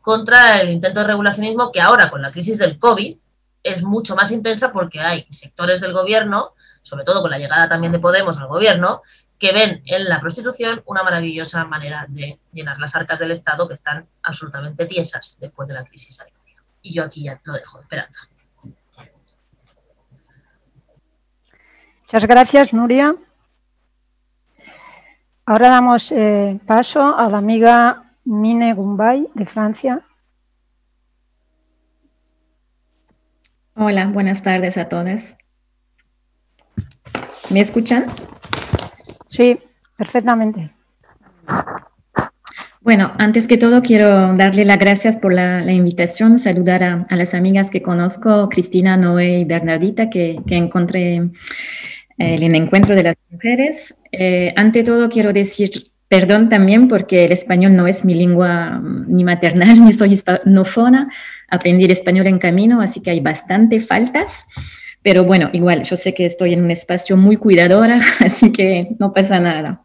contra 0.00 0.60
el 0.60 0.70
intento 0.70 1.00
de 1.00 1.06
regulacionismo 1.06 1.70
que 1.70 1.80
ahora 1.80 2.10
con 2.10 2.22
la 2.22 2.30
crisis 2.30 2.58
del 2.58 2.78
COVID 2.78 3.18
es 3.62 3.82
mucho 3.82 4.16
más 4.16 4.30
intensa 4.30 4.72
porque 4.72 5.00
hay 5.00 5.26
sectores 5.30 5.80
del 5.80 5.92
gobierno, 5.92 6.54
sobre 6.82 7.04
todo 7.04 7.22
con 7.22 7.30
la 7.30 7.38
llegada 7.38 7.68
también 7.68 7.92
de 7.92 7.98
Podemos 7.98 8.40
al 8.40 8.48
gobierno, 8.48 9.02
que 9.38 9.52
ven 9.52 9.82
en 9.86 10.08
la 10.08 10.20
prostitución 10.20 10.82
una 10.86 11.02
maravillosa 11.02 11.64
manera 11.64 12.06
de 12.08 12.40
llenar 12.52 12.78
las 12.78 12.96
arcas 12.96 13.18
del 13.20 13.30
Estado 13.30 13.68
que 13.68 13.74
están 13.74 14.06
absolutamente 14.22 14.86
tiesas 14.86 15.36
después 15.40 15.68
de 15.68 15.74
la 15.74 15.84
crisis 15.84 16.16
sanitaria. 16.16 16.62
Y 16.82 16.92
yo 16.94 17.04
aquí 17.04 17.24
ya 17.24 17.40
lo 17.44 17.52
dejo, 17.52 17.80
esperando. 17.80 18.18
Muchas 22.02 22.26
gracias, 22.26 22.72
Nuria. 22.72 23.14
Ahora 25.44 25.68
damos 25.68 26.10
eh, 26.12 26.58
paso 26.66 27.16
a 27.16 27.28
la 27.28 27.38
amiga 27.38 28.14
Mine 28.24 28.74
Gumbay 28.74 29.28
de 29.34 29.46
Francia. 29.46 30.07
Hola, 33.80 34.06
buenas 34.06 34.42
tardes 34.42 34.76
a 34.76 34.88
todos. 34.88 35.36
¿Me 37.48 37.60
escuchan? 37.60 38.06
Sí, 39.28 39.56
perfectamente. 39.96 40.72
Bueno, 42.80 43.12
antes 43.18 43.46
que 43.46 43.56
todo 43.56 43.80
quiero 43.80 44.34
darle 44.34 44.64
las 44.64 44.80
gracias 44.80 45.16
por 45.16 45.32
la, 45.32 45.62
invitación, 45.70 46.40
saludar 46.40 46.82
a, 46.82 47.16
las 47.16 47.34
amigas 47.34 47.70
que 47.70 47.80
conozco, 47.80 48.48
Cristina, 48.48 48.96
Noé 48.96 49.38
y 49.38 49.44
Bernardita, 49.44 50.10
que, 50.10 50.42
encontré 50.48 51.14
en 51.14 51.32
el 52.18 52.54
encuentro 52.56 52.96
de 52.96 53.04
las 53.04 53.16
mujeres. 53.30 53.94
Eh, 54.10 54.52
ante 54.56 54.82
todo 54.82 55.08
quiero 55.08 55.32
decir 55.32 55.92
perdón 56.08 56.48
también 56.48 56.88
porque 56.88 57.26
el 57.26 57.32
español 57.32 57.76
no 57.76 57.86
es 57.86 58.04
mi 58.04 58.14
lengua 58.14 58.80
mm, 58.82 59.06
ni 59.08 59.24
maternal, 59.24 59.84
ni 59.84 59.92
soy 59.92 60.14
hispanófona. 60.14 61.08
Aprendí 61.48 61.84
el 61.84 61.90
español 61.92 62.26
en 62.26 62.38
camino, 62.38 62.80
así 62.80 63.00
que 63.00 63.10
hay 63.10 63.20
bastante 63.20 63.80
faltas. 63.80 64.46
Pero 65.02 65.24
bueno, 65.24 65.48
igual, 65.52 65.84
yo 65.84 65.96
sé 65.96 66.12
que 66.12 66.26
estoy 66.26 66.54
en 66.54 66.64
un 66.64 66.70
espacio 66.70 67.16
muy 67.16 67.36
cuidadora, 67.36 68.00
así 68.20 68.50
que 68.50 68.96
no 68.98 69.12
pasa 69.12 69.38
nada. 69.38 69.84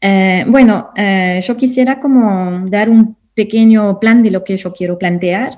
Eh, 0.00 0.44
bueno, 0.46 0.90
eh, 0.94 1.40
yo 1.42 1.56
quisiera 1.56 1.98
como 1.98 2.66
dar 2.68 2.90
un 2.90 3.16
pequeño 3.34 3.98
plan 4.00 4.22
de 4.22 4.30
lo 4.30 4.44
que 4.44 4.56
yo 4.56 4.72
quiero 4.72 4.98
plantear. 4.98 5.50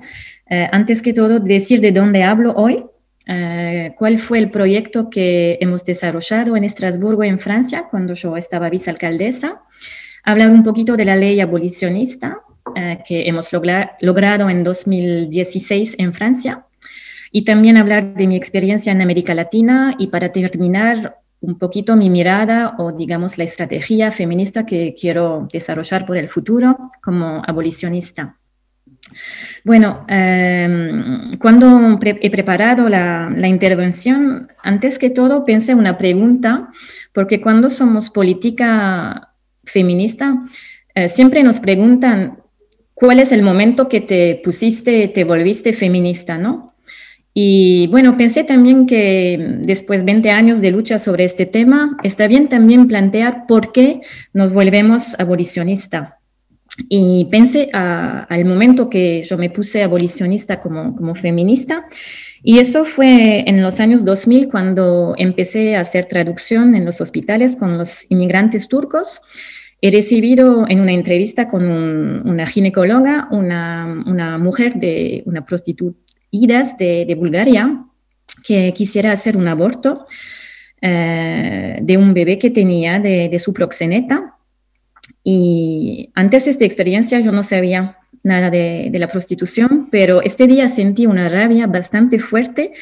Eh, 0.48 0.68
antes 0.72 1.02
que 1.02 1.12
todo, 1.12 1.40
decir 1.40 1.80
de 1.80 1.92
dónde 1.92 2.22
hablo 2.22 2.52
hoy, 2.52 2.84
cuál 3.26 4.18
fue 4.18 4.38
el 4.38 4.50
proyecto 4.50 5.10
que 5.10 5.58
hemos 5.60 5.84
desarrollado 5.84 6.56
en 6.56 6.64
Estrasburgo, 6.64 7.22
en 7.22 7.38
Francia, 7.38 7.86
cuando 7.90 8.14
yo 8.14 8.36
estaba 8.36 8.70
vicealcaldesa. 8.70 9.62
Hablar 10.24 10.50
un 10.50 10.62
poquito 10.62 10.96
de 10.96 11.04
la 11.04 11.16
ley 11.16 11.40
abolicionista 11.40 12.40
que 13.06 13.28
hemos 13.28 13.50
logrado 14.00 14.50
en 14.50 14.64
2016 14.64 15.94
en 15.98 16.12
Francia 16.12 16.66
y 17.32 17.42
también 17.44 17.76
hablar 17.76 18.14
de 18.14 18.26
mi 18.26 18.36
experiencia 18.36 18.92
en 18.92 19.02
América 19.02 19.34
Latina 19.34 19.94
y 19.98 20.08
para 20.08 20.32
terminar 20.32 21.18
un 21.40 21.58
poquito 21.58 21.96
mi 21.96 22.10
mirada 22.10 22.74
o 22.78 22.92
digamos 22.92 23.38
la 23.38 23.44
estrategia 23.44 24.10
feminista 24.12 24.66
que 24.66 24.94
quiero 24.98 25.48
desarrollar 25.52 26.04
por 26.04 26.16
el 26.16 26.28
futuro 26.28 26.76
como 27.02 27.42
abolicionista. 27.46 28.39
Bueno, 29.64 30.04
em, 30.08 31.32
cuando 31.38 31.98
he 32.02 32.30
preparado 32.30 32.88
la, 32.88 33.48
intervención, 33.48 34.48
antes 34.62 34.98
que 34.98 35.10
todo 35.10 35.44
pensé 35.44 35.74
una 35.74 35.98
pregunta, 35.98 36.68
porque 37.12 37.40
cuando 37.40 37.68
somos 37.68 38.10
política 38.10 39.32
feminista, 39.64 40.44
eh, 40.94 41.08
siempre 41.08 41.42
nos 41.42 41.60
preguntan 41.60 42.38
cuál 42.94 43.18
es 43.20 43.32
el 43.32 43.42
momento 43.42 43.88
que 43.88 44.00
te 44.00 44.40
pusiste, 44.42 45.08
te 45.08 45.24
volviste 45.24 45.72
feminista, 45.72 46.38
¿no? 46.38 46.74
Y 47.32 47.86
bueno, 47.88 48.16
pensé 48.16 48.44
también 48.44 48.86
que 48.86 49.38
después 49.60 50.00
de 50.00 50.12
20 50.12 50.30
años 50.30 50.60
de 50.60 50.72
lucha 50.72 50.98
sobre 50.98 51.24
este 51.24 51.46
tema, 51.46 51.96
está 52.02 52.26
bien 52.26 52.48
también 52.48 52.88
plantear 52.88 53.46
por 53.46 53.72
qué 53.72 54.00
nos 54.32 54.52
volvemos 54.52 55.18
abolicionista. 55.20 56.19
Y 56.88 57.26
pensé 57.30 57.68
al 57.72 58.44
momento 58.44 58.88
que 58.88 59.22
yo 59.24 59.36
me 59.36 59.50
puse 59.50 59.82
abolicionista 59.82 60.60
como, 60.60 60.94
como 60.96 61.14
feminista, 61.14 61.86
y 62.42 62.58
eso 62.58 62.84
fue 62.84 63.44
en 63.46 63.60
los 63.62 63.80
años 63.80 64.04
2000 64.04 64.48
cuando 64.48 65.14
empecé 65.18 65.76
a 65.76 65.80
hacer 65.80 66.06
traducción 66.06 66.74
en 66.74 66.86
los 66.86 67.00
hospitales 67.00 67.56
con 67.56 67.76
los 67.76 68.10
inmigrantes 68.10 68.68
turcos. 68.68 69.20
He 69.82 69.90
recibido 69.90 70.64
en 70.68 70.80
una 70.80 70.92
entrevista 70.92 71.48
con 71.48 71.64
una 71.68 72.46
ginecóloga, 72.46 73.28
una, 73.30 74.02
una, 74.06 74.38
mujer 74.38 74.74
de 74.74 75.22
una 75.26 75.44
prostituta 75.44 75.98
Idas 76.30 76.76
de, 76.78 77.14
Bulgaria, 77.18 77.84
que 78.46 78.72
quisiera 78.72 79.12
hacer 79.12 79.36
un 79.36 79.48
aborto 79.48 80.06
eh, 80.80 81.78
de 81.82 81.96
un 81.96 82.14
bebé 82.14 82.38
que 82.38 82.50
tenía 82.50 83.00
de, 83.00 83.36
su 83.38 83.52
proxeneta. 83.52 84.36
Y 85.22 86.10
antes 86.14 86.44
de 86.44 86.52
esta 86.52 86.64
experiencia 86.64 87.20
yo 87.20 87.32
no 87.32 87.42
sabía 87.42 87.98
nada 88.22 88.50
de, 88.50 88.90
la 88.94 89.08
prostitución, 89.08 89.88
pero 89.90 90.22
este 90.22 90.46
día 90.46 90.68
sentí 90.68 91.06
una 91.06 91.28
rabia 91.28 91.66
bastante 91.66 92.18
fuerte 92.18 92.72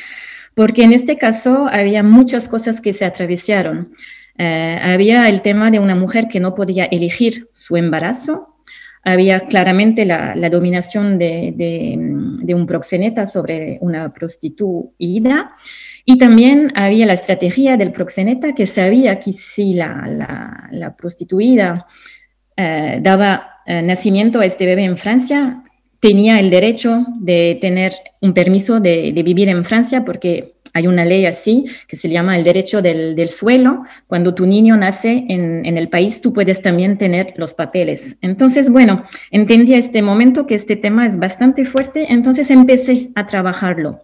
porque 0.55 0.83
en 0.83 0.93
este 0.93 1.17
caso 1.17 1.69
había 1.71 2.03
muchas 2.03 2.49
cosas 2.49 2.81
que 2.81 2.93
se 2.93 3.05
atravesaron. 3.05 3.93
Eh, 4.37 4.79
había 4.83 5.29
el 5.29 5.43
tema 5.43 5.71
de 5.71 5.79
una 5.79 5.95
mujer 5.95 6.27
que 6.27 6.41
no 6.41 6.55
podía 6.55 6.87
elegir 6.87 7.49
su 7.53 7.77
embarazo, 7.77 8.59
había 9.05 9.41
claramente 9.41 10.05
la, 10.05 10.35
dominación 10.51 11.19
de, 11.19 11.97
un 12.55 12.67
proxeneta 12.67 13.27
sobre 13.27 13.79
una 13.81 14.13
prostituida 14.13 15.53
y 16.05 16.19
también 16.19 16.73
había 16.75 17.07
la 17.07 17.15
estrategia 17.15 17.77
del 17.77 17.93
proxeneta 17.93 18.55
que 18.55 18.67
sabía 18.67 19.19
que 19.19 19.33
si 19.33 19.75
la, 19.75 20.95
prostituida 20.99 21.87
eh, 22.59 22.99
daba 23.01 23.61
eh, 23.65 23.81
nacimiento 23.81 24.41
a 24.41 24.45
este 24.45 24.67
bebé 24.67 24.85
en 24.85 24.99
Francia, 24.99 25.63
tenía 26.01 26.39
el 26.39 26.51
derecho 26.51 27.07
de 27.21 27.57
tener 27.61 27.93
un 28.21 28.35
permiso 28.35 28.79
de, 28.81 29.13
de 29.13 29.23
vivir 29.23 29.49
en 29.49 29.65
Francia 29.65 30.05
porque 30.05 30.59
hay 30.75 30.87
una 30.87 31.05
ley 31.05 31.27
así 31.27 31.67
que 31.87 31.97
se 31.97 32.09
llama 32.09 32.37
el 32.37 32.45
derecho 32.45 32.83
del, 32.83 33.29
suelo. 33.29 33.85
Cuando 34.07 34.35
tu 34.35 34.47
niño 34.47 34.77
nace 34.77 35.25
en, 35.29 35.65
el 35.67 35.89
país, 35.89 36.21
tú 36.21 36.33
puedes 36.33 36.63
también 36.63 36.99
tener 36.99 37.35
los 37.37 37.55
papeles. 37.55 38.17
Entonces, 38.21 38.71
bueno, 38.71 39.05
entendí 39.31 39.75
a 39.75 39.79
este 39.79 40.03
momento 40.03 40.47
que 40.47 40.55
este 40.55 40.77
tema 40.77 41.07
es 41.07 41.19
bastante 41.19 41.65
fuerte, 41.65 42.07
entonces 42.13 42.51
empecé 42.51 43.11
a 43.15 43.27
trabajarlo. 43.27 44.03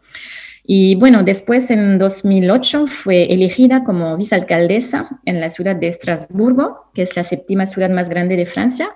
Y 0.66 0.94
bueno, 0.94 1.22
después 1.22 1.70
en 1.70 1.98
2008 1.98 2.86
fue 2.86 3.24
elegida 3.24 3.84
como 3.84 4.16
vicealcaldesa 4.16 5.20
en 5.26 5.38
la 5.40 5.50
ciudad 5.50 5.76
de 5.76 5.88
Estrasburgo, 5.88 6.90
que 6.94 7.02
es 7.02 7.14
la 7.16 7.22
séptima 7.22 7.66
ciudad 7.66 7.90
más 7.90 8.08
grande 8.08 8.34
de 8.34 8.46
Francia. 8.46 8.88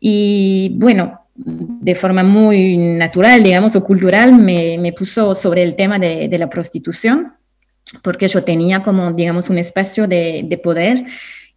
Y 0.00 0.72
bueno, 0.74 1.20
de 1.36 1.94
forma 1.94 2.24
muy 2.24 2.76
natural, 2.76 3.44
digamos, 3.44 3.76
o 3.76 3.84
cultural, 3.84 4.32
me, 4.32 4.92
puso 4.92 5.36
sobre 5.36 5.62
el 5.62 5.76
tema 5.76 6.00
de, 6.00 6.36
la 6.36 6.50
prostitución, 6.50 7.34
porque 8.02 8.26
yo 8.26 8.42
tenía 8.42 8.82
como, 8.82 9.12
digamos, 9.12 9.50
un 9.50 9.58
espacio 9.58 10.08
de, 10.08 10.60
poder. 10.62 11.04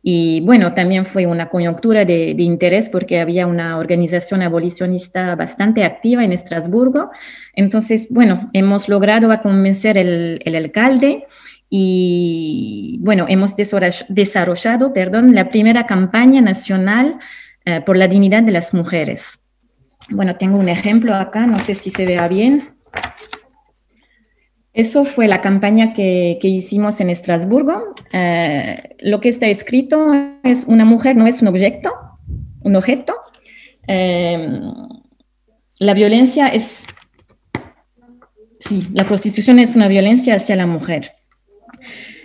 Y 0.03 0.41
bueno, 0.41 0.73
también 0.73 1.05
fue 1.05 1.27
una 1.27 1.49
coyuntura 1.49 2.05
de, 2.05 2.31
interés 2.37 2.89
porque 2.89 3.19
había 3.19 3.45
una 3.45 3.77
organización 3.77 4.41
abolicionista 4.41 5.35
bastante 5.35 5.83
activa 5.83 6.23
en 6.23 6.33
Estrasburgo. 6.33 7.11
Entonces, 7.53 8.07
bueno, 8.09 8.49
hemos 8.53 8.89
logrado 8.89 9.29
convencer 9.41 9.97
el, 9.97 10.41
el 10.43 10.55
alcalde 10.55 11.27
y 11.73 12.97
bueno, 12.99 13.27
hemos 13.29 13.55
desarrollado, 13.55 14.93
perdón, 14.93 15.33
la 15.33 15.49
primera 15.49 15.85
campaña 15.85 16.41
nacional 16.41 17.17
eh, 17.63 17.79
por 17.79 17.95
la 17.95 18.09
dignidad 18.09 18.43
de 18.43 18.51
las 18.51 18.73
mujeres. 18.73 19.39
Bueno, 20.09 20.35
tengo 20.35 20.57
un 20.57 20.67
ejemplo 20.67 21.15
acá, 21.15 21.47
no 21.47 21.59
sé 21.59 21.73
si 21.75 21.89
se 21.89 22.05
vea 22.05 22.27
bien. 22.27 22.75
Eso 24.74 25.03
fue 25.03 25.28
la 25.28 25.41
campaña 25.41 25.93
que, 25.93 26.39
hicimos 26.41 27.01
en 27.01 27.09
Estrasburgo. 27.09 27.93
Eh, 28.13 28.95
lo 28.99 29.19
que 29.19 29.30
está 29.30 29.47
escrito 29.47 30.13
es 30.43 30.65
una 30.65 30.86
mujer 30.86 31.17
no 31.17 31.28
es 31.28 31.41
un 31.41 31.49
objeto, 31.49 31.91
un 32.61 32.76
objeto. 32.76 33.13
Eh, 33.88 34.61
la 35.80 35.93
violencia 35.93 36.47
es, 36.47 36.86
sí, 38.59 38.88
la 38.93 39.03
prostitución 39.03 39.59
es 39.59 39.76
una 39.76 39.88
violencia 39.88 40.36
hacia 40.36 40.55
la 40.55 40.67
mujer. 40.67 41.13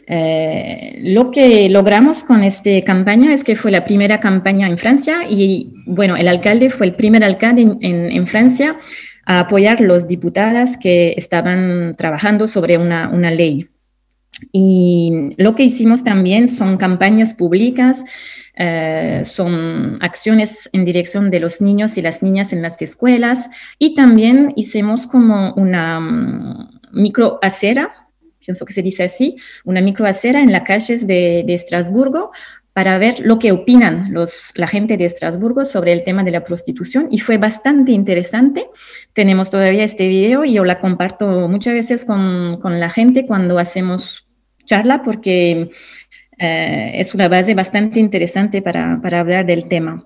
Eh, 0.09 0.99
lo 1.03 1.33
que 1.33 1.69
logramos 1.69 2.23
con 2.23 2.45
esta 2.45 2.71
campaña 2.85 3.35
es 3.35 3.43
que 3.43 3.57
fue 3.57 3.73
la 3.73 3.85
primera 3.85 4.21
campaña 4.21 4.69
en 4.69 4.79
Francia 4.79 5.23
y, 5.29 5.73
bueno, 5.87 6.17
el 6.17 6.29
alcalde 6.29 6.71
fue 6.71 6.87
el 6.87 6.95
primer 6.95 7.25
alcalde 7.25 7.77
en, 7.81 8.27
Francia 8.29 8.77
a 9.27 9.41
apoyar 9.41 9.81
los 9.81 10.07
diputadas 10.07 10.79
que 10.79 11.15
estaban 11.17 11.95
trabajando 11.97 12.47
sobre 12.47 12.79
una, 12.79 13.31
ley. 13.31 13.69
Y 14.53 15.31
lo 15.37 15.55
que 15.57 15.65
hicimos 15.65 16.05
también 16.05 16.49
son 16.49 16.77
campañas 16.77 17.35
públicas, 17.35 18.05
eh, 18.55 19.23
son 19.25 19.99
acciones 20.01 20.71
en 20.73 20.85
dirección 20.85 21.31
de 21.31 21.41
los 21.41 21.61
niños 21.61 21.99
y 21.99 22.03
las 22.03 22.23
niñas 22.23 22.53
en 22.53 22.63
las 22.63 22.81
escuelas 22.81 23.51
y 23.79 23.95
también 23.95 24.53
hicimos 24.57 25.07
como 25.07 25.53
una 25.55 26.01
mm, 26.01 26.81
microacera, 26.93 28.09
pienso 28.39 28.65
que 28.65 28.75
se 28.75 28.83
dice 28.83 29.05
así, 29.05 29.37
una 29.65 29.81
microacera 29.81 30.41
en 30.41 30.53
las 30.53 30.63
calles 30.63 31.07
de, 31.07 31.43
de 31.47 31.55
Estrasburgo 31.55 32.31
para 32.77 32.99
ver 32.99 33.21
lo 33.21 33.39
que 33.39 33.53
opinan 33.53 34.13
la 34.55 34.67
gente 34.67 34.99
de 34.99 35.07
Estrasburgo 35.07 35.65
sobre 35.65 35.95
el 35.95 36.05
tema 36.05 36.23
de 36.25 36.31
la 36.31 36.45
prostitución 36.45 37.09
y 37.11 37.21
fue 37.21 37.39
bastante 37.39 37.93
interesante. 37.93 38.67
Tenemos 39.15 39.51
todavía 39.51 39.83
este 39.83 40.07
video 40.09 40.45
y 40.45 40.53
yo 40.53 40.63
la 40.63 40.79
comparto 40.79 41.49
muchas 41.49 41.73
veces 41.73 42.05
con, 42.05 42.59
con 42.61 42.79
la 42.79 42.91
gente 42.91 43.25
cuando 43.27 43.59
hacemos 43.59 44.29
charla 44.67 45.03
porque 45.03 45.71
eh, 46.37 46.93
es 46.97 47.15
una 47.15 47.29
base 47.29 47.55
bastante 47.55 47.99
interesante 47.99 48.61
para, 48.61 49.01
para 49.01 49.21
hablar 49.21 49.47
del 49.47 49.69
tema. 49.69 50.05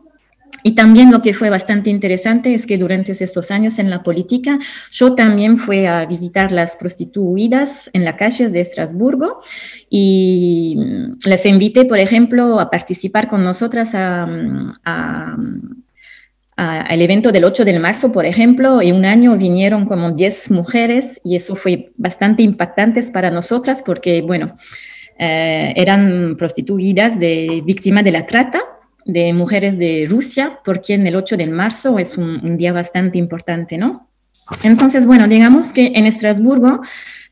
Y 0.62 0.74
también 0.74 1.10
lo 1.10 1.22
que 1.22 1.34
fue 1.34 1.50
bastante 1.50 1.90
interesante 1.90 2.54
es 2.54 2.66
que 2.66 2.78
durante 2.78 3.12
estos 3.12 3.50
años 3.50 3.78
en 3.78 3.90
la 3.90 4.02
política, 4.02 4.58
yo 4.90 5.14
también 5.14 5.56
fui 5.56 5.86
a 5.86 6.04
visitar 6.06 6.52
las 6.52 6.76
prostituidas 6.76 7.90
en 7.92 8.04
las 8.04 8.16
calles 8.16 8.52
de 8.52 8.60
Estrasburgo 8.60 9.40
y 9.88 10.76
les 11.24 11.46
invité, 11.46 11.84
por 11.84 11.98
ejemplo, 11.98 12.60
a 12.60 12.70
participar 12.70 13.28
con 13.28 13.42
nosotras 13.42 13.94
al 13.94 14.74
evento 17.02 17.32
del 17.32 17.44
8 17.44 17.64
de 17.64 17.78
marzo, 17.78 18.12
por 18.12 18.26
ejemplo, 18.26 18.82
y 18.82 18.92
un 18.92 19.04
año 19.04 19.36
vinieron 19.36 19.86
como 19.86 20.12
10 20.12 20.50
mujeres 20.50 21.20
y 21.24 21.36
eso 21.36 21.54
fue 21.54 21.92
bastante 21.96 22.42
impactante 22.42 23.02
para 23.04 23.30
nosotras 23.30 23.82
porque, 23.84 24.20
bueno, 24.20 24.56
eh, 25.18 25.72
eran 25.76 26.36
prostituidas 26.38 27.18
de 27.18 27.62
víctimas 27.64 28.04
de 28.04 28.12
la 28.12 28.24
trata 28.24 28.60
de 29.12 29.32
mujeres 29.32 29.78
de 29.78 30.06
Rusia, 30.08 30.58
porque 30.64 30.94
en 30.94 31.06
el 31.06 31.16
8 31.16 31.36
de 31.36 31.46
marzo 31.46 31.98
es 31.98 32.16
un, 32.16 32.56
día 32.56 32.72
bastante 32.72 33.18
importante, 33.18 33.78
¿no? 33.78 34.08
Entonces, 34.62 35.06
bueno, 35.06 35.28
digamos 35.28 35.72
que 35.72 35.92
en 35.94 36.06
Estrasburgo 36.06 36.80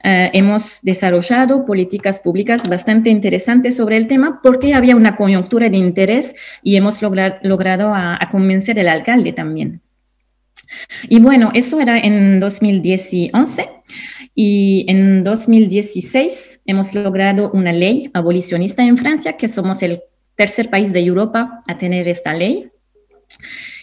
eh, 0.04 0.30
hemos 0.32 0.80
desarrollado 0.82 1.64
políticas 1.64 2.20
públicas 2.20 2.68
bastante 2.68 3.10
interesantes 3.10 3.76
sobre 3.76 3.96
el 3.96 4.06
tema 4.06 4.40
porque 4.42 4.74
había 4.74 4.94
una 4.94 5.16
coyuntura 5.16 5.68
de 5.68 5.76
interés 5.76 6.36
y 6.62 6.76
hemos 6.76 7.02
logrado 7.02 7.92
a, 7.94 8.20
convencer 8.30 8.78
al 8.78 8.88
alcalde 8.88 9.32
también. 9.32 9.80
Y 11.08 11.18
bueno, 11.18 11.50
eso 11.54 11.80
era 11.80 11.98
en 11.98 12.38
2011 12.38 13.68
y 14.34 14.84
en 14.88 15.24
2016 15.24 16.60
hemos 16.66 16.94
logrado 16.94 17.50
una 17.50 17.72
ley 17.72 18.10
abolicionista 18.14 18.84
en 18.84 18.98
Francia, 18.98 19.32
que 19.32 19.48
somos 19.48 19.82
el 19.82 20.02
tercer 20.38 20.70
país 20.70 20.92
de 20.92 21.00
Europa 21.00 21.62
a 21.66 21.76
tener 21.76 22.06
esta 22.06 22.32
ley. 22.32 22.70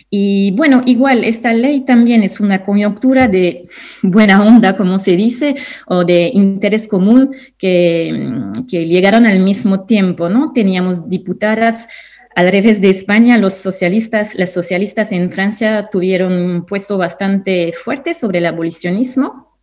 Y 0.10 0.52
bueno, 0.52 0.84
igual, 0.86 1.26
esta 1.26 1.52
ley 1.52 1.82
también 1.82 2.24
es 2.24 2.40
una 2.40 2.64
coyuntura 2.64 3.28
de 3.28 3.68
buena 4.02 4.42
onda, 4.42 4.78
como 4.78 4.98
se 4.98 5.18
dice, 5.18 5.56
o 5.86 6.06
de 6.06 6.32
interés 6.34 6.88
común 6.88 7.36
que, 7.58 8.32
que 8.70 8.86
llegaron 8.86 9.26
al 9.26 9.42
mismo 9.42 9.86
tiempo, 9.86 10.30
¿no? 10.30 10.54
Teníamos 10.54 11.10
diputadas 11.10 11.88
al 12.36 12.50
revés 12.52 12.80
de 12.80 12.90
España, 12.90 13.38
los 13.38 13.56
socialistas, 13.56 14.36
las 14.36 14.54
socialistas 14.54 15.12
en 15.12 15.32
Francia 15.34 15.90
tuvieron 15.92 16.32
un 16.34 16.66
puesto 16.66 16.98
bastante 16.98 17.74
fuerte 17.74 18.14
sobre 18.14 18.40
el 18.40 18.46
abolicionismo. 18.46 19.58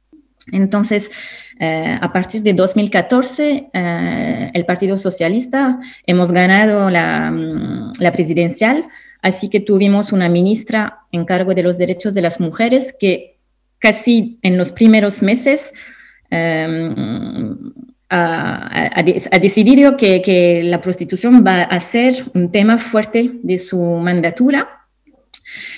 Entonces, 0.50 1.10
eh, 1.58 1.98
a 2.00 2.12
partir 2.12 2.42
de 2.42 2.54
2014, 2.54 3.68
eh, 3.72 4.50
el 4.52 4.64
Partido 4.64 4.96
Socialista 4.96 5.78
hemos 6.06 6.32
ganado 6.32 6.88
mm, 6.88 7.92
la, 7.98 8.12
presidencial, 8.12 8.86
así 9.20 9.48
que 9.48 9.60
tuvimos 9.60 10.12
una 10.12 10.28
ministra 10.28 11.00
en 11.12 11.24
cargo 11.24 11.54
de 11.54 11.62
los 11.62 11.78
derechos 11.78 12.14
de 12.14 12.22
las 12.22 12.40
mujeres 12.40 12.94
que 12.98 13.38
casi 13.78 14.38
en 14.42 14.56
los 14.56 14.72
primeros 14.72 15.22
meses 15.22 15.72
em, 16.30 17.72
ha, 18.08 19.02
decidido 19.40 19.96
que, 19.96 20.22
que, 20.22 20.62
la 20.62 20.80
prostitución 20.80 21.44
va 21.46 21.62
a 21.62 21.80
ser 21.80 22.24
un 22.34 22.50
tema 22.52 22.78
fuerte 22.78 23.32
de 23.42 23.58
su 23.58 23.78
mandatura. 23.78 24.86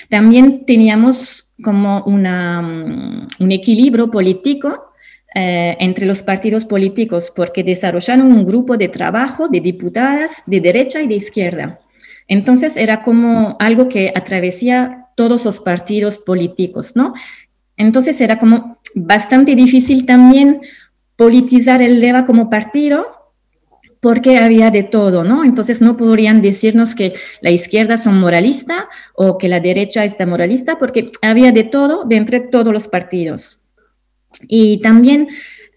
También 0.09 0.65
teníamos 0.65 1.49
como 1.63 2.03
una, 2.03 2.61
mm, 2.61 3.27
un 3.39 3.51
equilibrio 3.51 4.11
político 4.11 4.91
eh, 5.37 5.75
entre 5.81 6.05
los 6.05 6.23
partidos 6.23 6.63
políticos 6.63 7.29
porque 7.35 7.61
desarrollaron 7.61 8.31
un 8.31 8.45
grupo 8.45 8.77
de 8.77 8.87
trabajo 8.87 9.49
de 9.49 9.59
diputadas 9.59 10.31
de 10.45 10.61
derecha 10.61 11.01
y 11.01 11.07
de 11.07 11.15
izquierda. 11.15 11.79
Entonces 12.29 12.77
era 12.77 13.03
como 13.03 13.57
algo 13.59 13.89
que 13.89 14.13
atravesía 14.15 15.07
todos 15.15 15.43
los 15.43 15.59
partidos 15.59 16.17
políticos, 16.17 16.95
¿no? 16.95 17.13
Entonces 17.75 18.21
era 18.21 18.39
como 18.39 18.77
bastante 18.95 19.55
difícil 19.55 20.05
también 20.05 20.61
politizar 21.17 21.81
el 21.81 21.99
LEVA 21.99 22.25
como 22.25 22.49
partido 22.49 23.05
porque 23.99 24.37
había 24.37 24.71
de 24.71 24.83
todo, 24.83 25.25
¿no? 25.25 25.43
Entonces 25.43 25.81
no 25.81 25.97
podrían 25.97 26.41
decirnos 26.41 26.95
que 26.95 27.13
la 27.41 27.51
izquierda 27.51 27.97
son 27.97 28.21
moralista 28.21 28.87
o 29.15 29.37
que 29.37 29.49
la 29.49 29.59
derecha 29.59 30.05
está 30.05 30.25
moralista 30.25 30.77
porque 30.77 31.11
había 31.21 31.51
de 31.51 31.65
todo 31.65 32.05
de 32.05 32.15
entre 32.15 32.39
todos 32.39 32.71
los 32.71 32.87
partidos. 32.87 33.64
Y 34.47 34.81
también 34.81 35.27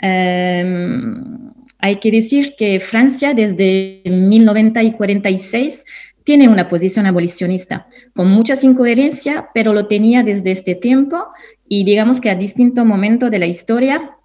em, 0.00 1.52
hay 1.78 1.96
que 1.96 2.10
decir 2.10 2.54
que 2.56 2.80
Francia 2.80 3.34
desde 3.34 4.02
1946 4.04 5.84
tiene 6.24 6.48
una 6.48 6.68
posición 6.68 7.06
abolicionista, 7.06 7.88
con 8.14 8.28
mucha 8.28 8.54
incoherencia, 8.60 9.48
pero 9.54 9.72
lo 9.72 9.86
tenía 9.86 10.22
desde 10.22 10.50
este 10.50 10.74
tiempo 10.74 11.24
y 11.68 11.84
digamos 11.84 12.20
que 12.20 12.28
a 12.28 12.34
distinto 12.34 12.84
momento 12.84 13.30
de 13.30 13.38
la 13.38 13.46
historia 13.46 14.18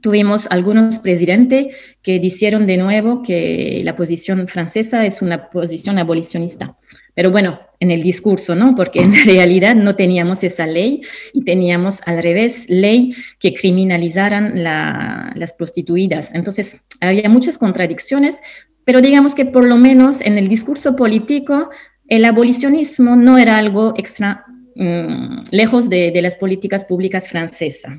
tuvimos 0.00 0.46
algunos 0.50 0.98
presidentes 0.98 1.74
que 2.02 2.18
dijeron 2.18 2.66
de 2.66 2.78
nuevo 2.78 3.22
que 3.22 3.82
la 3.84 3.96
posición 3.96 4.46
francesa 4.48 5.04
es 5.04 5.20
una 5.22 5.50
posición 5.50 5.98
abolicionista. 5.98 6.76
Pero 7.14 7.30
bueno, 7.30 7.60
en 7.84 7.90
el 7.90 8.02
discurso, 8.02 8.54
¿no? 8.54 8.74
Porque 8.74 9.00
en 9.00 9.14
realidad 9.24 9.76
no 9.76 9.94
teníamos 9.94 10.42
esa 10.42 10.66
ley 10.66 11.02
y 11.32 11.44
teníamos 11.44 12.00
al 12.06 12.22
revés 12.22 12.68
ley 12.68 13.14
que 13.38 13.54
criminalizaran 13.54 14.62
las 14.64 15.52
prostituidas. 15.52 16.34
Entonces, 16.34 16.78
había 17.00 17.28
muchas 17.28 17.58
contradicciones, 17.58 18.40
pero 18.84 19.00
digamos 19.00 19.34
que 19.34 19.44
por 19.44 19.64
lo 19.66 19.76
menos 19.76 20.20
en 20.20 20.38
el 20.38 20.48
discurso 20.48 20.96
político, 20.96 21.70
el 22.08 22.24
abolicionismo 22.24 23.16
no 23.16 23.38
era 23.38 23.56
algo 23.56 23.94
extra 23.96 24.44
mm, 24.74 25.44
lejos 25.50 25.88
de, 25.88 26.20
las 26.20 26.36
políticas 26.36 26.84
públicas 26.84 27.28
francesas. 27.28 27.98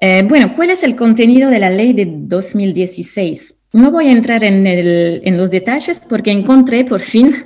Eh, 0.00 0.22
bueno, 0.28 0.54
¿cuál 0.54 0.70
es 0.70 0.84
el 0.84 0.94
contenido 0.94 1.50
de 1.50 1.58
la 1.58 1.70
ley 1.70 1.92
de 1.92 2.06
2016? 2.06 3.56
No 3.72 3.90
voy 3.90 4.08
a 4.08 4.12
entrar 4.12 4.44
en, 4.44 5.36
los 5.36 5.50
detalles 5.50 6.00
porque 6.08 6.30
encontré 6.30 6.84
por 6.84 7.00
fin 7.00 7.44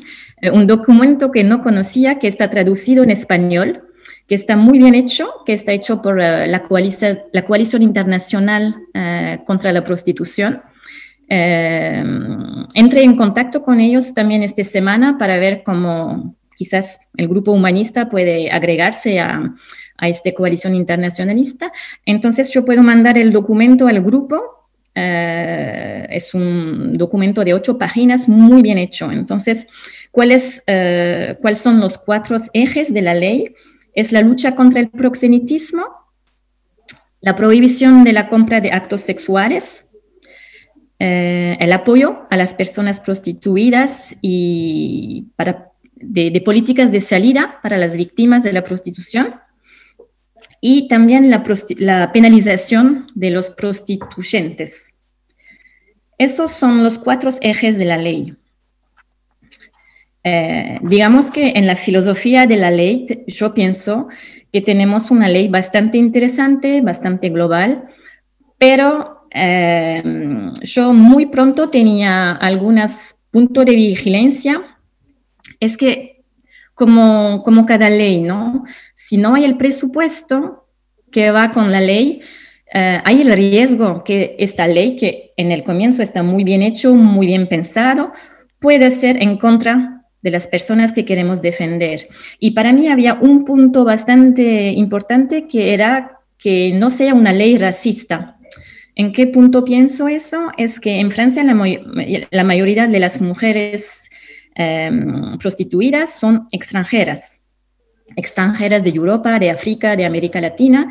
un 0.50 0.66
documento 0.66 1.30
que 1.30 1.44
no 1.44 1.62
conocía, 1.62 2.18
que 2.18 2.28
está 2.28 2.50
traducido 2.50 3.04
en 3.04 3.10
español, 3.10 3.84
que 4.26 4.34
está 4.34 4.56
muy 4.56 4.78
bien 4.78 4.94
hecho, 4.94 5.30
que 5.46 5.52
está 5.52 5.72
hecho 5.72 6.02
por 6.02 6.20
eh, 6.20 6.46
la, 6.46 6.62
coalición, 6.64 7.82
Internacional 7.82 8.74
eh, 8.94 9.38
contra 9.46 9.72
la 9.72 9.84
Prostitución. 9.84 10.62
entré 11.28 13.02
en 13.02 13.14
contacto 13.16 13.62
con 13.62 13.80
ellos 13.80 14.12
también 14.14 14.42
esta 14.42 14.64
semana 14.64 15.16
para 15.16 15.38
ver 15.38 15.62
cómo 15.64 16.34
quizás 16.54 17.00
el 17.16 17.28
grupo 17.28 17.52
humanista 17.52 18.08
puede 18.08 18.50
agregarse 18.50 19.18
a, 19.18 19.54
a 19.96 20.08
esta 20.08 20.32
coalición 20.32 20.74
internacionalista. 20.74 21.72
Entonces 22.04 22.50
yo 22.52 22.64
puedo 22.64 22.82
mandar 22.82 23.16
el 23.16 23.32
documento 23.32 23.86
al 23.86 24.02
grupo 24.02 24.62
eh, 24.94 26.06
es 26.10 26.34
un 26.34 26.92
documento 26.98 27.44
de 27.44 27.54
ocho 27.54 27.78
páginas 27.78 28.28
muy 28.28 28.62
bien 28.62 28.78
hecho. 28.78 29.10
Entonces, 29.10 29.66
¿cuáles, 30.12 30.62
eh, 30.68 31.36
¿cuáles 31.40 31.58
son 31.58 31.80
los 31.80 31.98
cuatro 31.98 32.36
ejes 32.52 32.94
de 32.94 33.02
la 33.02 33.14
ley? 33.14 33.52
Es 33.94 34.12
la 34.12 34.20
lucha 34.20 34.54
contra 34.54 34.80
el 34.80 34.88
proxenetismo, 34.88 35.84
la 37.20 37.34
prohibición 37.34 38.04
de 38.04 38.12
la 38.12 38.28
compra 38.28 38.60
de 38.60 38.70
actos 38.70 39.00
sexuales, 39.00 39.86
eh, 41.00 41.56
el 41.58 41.72
apoyo 41.72 42.28
a 42.30 42.36
las 42.36 42.54
personas 42.54 43.00
prostituidas 43.00 44.14
y 44.20 45.32
para, 45.34 45.72
de, 45.94 46.40
políticas 46.44 46.92
de 46.92 47.00
salida 47.00 47.58
para 47.60 47.76
las 47.76 47.96
víctimas 47.96 48.44
de 48.44 48.52
la 48.52 48.62
prostitución, 48.62 49.34
y 50.60 50.86
también 50.88 51.28
la, 51.30 52.12
penalización 52.12 53.08
de 53.14 53.30
los 53.30 53.50
prostituyentes. 53.50 54.92
Esos 56.18 56.52
son 56.52 56.84
los 56.84 57.00
cuatro 57.00 57.30
ejes 57.40 57.76
de 57.78 57.84
la 57.84 57.96
ley. 57.96 58.36
Eh, 60.24 60.78
digamos 60.82 61.30
que 61.30 61.52
en 61.56 61.66
la 61.66 61.76
filosofía 61.76 62.46
de 62.46 62.56
la 62.56 62.70
ley, 62.70 63.24
yo 63.26 63.54
pienso 63.54 64.08
que 64.52 64.60
tenemos 64.60 65.10
una 65.10 65.28
ley 65.28 65.48
bastante 65.48 65.98
interesante, 65.98 66.80
bastante 66.80 67.28
global, 67.30 67.88
pero 68.58 69.26
eh, 69.30 70.02
yo 70.62 70.92
muy 70.92 71.26
pronto 71.26 71.68
tenía 71.68 72.32
algunos 72.32 73.16
puntos 73.30 73.64
de 73.64 73.74
vigilancia. 73.74 74.62
Es 75.58 75.76
que 75.76 76.22
como, 76.74 77.42
como 77.42 77.66
cada 77.66 77.90
ley, 77.90 78.20
¿no? 78.20 78.64
Si 78.94 79.16
no 79.16 79.34
hay 79.34 79.44
el 79.44 79.56
presupuesto 79.56 80.68
que 81.10 81.30
va 81.30 81.50
con 81.50 81.72
la 81.72 81.80
ley, 81.80 82.20
eh, 82.72 83.00
hay 83.04 83.22
el 83.22 83.36
riesgo 83.36 84.02
que 84.04 84.36
esta 84.38 84.66
ley, 84.66 84.96
que 84.96 85.32
en 85.36 85.52
el 85.52 85.64
comienzo 85.64 86.02
está 86.02 86.22
muy 86.22 86.44
bien 86.44 86.62
hecho, 86.62 86.94
muy 86.94 87.26
bien 87.26 87.48
pensado, 87.48 88.12
puede 88.60 88.90
ser 88.90 89.22
en 89.22 89.36
contra 89.36 90.01
de 90.22 90.30
las 90.30 90.46
personas 90.46 90.92
que 90.92 91.04
queremos 91.04 91.42
defender. 91.42 92.08
Y 92.38 92.52
para 92.52 92.72
mí 92.72 92.88
había 92.88 93.14
un 93.14 93.44
punto 93.44 93.84
bastante 93.84 94.70
importante 94.70 95.48
que 95.48 95.74
era 95.74 96.20
que 96.38 96.72
no 96.72 96.90
sea 96.90 97.14
una 97.14 97.32
ley 97.32 97.58
racista. 97.58 98.38
¿En 98.94 99.12
qué 99.12 99.26
punto 99.26 99.64
pienso 99.64 100.08
eso? 100.08 100.50
Es 100.56 100.78
que 100.78 101.00
en 101.00 101.10
Francia 101.10 101.44
la, 101.44 102.44
mayoría 102.44 102.86
de 102.86 103.00
las 103.00 103.20
mujeres 103.20 104.08
em, 104.54 105.38
prostituidas 105.38 106.18
son 106.18 106.46
extranjeras, 106.52 107.40
extranjeras 108.16 108.84
de 108.84 108.90
Europa, 108.90 109.38
de 109.38 109.50
África, 109.50 109.96
de 109.96 110.04
América 110.04 110.40
Latina, 110.40 110.90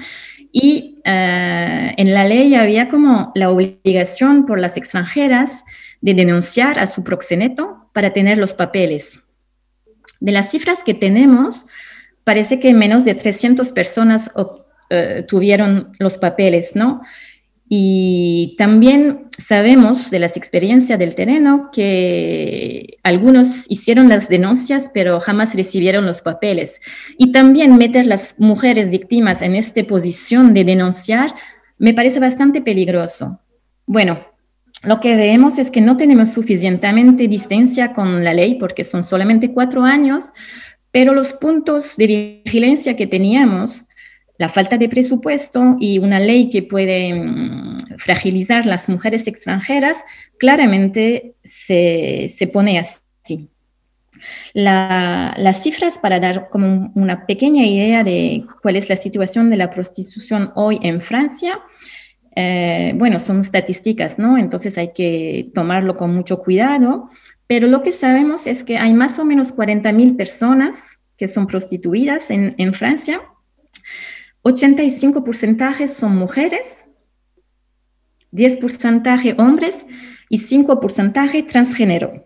y 0.52 1.00
eh, 1.06 1.94
en 1.96 2.14
la 2.14 2.26
ley 2.26 2.56
había 2.56 2.88
como 2.88 3.32
la 3.36 3.52
obligación 3.52 4.46
por 4.46 4.60
las 4.60 4.76
extranjeras 4.78 5.64
de 6.02 6.14
denunciar 6.14 6.80
a 6.80 6.88
su 6.88 7.04
proxeneto 7.04 7.81
para 7.94 8.14
tener 8.14 8.38
los 8.38 8.54
papeles. 8.54 9.22
De 10.20 10.32
las 10.32 10.52
cifras 10.52 10.84
que 10.84 10.94
tenemos, 10.94 11.68
parece 12.24 12.60
que 12.60 12.74
menos 12.74 13.04
de 13.06 13.16
300 13.16 13.72
personas 13.72 14.32
eh, 14.90 15.24
tuvieron 15.28 15.94
los 16.00 16.18
papeles, 16.18 16.76
¿no? 16.76 17.02
Y 17.74 18.56
también 18.58 19.30
sabemos 19.38 20.12
de 20.12 20.20
las 20.20 20.36
experiencias 20.36 21.00
del 21.00 21.16
terreno 21.16 21.70
que 21.72 22.98
algunos 23.02 23.66
hicieron 23.70 24.10
las 24.10 24.28
denuncias, 24.28 24.92
pero 24.94 25.22
jamás 25.22 25.56
recibieron 25.56 26.06
los 26.06 26.22
papeles. 26.22 26.82
Y 27.18 27.32
también 27.32 27.78
meter 27.78 28.06
las 28.06 28.36
mujeres 28.40 28.90
víctimas 28.90 29.42
en 29.42 29.56
esta 29.56 29.82
posición 29.86 30.54
de 30.54 30.66
denunciar 30.66 31.34
me 31.78 31.94
parece 31.94 32.20
bastante 32.20 32.62
peligroso. 32.62 33.40
Bueno, 33.86 34.20
lo 34.84 35.00
que 35.00 35.16
vemos 35.16 35.60
es 35.60 35.70
que 35.70 35.82
no 35.82 35.98
tenemos 35.98 36.34
suficientemente 36.34 37.28
distancia 37.28 37.94
con 37.94 38.24
la 38.24 38.34
ley 38.34 38.56
porque 38.56 38.84
son 38.84 39.04
solamente 39.04 39.52
cuatro 39.52 39.84
años, 39.84 40.34
pero 40.92 41.14
los 41.14 41.34
puntos 41.34 41.96
de 41.98 42.42
vigilancia 42.44 42.96
que 42.96 43.08
teníamos 43.08 43.86
la 44.42 44.50
falta 44.50 44.76
de 44.80 44.90
presupuesto 44.90 45.78
y 45.80 46.00
una 46.00 46.20
ley 46.20 46.50
que 46.50 46.64
puede 46.64 47.14
mm, 47.14 47.98
fragilizar 48.00 48.66
las 48.66 48.90
mujeres 48.90 49.28
extranjeras, 49.28 50.04
claramente 50.40 51.36
se, 51.44 52.50
pone 52.52 52.80
así. 52.80 53.50
las 54.56 55.62
cifras 55.62 56.00
para 56.00 56.20
dar 56.20 56.50
como 56.50 56.92
una 56.96 57.28
pequeña 57.28 57.68
idea 57.68 58.04
de 58.04 58.44
cuál 58.64 58.78
es 58.78 58.90
la 58.90 58.96
situación 58.96 59.52
de 59.52 59.58
la 59.58 59.70
prostitución 59.70 60.52
hoy 60.56 60.80
en 60.82 61.02
Francia, 61.02 61.60
eh, 62.36 62.94
bueno, 62.96 63.20
son 63.20 63.40
estadísticas, 63.40 64.18
¿no? 64.18 64.38
Entonces 64.38 64.78
hay 64.78 64.94
que 64.94 65.52
tomarlo 65.54 65.98
con 65.98 66.14
mucho 66.14 66.40
cuidado, 66.40 67.10
pero 67.48 67.68
lo 67.68 67.84
que 67.84 67.92
sabemos 67.92 68.48
es 68.48 68.64
que 68.64 68.78
hay 68.78 68.94
más 68.94 69.20
o 69.20 69.26
menos 69.26 69.56
40.000 69.56 70.16
personas 70.16 71.00
que 71.18 71.28
son 71.28 71.48
prostituidas 71.48 72.32
en, 72.32 72.56
en 72.58 72.74
Francia 72.74 73.22
85 74.44 75.24
porcentajes 75.24 75.94
son 75.94 76.16
mujeres, 76.16 76.86
10 78.32 78.58
porcentaje 78.58 79.36
hombres 79.38 79.86
y 80.30 80.40
5 80.40 80.80
porcentaje 80.80 81.44
transgénero. 81.44 82.26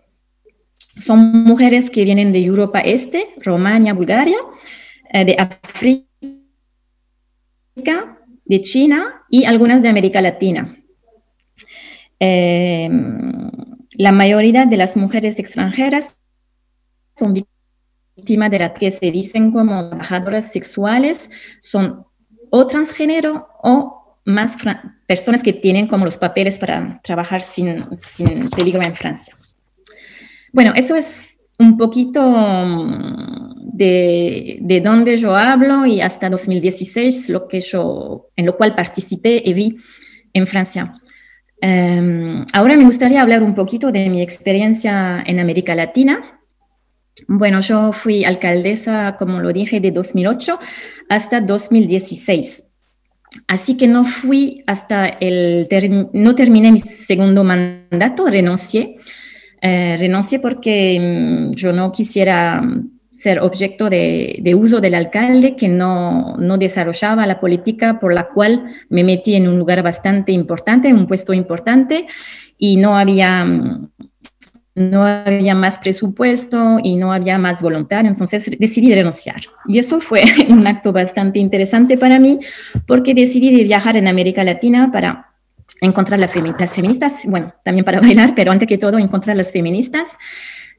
Son 0.98 1.18
mujeres 1.44 1.90
que 1.90 2.04
vienen 2.04 2.32
de 2.32 2.42
Europa 2.42 2.80
Este, 2.80 3.34
Romania, 3.42 3.92
Bulgaria, 3.92 4.38
eh, 5.12 5.26
de 5.26 5.36
África, 5.38 6.06
de 8.46 8.60
China 8.60 9.24
y 9.28 9.44
algunas 9.44 9.82
de 9.82 9.88
América 9.88 10.20
Latina. 10.20 10.76
Eh, 12.18 12.88
la 13.92 14.12
mayoría 14.12 14.66
de 14.66 14.76
las 14.76 14.96
mujeres 14.96 15.38
extranjeras 15.38 16.18
son 17.16 17.34
víctimas 18.16 18.50
de 18.50 18.58
las 18.58 18.72
que 18.72 18.90
se 18.90 19.10
dicen 19.10 19.52
como 19.52 19.88
trabajadoras 19.88 20.52
sexuales, 20.52 21.30
son 21.60 22.04
o 22.50 22.66
transgénero 22.66 23.48
o 23.62 24.18
más 24.24 24.56
personas 25.06 25.42
que 25.42 25.52
tienen 25.52 25.86
como 25.86 26.04
los 26.04 26.16
papeles 26.16 26.58
para 26.58 27.00
trabajar 27.02 27.40
sin, 27.40 27.86
sin 27.98 28.50
peligro 28.50 28.82
en 28.82 28.94
Francia. 28.94 29.34
Bueno, 30.52 30.72
eso 30.74 30.96
es 30.96 31.35
un 31.58 31.76
poquito 31.76 32.22
mm, 32.22 33.54
de, 33.72 34.58
de 34.60 34.80
dónde 34.80 35.16
yo 35.16 35.36
hablo 35.36 35.86
y 35.86 36.00
hasta 36.00 36.28
2016 36.28 37.28
lo 37.30 37.48
que 37.48 37.60
yo, 37.60 38.28
en 38.36 38.46
lo 38.46 38.56
cual 38.56 38.74
participé 38.74 39.42
y 39.44 39.54
vi 39.54 39.76
en 40.32 40.46
Francia. 40.46 40.92
Em, 41.60 42.44
ahora 42.52 42.76
me 42.76 42.84
gustaría 42.84 43.22
hablar 43.22 43.42
un 43.42 43.54
poquito 43.54 43.90
de 43.90 44.10
mi 44.10 44.20
experiencia 44.20 45.22
en 45.26 45.40
América 45.40 45.74
Latina 45.74 46.36
bueno, 47.28 47.60
yo 47.60 47.92
fui 47.92 48.24
alcaldesa, 48.24 49.16
como 49.18 49.40
lo 49.40 49.52
dije, 49.52 49.80
de 49.80 49.90
2008 49.90 50.58
hasta 51.08 51.40
2016. 51.40 52.64
Así 53.48 53.76
que 53.76 53.88
no 53.88 54.04
fui 54.04 54.62
hasta 54.66 55.06
el, 55.06 55.66
no 56.12 56.34
terminé 56.34 56.72
mi 56.72 56.80
segundo 56.80 57.42
mandato, 57.42 58.26
renuncié. 58.26 58.96
Eh, 59.60 59.96
renuncié 59.98 60.38
porque 60.38 60.98
mm, 61.00 61.54
yo 61.54 61.72
no 61.72 61.92
quisiera 61.92 62.62
ser 63.12 63.40
objeto 63.40 63.88
de, 63.88 64.38
de, 64.42 64.54
uso 64.54 64.80
del 64.80 64.94
alcalde 64.94 65.56
que 65.56 65.68
no, 65.68 66.36
no 66.36 66.58
desarrollaba 66.58 67.26
la 67.26 67.40
política 67.40 67.98
por 67.98 68.12
la 68.12 68.28
cual 68.28 68.66
me 68.90 69.04
metí 69.04 69.34
en 69.34 69.48
un 69.48 69.58
lugar 69.58 69.82
bastante 69.82 70.32
importante, 70.32 70.88
en 70.88 70.96
un 70.96 71.06
puesto 71.06 71.32
importante, 71.32 72.06
y 72.58 72.76
no 72.76 72.98
había 72.98 73.44
mm, 73.44 73.88
no 74.76 75.06
había 75.06 75.54
más 75.54 75.78
presupuesto 75.78 76.78
y 76.82 76.96
no 76.96 77.10
había 77.10 77.38
más 77.38 77.62
voluntario, 77.62 78.10
entonces 78.10 78.50
decidí 78.58 78.94
renunciar. 78.94 79.40
Y 79.66 79.78
eso 79.78 80.00
fue 80.00 80.22
un 80.50 80.66
acto 80.66 80.92
bastante 80.92 81.38
interesante 81.38 81.96
para 81.96 82.20
mí 82.20 82.38
porque 82.86 83.14
decidí 83.14 83.64
viajar 83.64 83.96
en 83.96 84.06
América 84.06 84.44
Latina 84.44 84.90
para 84.92 85.32
encontrar 85.80 86.18
las, 86.20 86.32
feministas, 86.32 87.22
bueno, 87.26 87.54
también 87.64 87.84
para 87.84 88.00
bailar, 88.06 88.34
pero 88.34 88.52
antes 88.52 88.68
que 88.68 88.78
todo 88.78 88.98
encontrar 88.98 89.36
las 89.36 89.52
feministas. 89.52 90.10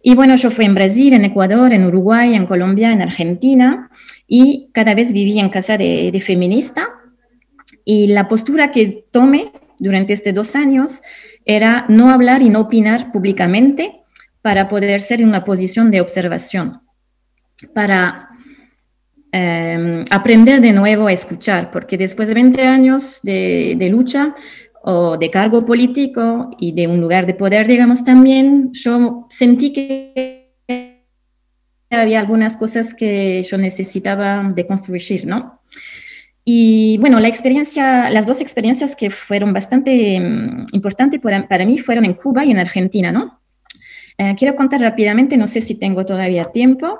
Y 0.01 0.15
bueno, 0.15 0.35
yo 0.35 0.51
fui 0.51 0.65
en 0.65 0.75
Brasil, 0.75 1.13
en 1.13 1.25
Ecuador, 1.25 1.73
en 1.73 1.85
Uruguay, 1.85 2.35
en 2.35 2.45
Colombia, 2.45 2.91
en 2.91 3.01
Argentina 3.01 3.89
y 4.27 4.69
cada 4.73 4.93
vez 4.93 5.11
viví 5.11 5.39
en 5.39 5.49
casa 5.49 5.77
de, 5.77 6.11
de 6.11 6.21
feminista. 6.21 6.89
Y 7.83 8.07
la 8.07 8.27
postura 8.27 8.71
que 8.71 9.05
tomé 9.11 9.51
durante 9.79 10.13
estos 10.13 10.33
dos 10.33 10.55
años 10.55 11.01
era 11.45 11.85
no 11.87 12.09
hablar 12.09 12.41
y 12.41 12.49
no 12.49 12.61
opinar 12.61 13.11
públicamente 13.11 14.03
para 14.41 14.67
poder 14.67 15.01
ser 15.01 15.21
en 15.21 15.29
una 15.29 15.43
posición 15.43 15.91
de 15.91 16.01
observación, 16.01 16.81
para 17.73 18.29
em, 19.31 20.05
aprender 20.09 20.61
de 20.61 20.73
nuevo 20.73 21.07
a 21.07 21.13
escuchar, 21.13 21.69
porque 21.71 21.97
después 21.97 22.27
de 22.27 22.33
20 22.33 22.61
años 22.61 23.19
de, 23.23 23.87
lucha 23.91 24.35
o 24.83 25.17
de 25.17 25.29
cargo 25.29 25.65
político 25.65 26.51
y 26.59 26.71
de 26.71 26.87
un 26.87 27.01
lugar 27.01 27.25
de 27.25 27.33
poder, 27.33 27.67
digamos 27.67 28.03
también, 28.03 28.71
yo 28.73 29.27
sentí 29.29 29.73
que 29.73 30.53
había 31.89 32.19
algunas 32.19 32.57
cosas 32.57 32.93
que 32.93 33.43
yo 33.43 33.57
necesitaba 33.57 34.43
de 34.43 34.67
construir, 34.67 35.25
¿no? 35.25 35.61
Y 36.43 36.97
bueno, 36.99 37.19
la 37.19 37.27
experiencia, 37.27 38.09
las 38.09 38.25
dos 38.25 38.39
experiencias 38.39 38.95
que 38.95 39.09
fueron 39.09 39.51
bastante 39.51 40.19
mm, 40.19 40.67
importantes 40.71 41.19
para, 41.19 41.65
mí 41.65 41.77
fueron 41.77 42.05
en 42.05 42.13
Cuba 42.13 42.45
y 42.45 42.51
en 42.51 42.59
Argentina, 42.59 43.11
¿no? 43.11 43.41
Eh, 44.17 44.33
quiero 44.37 44.55
contar 44.55 44.81
rápidamente, 44.81 45.35
no 45.37 45.45
sé 45.45 45.59
si 45.61 45.75
tengo 45.75 46.05
todavía 46.05 46.45
tiempo. 46.45 46.99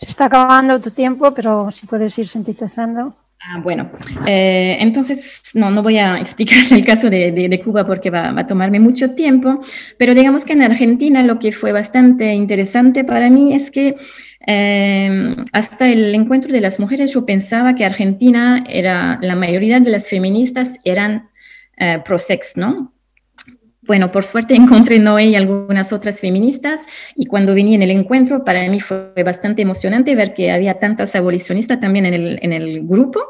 Se 0.00 0.08
está 0.08 0.26
acabando 0.26 0.80
tu 0.80 0.92
tiempo, 0.92 1.34
pero 1.34 1.70
si 1.72 1.86
puedes 1.86 2.16
ir 2.18 2.28
sintetizando. 2.28 3.14
Ah, 3.44 3.58
bueno, 3.60 3.90
eh, 4.24 4.76
entonces 4.78 5.42
no, 5.54 5.68
no 5.70 5.82
voy 5.82 5.98
a 5.98 6.16
explicar 6.20 6.58
el 6.70 6.84
caso 6.84 7.10
de, 7.10 7.60
Cuba 7.64 7.84
porque 7.84 8.08
va, 8.08 8.28
a 8.38 8.46
tomarme 8.46 8.78
mucho 8.78 9.14
tiempo, 9.14 9.60
pero 9.98 10.14
digamos 10.14 10.44
que 10.44 10.52
en 10.52 10.62
Argentina 10.62 11.22
lo 11.24 11.40
que 11.40 11.50
fue 11.50 11.72
bastante 11.72 12.32
interesante 12.34 13.02
para 13.02 13.30
mí 13.30 13.52
es 13.52 13.72
que 13.72 13.96
eh, 14.46 15.34
hasta 15.52 15.90
el 15.90 16.14
encuentro 16.14 16.52
de 16.52 16.60
las 16.60 16.78
mujeres 16.78 17.14
yo 17.14 17.26
pensaba 17.26 17.74
que 17.74 17.84
Argentina 17.84 18.64
era, 18.68 19.18
la 19.22 19.34
mayoría 19.34 19.80
de 19.80 19.90
las 19.90 20.08
feministas 20.08 20.78
eran 20.84 21.28
eh, 21.78 22.00
pro-sex, 22.04 22.56
¿no? 22.56 22.92
Bueno, 23.82 24.12
por 24.12 24.24
suerte 24.24 24.54
encontré 24.56 24.98
Noé 24.98 25.26
y 25.26 25.34
algunas 25.34 25.92
otras 25.92 26.20
feministas 26.20 26.80
y 27.16 27.26
cuando 27.26 27.54
vine 27.54 27.74
en 27.74 27.82
el 27.82 27.90
encuentro 27.90 28.44
para 28.44 28.68
mí 28.68 28.80
fue 28.80 29.12
bastante 29.24 29.62
emocionante 29.62 30.14
ver 30.14 30.34
que 30.34 30.50
había 30.50 30.78
tantas 30.78 31.14
abolicionistas 31.14 31.80
también 31.80 32.06
en 32.06 32.14
el, 32.14 32.38
en 32.42 32.52
el 32.52 32.86
grupo 32.86 33.20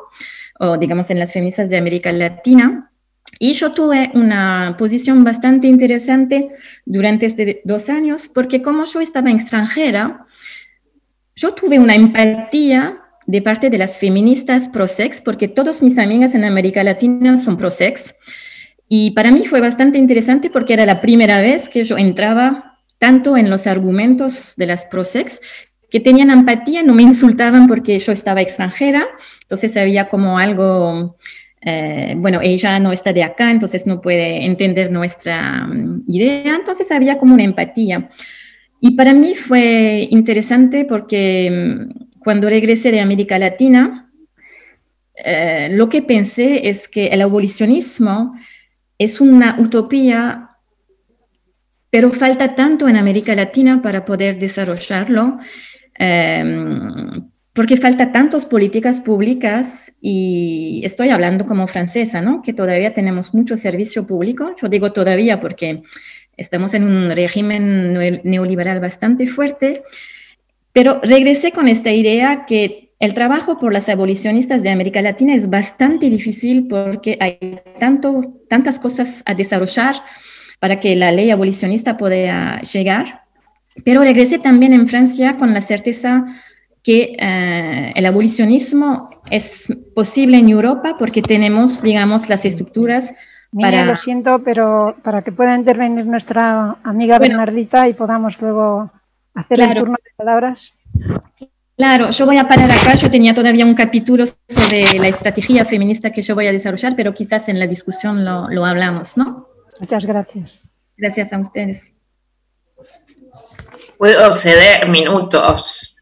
o 0.60 0.76
digamos 0.76 1.10
en 1.10 1.18
las 1.18 1.32
feministas 1.32 1.68
de 1.70 1.76
América 1.76 2.12
Latina. 2.12 2.90
Y 3.38 3.54
yo 3.54 3.72
tuve 3.72 4.10
una 4.14 4.76
posición 4.78 5.24
bastante 5.24 5.66
interesante 5.66 6.50
durante 6.84 7.26
estos 7.26 7.46
dos 7.64 7.88
años, 7.88 8.28
porque 8.28 8.62
como 8.62 8.84
yo 8.84 9.00
estaba 9.00 9.30
extranjera, 9.30 10.26
yo 11.34 11.54
tuve 11.54 11.78
una 11.78 11.94
empatía 11.94 13.00
de 13.26 13.42
parte 13.42 13.70
de 13.70 13.78
las 13.78 13.98
feministas 13.98 14.68
pro-sex, 14.68 15.20
porque 15.20 15.48
todas 15.48 15.82
mis 15.82 15.98
amigas 15.98 16.34
en 16.34 16.44
América 16.44 16.84
Latina 16.84 17.36
son 17.36 17.56
pro-sex. 17.56 18.14
Y 18.94 19.12
para 19.12 19.30
mí 19.30 19.46
fue 19.46 19.62
bastante 19.62 19.96
interesante 19.96 20.50
porque 20.50 20.74
era 20.74 20.84
la 20.84 21.00
primera 21.00 21.40
vez 21.40 21.70
que 21.70 21.82
yo 21.82 21.96
entraba 21.96 22.78
tanto 22.98 23.38
en 23.38 23.48
los 23.48 23.66
argumentos 23.66 24.52
de 24.58 24.66
las 24.66 24.84
pro-sex 24.84 25.40
que 25.88 25.98
tenían 25.98 26.28
empatía, 26.28 26.82
no 26.82 26.92
me 26.92 27.02
insultaban 27.02 27.68
porque 27.68 27.98
yo 27.98 28.12
estaba 28.12 28.42
extranjera, 28.42 29.06
entonces 29.44 29.74
había 29.78 30.10
como 30.10 30.38
algo, 30.38 31.16
eh, 31.62 32.12
bueno, 32.18 32.40
ella 32.42 32.78
no 32.80 32.92
está 32.92 33.14
de 33.14 33.22
acá, 33.22 33.50
entonces 33.50 33.86
no 33.86 34.02
puede 34.02 34.44
entender 34.44 34.92
nuestra 34.92 35.66
mm, 35.66 36.04
idea, 36.08 36.54
entonces 36.54 36.92
había 36.92 37.16
como 37.16 37.32
una 37.32 37.44
empatía. 37.44 38.10
Y 38.78 38.90
para 38.90 39.14
mí 39.14 39.34
fue 39.34 40.06
interesante 40.10 40.84
porque 40.84 41.50
mm, 41.50 42.18
cuando 42.18 42.50
regresé 42.50 42.90
de 42.90 43.00
América 43.00 43.38
Latina, 43.38 44.12
eh, 45.14 45.70
lo 45.72 45.88
que 45.88 46.02
pensé 46.02 46.68
es 46.68 46.88
que 46.88 47.06
el 47.06 47.22
abolicionismo 47.22 48.34
es 48.98 49.20
una 49.20 49.56
utopía, 49.58 50.50
pero 51.90 52.12
falta 52.12 52.54
tanto 52.54 52.88
en 52.88 52.96
América 52.96 53.34
Latina 53.34 53.82
para 53.82 54.04
poder 54.04 54.38
desarrollarlo, 54.38 55.38
eh, 55.98 56.84
porque 57.52 57.76
falta 57.76 58.12
tantas 58.12 58.46
políticas 58.46 59.00
públicas 59.00 59.92
y 60.00 60.80
estoy 60.84 61.10
hablando 61.10 61.44
como 61.44 61.66
francesa, 61.66 62.22
¿no? 62.22 62.40
Que 62.42 62.54
todavía 62.54 62.94
tenemos 62.94 63.34
mucho 63.34 63.58
servicio 63.58 64.06
público. 64.06 64.54
Yo 64.60 64.68
digo 64.68 64.92
todavía 64.92 65.38
porque 65.38 65.82
estamos 66.36 66.72
en 66.72 66.84
un 66.84 67.10
régimen 67.14 67.92
neoliberal 68.24 68.80
bastante 68.80 69.26
fuerte 69.26 69.82
pero 70.72 71.00
regresé 71.02 71.52
con 71.52 71.68
esta 71.68 71.92
idea 71.92 72.44
que 72.46 72.81
el 73.02 73.14
trabajo 73.14 73.58
por 73.58 73.72
las 73.72 73.88
abolicionistas 73.88 74.62
de 74.62 74.70
América 74.70 75.02
Latina 75.02 75.34
es 75.34 75.50
bastante 75.50 76.08
difícil 76.08 76.68
porque 76.68 77.18
hay 77.18 77.60
tanto, 77.80 78.38
tantas 78.48 78.78
cosas 78.78 79.24
a 79.26 79.34
desarrollar 79.34 79.96
para 80.60 80.78
que 80.78 80.94
la 80.94 81.10
ley 81.10 81.32
abolicionista 81.32 81.96
pueda 81.96 82.60
llegar. 82.60 83.22
Pero 83.84 84.02
regresé 84.02 84.38
también 84.38 84.72
en 84.72 84.86
Francia 84.86 85.36
con 85.36 85.52
la 85.52 85.62
certeza 85.62 86.26
que 86.84 87.16
eh, 87.18 87.92
el 87.96 88.06
abolicionismo 88.06 89.10
es 89.28 89.66
posible 89.96 90.38
en 90.38 90.48
Europa 90.48 90.94
porque 90.96 91.22
tenemos, 91.22 91.82
digamos, 91.82 92.28
las 92.28 92.44
estructuras 92.44 93.12
para... 93.50 93.84
lo 93.84 93.96
siento, 93.96 94.44
pero 94.44 94.94
para 95.02 95.22
que 95.22 95.32
pueda 95.32 95.56
intervenir 95.56 96.06
nuestra 96.06 96.76
amiga 96.84 97.18
Bernardita 97.18 97.88
y 97.88 97.94
podamos 97.94 98.40
luego 98.40 98.92
hacer 99.34 99.60
el 99.60 99.74
turno 99.74 99.96
de 100.04 100.10
palabras. 100.14 100.72
Claro, 101.76 102.10
yo 102.10 102.26
voy 102.26 102.36
a 102.36 102.46
parar 102.46 102.70
acá. 102.70 102.94
Yo 102.94 103.10
tenía 103.10 103.34
todavía 103.34 103.64
un 103.64 103.74
capítulo 103.74 104.24
sobre 104.26 104.98
la 104.98 105.08
estrategia 105.08 105.64
feminista 105.64 106.10
que 106.10 106.22
yo 106.22 106.34
voy 106.34 106.46
a 106.46 106.52
desarrollar, 106.52 106.94
pero 106.94 107.14
quizás 107.14 107.48
en 107.48 107.58
la 107.58 107.66
discusión 107.66 108.24
lo, 108.24 108.48
lo 108.48 108.64
hablamos, 108.64 109.16
¿no? 109.16 109.48
Muchas 109.80 110.04
gracias. 110.04 110.60
Gracias 110.96 111.32
a 111.32 111.38
ustedes. 111.38 111.92
Puedo 113.98 114.32
ceder 114.32 114.88
minutos. 114.88 115.96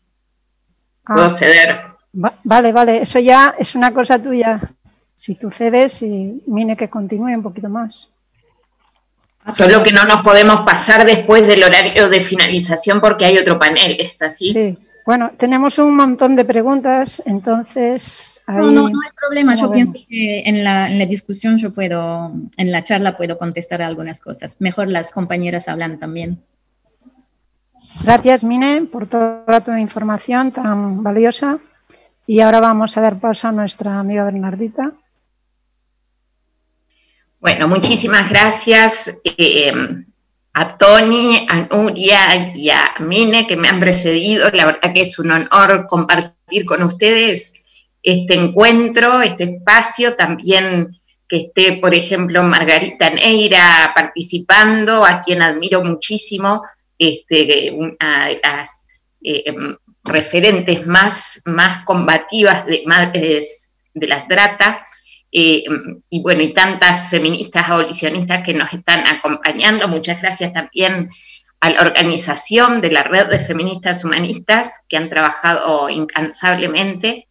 Puedo 1.04 1.26
ah. 1.26 1.30
ceder. 1.30 1.80
vale, 2.12 2.72
vale. 2.72 3.02
Eso 3.02 3.18
ya 3.18 3.54
es 3.58 3.74
una 3.74 3.92
cosa 3.92 4.18
tuya. 4.18 4.60
Si 5.14 5.34
tú 5.34 5.50
cedes 5.50 6.02
y 6.02 6.42
Mine 6.46 6.76
que 6.76 6.88
continúe 6.88 7.34
un 7.34 7.42
poquito 7.42 7.68
más. 7.68 8.08
Solo 9.48 9.82
que 9.82 9.92
no 9.92 10.04
nos 10.04 10.22
podemos 10.22 10.60
pasar 10.62 11.04
después 11.04 11.46
del 11.46 11.62
horario 11.62 12.08
de 12.08 12.20
finalización 12.20 13.00
porque 13.00 13.24
hay 13.24 13.38
otro 13.38 13.58
panel, 13.58 13.96
¿está 13.98 14.26
así? 14.26 14.52
Sí. 14.52 14.78
Bueno, 15.10 15.32
tenemos 15.36 15.76
un 15.78 15.96
montón 15.96 16.36
de 16.36 16.44
preguntas, 16.44 17.20
entonces... 17.26 18.40
No, 18.46 18.70
no, 18.70 18.88
no 18.88 19.00
hay 19.02 19.10
problema. 19.20 19.56
Yo 19.56 19.68
pienso 19.68 19.94
que 20.08 20.42
en 20.46 20.62
la, 20.62 20.88
en 20.88 21.00
la, 21.00 21.06
discusión 21.06 21.58
yo 21.58 21.72
puedo, 21.72 22.30
en 22.56 22.70
la 22.70 22.84
charla 22.84 23.16
puedo 23.16 23.36
contestar 23.36 23.82
algunas 23.82 24.20
cosas. 24.20 24.54
Mejor 24.60 24.86
las 24.86 25.10
compañeras 25.10 25.66
hablan 25.66 25.98
también. 25.98 26.44
Gracias, 28.04 28.44
Mine, 28.44 28.82
por 28.82 29.08
toda 29.08 29.60
tu 29.62 29.72
información 29.72 30.52
tan 30.52 31.02
valiosa. 31.02 31.58
Y 32.28 32.38
ahora 32.38 32.60
vamos 32.60 32.96
a 32.96 33.00
dar 33.00 33.18
paso 33.18 33.48
a 33.48 33.52
nuestra 33.52 33.98
amiga 33.98 34.22
Bernardita. 34.22 34.92
Bueno, 37.40 37.66
muchísimas 37.66 38.30
gracias 38.30 39.20
eh, 39.24 39.72
a 40.52 40.76
Tony, 40.76 41.46
a 41.48 41.68
Nuria 41.70 42.52
y 42.54 42.70
a 42.70 42.94
Mine 43.00 43.46
que 43.46 43.56
me 43.56 43.68
han 43.68 43.80
precedido. 43.80 44.50
La 44.50 44.66
verdad 44.66 44.92
que 44.92 45.02
es 45.02 45.18
un 45.18 45.30
honor 45.30 45.86
compartir 45.88 46.64
con 46.64 46.82
ustedes 46.82 47.52
este 48.02 48.34
encuentro, 48.34 49.22
este 49.22 49.44
espacio, 49.44 50.16
también 50.16 51.00
que 51.28 51.36
esté, 51.36 51.74
por 51.74 51.94
ejemplo, 51.94 52.42
Margarita 52.42 53.08
Neira 53.10 53.92
participando, 53.94 55.04
a 55.04 55.20
quien 55.20 55.42
admiro 55.42 55.82
muchísimo, 55.84 56.64
este, 56.98 57.72
a, 58.00 58.30
las 58.42 58.86
eh, 59.22 59.44
em, 59.46 59.76
referentes 60.02 60.86
más, 60.86 61.40
más 61.44 61.84
combativas 61.84 62.66
de, 62.66 62.82
de 63.94 64.06
la 64.08 64.26
trata. 64.26 64.84
Eh, 65.32 65.62
y 66.08 66.22
bueno, 66.22 66.42
y 66.42 66.52
tantas 66.52 67.08
feministas 67.08 67.68
abolicionistas 67.68 68.42
que 68.44 68.54
nos 68.54 68.72
están 68.72 69.06
acompañando. 69.06 69.86
Muchas 69.88 70.20
gracias 70.20 70.52
también 70.52 71.10
a 71.60 71.70
la 71.70 71.82
organización 71.82 72.80
de 72.80 72.90
la 72.90 73.02
Red 73.04 73.28
de 73.28 73.38
Feministas 73.38 74.04
Humanistas 74.04 74.80
que 74.88 74.96
han 74.96 75.08
trabajado 75.08 75.88
incansablemente. 75.88 77.28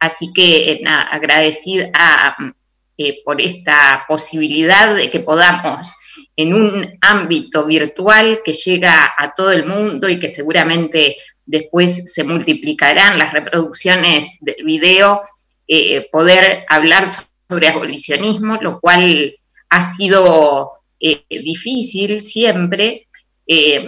Así 0.00 0.32
que 0.32 0.72
eh, 0.72 0.82
agradecida 0.86 2.36
eh, 2.96 3.22
por 3.24 3.40
esta 3.40 4.04
posibilidad 4.08 4.94
de 4.94 5.10
que 5.10 5.20
podamos 5.20 5.94
en 6.34 6.54
un 6.54 6.98
ámbito 7.00 7.66
virtual 7.66 8.40
que 8.44 8.52
llega 8.52 9.14
a 9.16 9.34
todo 9.34 9.52
el 9.52 9.66
mundo 9.66 10.08
y 10.08 10.18
que 10.18 10.28
seguramente 10.28 11.16
después 11.46 12.12
se 12.12 12.24
multiplicarán 12.24 13.18
las 13.18 13.32
reproducciones 13.32 14.38
del 14.40 14.64
video, 14.64 15.22
poder 16.10 16.64
hablar 16.68 17.06
sobre 17.48 17.68
abolicionismo, 17.68 18.58
lo 18.60 18.80
cual 18.80 19.34
ha 19.70 19.82
sido 19.82 20.72
eh, 21.00 21.24
difícil 21.28 22.20
siempre. 22.20 23.06
Eh, 23.46 23.84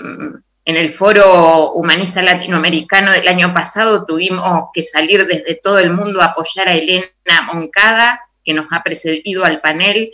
en 0.65 0.77
el 0.77 0.93
foro 0.93 1.73
humanista 1.73 2.23
latinoamericano 2.23 3.13
del 3.13 3.29
año 3.29 3.53
pasado 3.53 4.05
tuvimos 4.05 4.69
que 4.73 4.83
salir 4.83 5.27
desde 5.27 5.57
todo 5.57 5.79
el 5.79 5.91
mundo 5.91 6.21
a 6.21 6.27
apoyar 6.27 6.69
a 6.69 6.75
Elena 6.75 7.43
Moncada, 7.53 8.21
que 8.45 8.55
nos 8.55 8.67
ha 8.71 8.83
precedido 8.83 9.45
al 9.45 9.61
panel 9.61 10.11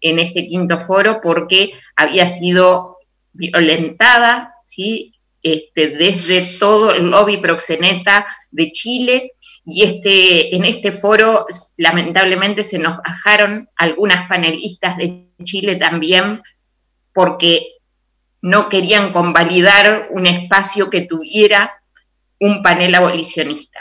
en 0.00 0.18
este 0.18 0.46
quinto 0.46 0.78
foro, 0.78 1.20
porque 1.20 1.72
había 1.96 2.26
sido 2.26 2.98
violentada 3.32 4.54
¿sí? 4.64 5.14
este, 5.42 5.88
desde 5.88 6.58
todo 6.58 6.94
el 6.94 7.10
lobby 7.10 7.38
proxeneta 7.38 8.26
de 8.50 8.70
Chile 8.70 9.32
y 9.66 9.82
este, 9.82 10.54
en 10.54 10.64
este 10.64 10.92
foro 10.92 11.46
lamentablemente 11.76 12.62
se 12.62 12.78
nos 12.78 12.98
bajaron 12.98 13.68
algunas 13.76 14.28
panelistas 14.28 14.96
de 14.96 15.26
Chile 15.42 15.74
también 15.74 16.40
porque 17.12 17.66
no 18.42 18.68
querían 18.68 19.12
convalidar 19.12 20.08
un 20.12 20.26
espacio 20.26 20.88
que 20.88 21.02
tuviera 21.02 21.82
un 22.38 22.62
panel 22.62 22.94
abolicionista. 22.94 23.80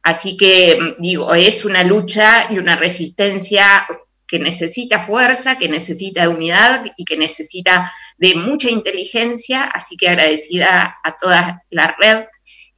Así 0.00 0.36
que 0.36 0.94
digo, 1.00 1.34
es 1.34 1.64
una 1.64 1.82
lucha 1.82 2.46
y 2.48 2.58
una 2.58 2.76
resistencia 2.76 3.84
que 4.28 4.38
necesita 4.38 5.00
fuerza, 5.00 5.58
que 5.58 5.68
necesita 5.68 6.28
unidad 6.28 6.84
y 6.96 7.04
que 7.04 7.16
necesita 7.16 7.92
de 8.16 8.36
mucha 8.36 8.70
inteligencia, 8.70 9.64
así 9.64 9.96
que 9.96 10.08
agradecida 10.08 10.96
a 11.02 11.16
toda 11.16 11.62
la 11.70 11.96
red 11.98 12.26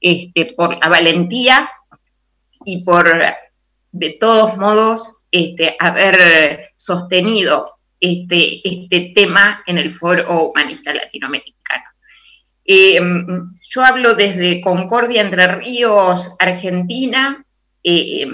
este, 0.00 0.46
por 0.54 0.78
la 0.78 0.88
valentía 0.88 1.70
y 2.68 2.84
por, 2.84 3.10
de 3.92 4.10
todos 4.20 4.58
modos, 4.58 5.24
este, 5.30 5.74
haber 5.80 6.74
sostenido 6.76 7.78
este, 7.98 8.60
este 8.62 9.12
tema 9.14 9.62
en 9.66 9.78
el 9.78 9.90
Foro 9.90 10.50
Humanista 10.50 10.92
Latinoamericano. 10.92 11.84
Eh, 12.66 13.00
yo 13.70 13.82
hablo 13.82 14.14
desde 14.14 14.60
Concordia 14.60 15.22
Entre 15.22 15.46
Ríos, 15.46 16.36
Argentina. 16.38 17.42
Eh, 17.82 18.26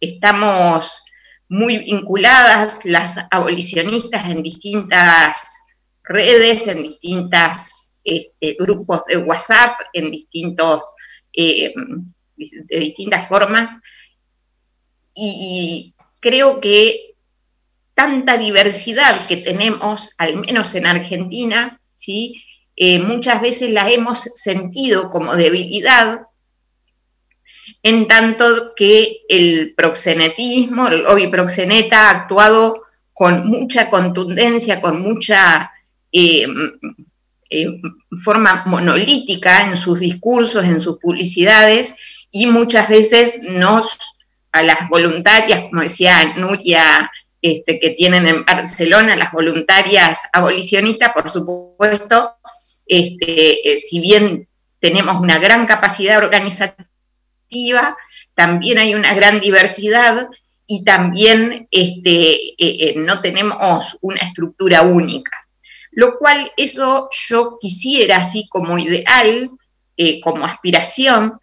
estamos 0.00 1.02
muy 1.50 1.76
vinculadas 1.76 2.86
las 2.86 3.18
abolicionistas 3.30 4.30
en 4.30 4.42
distintas 4.42 5.58
redes, 6.04 6.66
en 6.68 6.82
distintos 6.84 7.90
este, 8.02 8.56
grupos 8.58 9.04
de 9.06 9.18
WhatsApp, 9.18 9.78
en 9.92 10.10
distintos 10.10 10.86
eh, 11.34 11.74
de 12.36 12.78
distintas 12.78 13.28
formas. 13.28 13.70
Y, 15.14 15.94
creo 16.20 16.58
que 16.58 17.16
tanta 17.94 18.38
diversidad 18.38 19.14
que 19.28 19.36
tenemos, 19.36 20.14
al 20.16 20.36
menos 20.36 20.74
en 20.74 20.86
Argentina, 20.86 21.80
¿sí? 21.94 22.42
Eh, 22.76 22.98
muchas 22.98 23.42
veces 23.42 23.70
la 23.70 23.90
hemos 23.90 24.20
sentido 24.20 25.10
como 25.10 25.36
debilidad, 25.36 26.22
en 27.82 28.08
tanto 28.08 28.74
que 28.74 29.18
el 29.28 29.74
proxenetismo, 29.76 30.88
el 30.88 31.02
lobby 31.02 31.26
proxeneta 31.28 32.08
ha 32.08 32.22
actuado 32.22 32.84
con 33.12 33.46
mucha 33.46 33.90
contundencia, 33.90 34.80
con 34.80 35.02
mucha 35.02 35.70
eh, 36.10 36.46
eh, 37.50 37.80
forma 38.24 38.64
monolítica 38.66 39.66
en 39.66 39.76
sus 39.76 40.00
discursos, 40.00 40.64
en 40.64 40.80
sus 40.80 40.98
publicidades, 40.98 41.94
y 42.34 42.48
muchas 42.48 42.88
veces 42.88 43.38
nos, 43.42 43.96
a 44.50 44.64
las 44.64 44.88
voluntarias, 44.88 45.66
como 45.70 45.82
decía 45.82 46.34
Nuria, 46.36 47.08
este, 47.40 47.78
que 47.78 47.90
tienen 47.90 48.26
en 48.26 48.44
Barcelona, 48.44 49.14
las 49.14 49.30
voluntarias 49.30 50.18
abolicionistas, 50.32 51.12
por 51.12 51.30
supuesto, 51.30 52.34
este, 52.86 53.70
eh, 53.70 53.80
si 53.88 54.00
bien 54.00 54.48
tenemos 54.80 55.20
una 55.20 55.38
gran 55.38 55.64
capacidad 55.64 56.18
organizativa, 56.18 57.96
también 58.34 58.78
hay 58.78 58.96
una 58.96 59.14
gran 59.14 59.38
diversidad 59.38 60.28
y 60.66 60.82
también 60.82 61.68
este, 61.70 62.32
eh, 62.32 62.56
eh, 62.58 62.94
no 62.96 63.20
tenemos 63.20 63.96
una 64.00 64.18
estructura 64.18 64.82
única. 64.82 65.46
Lo 65.92 66.18
cual 66.18 66.50
eso 66.56 67.08
yo 67.12 67.58
quisiera, 67.60 68.16
así 68.16 68.48
como 68.48 68.76
ideal, 68.76 69.52
como 70.24 70.44
aspiración, 70.44 71.38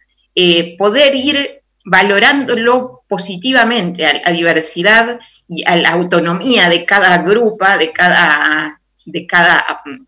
poder 0.78 1.14
ir 1.14 1.62
valorándolo 1.84 3.02
positivamente 3.08 4.06
a 4.06 4.14
la 4.14 4.30
diversidad 4.30 5.20
y 5.48 5.64
a 5.66 5.76
la 5.76 5.90
autonomía 5.90 6.68
de 6.68 6.84
cada 6.84 7.18
grupo, 7.18 7.66
de 7.78 7.92
cada, 7.92 8.80
de 9.04 9.26
cada 9.26 9.82
mm, 9.84 10.06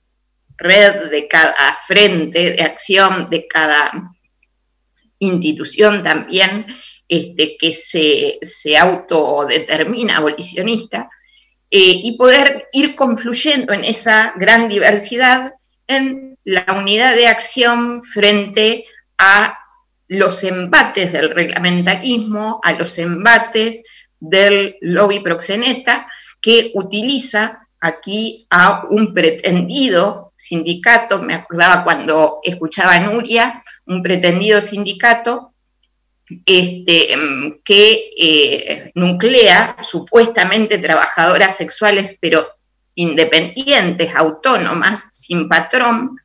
red, 0.57 1.11
de 1.11 1.29
cada 1.29 1.77
frente 1.87 2.53
de 2.53 2.63
acción, 2.63 3.29
de 3.29 3.47
cada 3.47 3.93
institución 5.19 6.03
también 6.03 6.67
este, 7.09 7.57
que 7.59 7.73
se, 7.73 8.39
se 8.41 8.77
autodetermina 8.79 10.17
abolicionista, 10.17 11.11
eh, 11.71 12.01
y 12.05 12.17
poder 12.17 12.69
ir 12.73 12.95
confluyendo 12.95 13.73
en 13.73 13.85
esa 13.85 14.33
gran 14.37 14.69
diversidad 14.69 15.55
en 15.89 16.39
la 16.45 16.65
unidad 16.79 17.17
de 17.17 17.27
acción 17.27 18.01
frente 18.03 18.85
a 19.19 19.59
los 20.09 20.45
embates 20.45 21.13
del 21.13 21.31
reglamentarismo, 21.31 22.61
a 22.63 22.73
los 22.73 22.99
embates 22.99 23.83
del 24.21 24.77
lobby 24.81 25.21
proxeneta, 25.21 26.07
que 26.41 26.73
utiliza 26.75 27.67
aquí 27.81 28.47
a 28.51 28.85
un 28.89 29.13
pretendido 29.13 30.33
sindicato, 30.37 31.23
me 31.23 31.35
acordaba 31.35 31.85
cuando 31.85 32.41
escuchaba 32.43 32.95
a 32.95 33.01
Nuria, 33.01 33.63
un 33.87 34.03
pretendido 34.03 34.61
sindicato 34.61 35.55
este, 36.47 37.13
em, 37.13 37.61
que 37.63 38.11
eh, 38.17 38.93
nuclea 38.95 39.77
supuestamente 39.83 40.79
trabajadoras 40.79 41.57
sexuales, 41.57 42.19
pero 42.21 42.49
independientes, 42.95 44.15
autónomas, 44.15 45.09
sin 45.13 45.49
patrón, 45.49 46.17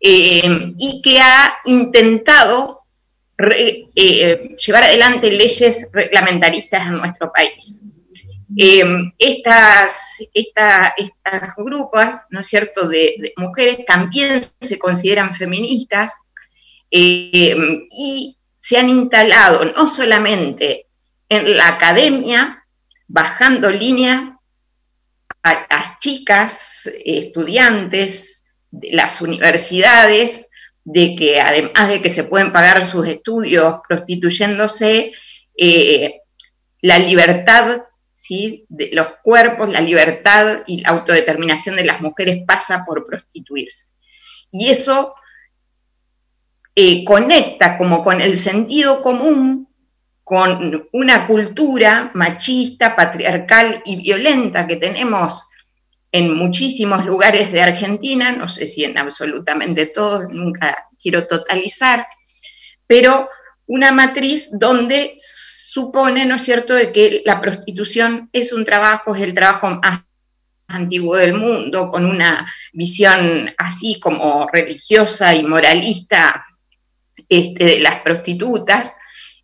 eh, 0.00 0.72
y 0.78 1.00
que 1.02 1.20
ha 1.20 1.58
intentado 1.64 2.81
eh, 3.50 4.56
llevar 4.56 4.84
adelante 4.84 5.30
leyes 5.30 5.88
reglamentaristas 5.92 6.86
en 6.86 6.94
nuestro 6.94 7.32
país. 7.32 7.82
Eh, 8.56 8.84
estas, 9.18 10.18
estas 10.34 11.56
grupos, 11.56 12.16
¿no 12.30 12.40
es 12.40 12.46
cierto?, 12.46 12.86
de, 12.86 13.32
mujeres 13.36 13.84
también 13.86 14.44
se 14.60 14.78
consideran 14.78 15.32
feministas 15.32 16.14
eh, 16.90 17.56
y 17.90 18.36
se 18.56 18.78
han 18.78 18.90
instalado 18.90 19.64
no 19.64 19.86
solamente 19.86 20.86
en 21.28 21.56
la 21.56 21.68
academia, 21.68 22.66
bajando 23.08 23.70
línea 23.70 24.38
a 25.42 25.66
las 25.70 25.98
chicas 25.98 26.90
estudiantes 27.04 28.44
de 28.70 28.90
las 28.92 29.22
universidades, 29.22 30.46
de 30.84 31.14
que 31.16 31.40
además 31.40 31.88
de 31.88 32.02
que 32.02 32.08
se 32.08 32.24
pueden 32.24 32.52
pagar 32.52 32.86
sus 32.86 33.06
estudios 33.06 33.76
prostituyéndose, 33.86 35.12
eh, 35.56 36.20
la 36.80 36.98
libertad 36.98 37.82
¿sí? 38.12 38.66
de 38.68 38.90
los 38.92 39.06
cuerpos, 39.22 39.70
la 39.70 39.80
libertad 39.80 40.62
y 40.66 40.80
la 40.80 40.90
autodeterminación 40.90 41.76
de 41.76 41.84
las 41.84 42.00
mujeres 42.00 42.42
pasa 42.46 42.84
por 42.84 43.04
prostituirse. 43.04 43.94
Y 44.50 44.70
eso 44.70 45.14
eh, 46.74 47.04
conecta 47.04 47.78
como 47.78 48.02
con 48.02 48.20
el 48.20 48.36
sentido 48.36 49.00
común, 49.02 49.68
con 50.24 50.88
una 50.92 51.26
cultura 51.26 52.10
machista, 52.14 52.96
patriarcal 52.96 53.82
y 53.84 53.96
violenta 53.96 54.66
que 54.66 54.76
tenemos 54.76 55.48
en 56.12 56.34
muchísimos 56.34 57.06
lugares 57.06 57.50
de 57.52 57.62
Argentina, 57.62 58.32
no 58.32 58.48
sé 58.48 58.66
si 58.66 58.84
en 58.84 58.98
absolutamente 58.98 59.86
todos, 59.86 60.28
nunca 60.28 60.86
quiero 61.02 61.26
totalizar, 61.26 62.06
pero 62.86 63.28
una 63.66 63.92
matriz 63.92 64.50
donde 64.52 65.14
supone, 65.16 66.26
¿no 66.26 66.36
es 66.36 66.42
cierto?, 66.42 66.74
de 66.74 66.92
que 66.92 67.22
la 67.24 67.40
prostitución 67.40 68.28
es 68.32 68.52
un 68.52 68.64
trabajo, 68.64 69.14
es 69.14 69.22
el 69.22 69.32
trabajo 69.32 69.70
más 69.82 70.02
antiguo 70.68 71.16
del 71.16 71.34
mundo, 71.34 71.88
con 71.88 72.04
una 72.04 72.46
visión 72.72 73.52
así 73.56 73.98
como 73.98 74.46
religiosa 74.52 75.34
y 75.34 75.42
moralista 75.42 76.44
este, 77.28 77.64
de 77.64 77.80
las 77.80 78.00
prostitutas, 78.00 78.92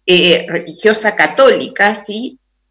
eh, 0.04 0.46
religiosa 0.48 1.16
católica. 1.16 1.94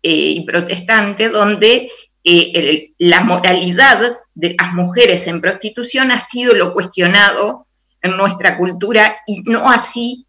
Eh, 0.04 0.36
y 0.38 0.46
protestante, 0.46 1.28
donde 1.28 1.92
eh, 2.30 2.94
la 2.98 3.22
moralidad 3.22 4.18
de 4.36 4.56
las 4.60 4.74
mujeres 4.74 5.28
en 5.28 5.40
prostitución 5.40 6.12
ha 6.12 6.20
sido 6.20 6.54
lo 6.54 6.74
cuestionado 6.74 7.66
en 8.02 8.18
nuestra 8.18 8.58
cultura 8.58 9.18
y 9.26 9.44
no 9.44 9.70
así 9.72 10.28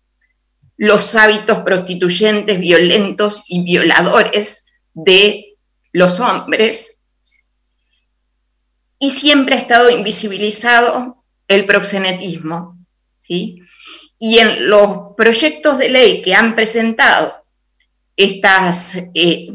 los 0.77 1.17
hábitos 1.17 1.59
prostituyentes, 1.61 2.61
violentos 2.61 3.43
y 3.49 3.65
violadores 3.65 4.67
de 4.95 5.57
los 5.93 6.21
hombres. 6.21 7.03
Y 9.01 9.11
siempre 9.11 9.57
ha 9.57 9.59
estado 9.59 9.91
invisibilizado 9.91 11.25
el 11.49 11.67
proxenetismo. 11.67 12.79
¿sí? 13.17 13.61
Y 14.21 14.39
en 14.39 14.71
los 14.71 15.17
proyectos 15.17 15.79
de 15.79 15.91
ley 15.91 16.23
que 16.23 16.35
han 16.35 16.55
presentado 16.55 17.35
estas 18.17 18.97
eh, 19.15 19.49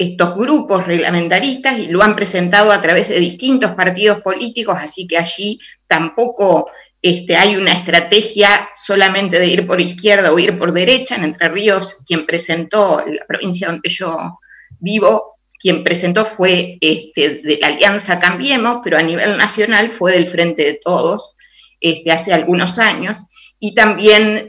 estos 0.00 0.34
grupos 0.34 0.86
reglamentaristas 0.86 1.78
y 1.78 1.88
lo 1.88 2.02
han 2.02 2.16
presentado 2.16 2.72
a 2.72 2.80
través 2.80 3.10
de 3.10 3.20
distintos 3.20 3.72
partidos 3.72 4.22
políticos, 4.22 4.78
así 4.78 5.06
que 5.06 5.18
allí 5.18 5.60
tampoco 5.86 6.70
este, 7.02 7.36
hay 7.36 7.56
una 7.56 7.72
estrategia 7.72 8.70
solamente 8.74 9.38
de 9.38 9.46
ir 9.46 9.66
por 9.66 9.78
izquierda 9.78 10.32
o 10.32 10.38
ir 10.38 10.56
por 10.56 10.72
derecha. 10.72 11.16
En 11.16 11.24
Entre 11.24 11.50
Ríos, 11.50 11.98
quien 12.06 12.24
presentó, 12.24 13.04
la 13.06 13.26
provincia 13.26 13.68
donde 13.68 13.90
yo 13.90 14.40
vivo, 14.78 15.38
quien 15.58 15.84
presentó 15.84 16.24
fue 16.24 16.78
este, 16.80 17.40
de 17.42 17.58
la 17.60 17.66
Alianza 17.66 18.18
Cambiemos, 18.18 18.80
pero 18.82 18.96
a 18.96 19.02
nivel 19.02 19.36
nacional 19.36 19.90
fue 19.90 20.12
del 20.12 20.26
Frente 20.26 20.62
de 20.64 20.80
Todos 20.82 21.34
este, 21.78 22.10
hace 22.10 22.32
algunos 22.32 22.78
años. 22.78 23.22
Y 23.58 23.74
también 23.74 24.46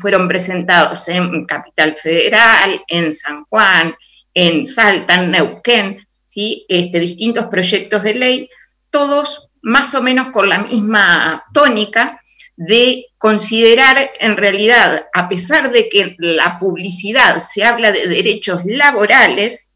fueron 0.00 0.28
presentados 0.28 1.08
en 1.08 1.44
Capital 1.44 1.96
Federal, 1.96 2.84
en 2.86 3.12
San 3.12 3.44
Juan, 3.46 3.96
en 4.36 4.66
Salta, 4.66 5.14
en 5.14 5.30
Neuquén, 5.30 6.06
¿sí? 6.26 6.66
este, 6.68 7.00
distintos 7.00 7.46
proyectos 7.46 8.02
de 8.02 8.14
ley, 8.14 8.50
todos 8.90 9.48
más 9.62 9.94
o 9.94 10.02
menos 10.02 10.28
con 10.28 10.50
la 10.50 10.58
misma 10.58 11.42
tónica 11.54 12.20
de 12.54 13.06
considerar 13.16 14.10
en 14.20 14.36
realidad, 14.36 15.06
a 15.14 15.30
pesar 15.30 15.70
de 15.70 15.88
que 15.88 16.16
la 16.18 16.58
publicidad 16.58 17.40
se 17.40 17.64
habla 17.64 17.92
de 17.92 18.08
derechos 18.08 18.60
laborales 18.66 19.72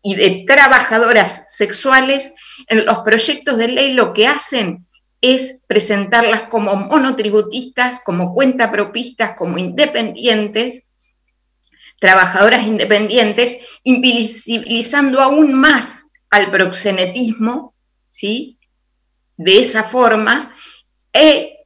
y 0.00 0.14
de 0.14 0.44
trabajadoras 0.46 1.44
sexuales, 1.48 2.32
en 2.68 2.86
los 2.86 3.00
proyectos 3.00 3.58
de 3.58 3.68
ley 3.68 3.92
lo 3.92 4.14
que 4.14 4.26
hacen 4.26 4.86
es 5.20 5.62
presentarlas 5.66 6.44
como 6.44 6.74
monotributistas, 6.74 8.00
como 8.00 8.32
cuentapropistas, 8.32 9.32
como 9.36 9.58
independientes, 9.58 10.87
trabajadoras 11.98 12.66
independientes, 12.66 13.58
invisibilizando 13.82 15.20
aún 15.20 15.54
más 15.54 16.04
al 16.30 16.50
proxenetismo, 16.50 17.74
¿sí? 18.08 18.58
De 19.36 19.58
esa 19.58 19.84
forma, 19.84 20.52
e 21.12 21.64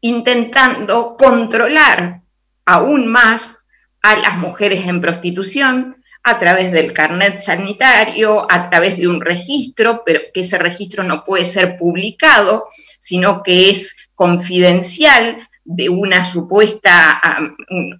intentando 0.00 1.16
controlar 1.16 2.22
aún 2.64 3.06
más 3.06 3.58
a 4.02 4.16
las 4.16 4.38
mujeres 4.38 4.86
en 4.86 5.00
prostitución, 5.00 5.96
a 6.22 6.38
través 6.38 6.72
del 6.72 6.92
carnet 6.92 7.38
sanitario, 7.38 8.50
a 8.50 8.68
través 8.68 8.96
de 8.98 9.06
un 9.06 9.20
registro, 9.20 10.02
pero 10.04 10.20
que 10.34 10.40
ese 10.40 10.58
registro 10.58 11.04
no 11.04 11.24
puede 11.24 11.44
ser 11.44 11.76
publicado, 11.76 12.66
sino 12.98 13.44
que 13.44 13.70
es 13.70 14.08
confidencial 14.16 15.48
de 15.64 15.88
una 15.88 16.24
supuesta 16.24 17.20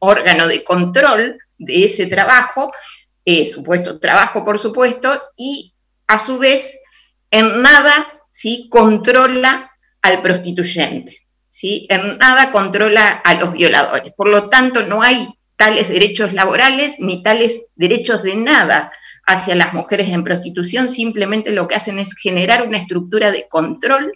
órgano 0.00 0.48
de 0.48 0.64
control 0.64 1.38
de 1.58 1.84
ese 1.84 2.06
trabajo, 2.06 2.72
eh, 3.24 3.44
supuesto 3.44 3.98
trabajo 3.98 4.44
por 4.44 4.58
supuesto, 4.58 5.20
y 5.36 5.74
a 6.06 6.18
su 6.18 6.38
vez 6.38 6.80
en 7.30 7.62
nada 7.62 8.06
¿sí? 8.30 8.68
controla 8.70 9.70
al 10.02 10.22
prostituyente, 10.22 11.26
¿sí? 11.48 11.86
en 11.90 12.18
nada 12.18 12.52
controla 12.52 13.10
a 13.10 13.34
los 13.34 13.52
violadores. 13.52 14.12
Por 14.16 14.28
lo 14.28 14.48
tanto, 14.48 14.82
no 14.82 15.02
hay 15.02 15.26
tales 15.56 15.88
derechos 15.88 16.32
laborales 16.32 16.96
ni 16.98 17.22
tales 17.22 17.66
derechos 17.74 18.22
de 18.22 18.36
nada 18.36 18.92
hacia 19.24 19.56
las 19.56 19.72
mujeres 19.74 20.08
en 20.10 20.22
prostitución, 20.22 20.88
simplemente 20.88 21.50
lo 21.50 21.66
que 21.66 21.74
hacen 21.74 21.98
es 21.98 22.14
generar 22.14 22.66
una 22.66 22.78
estructura 22.78 23.32
de 23.32 23.48
control, 23.48 24.12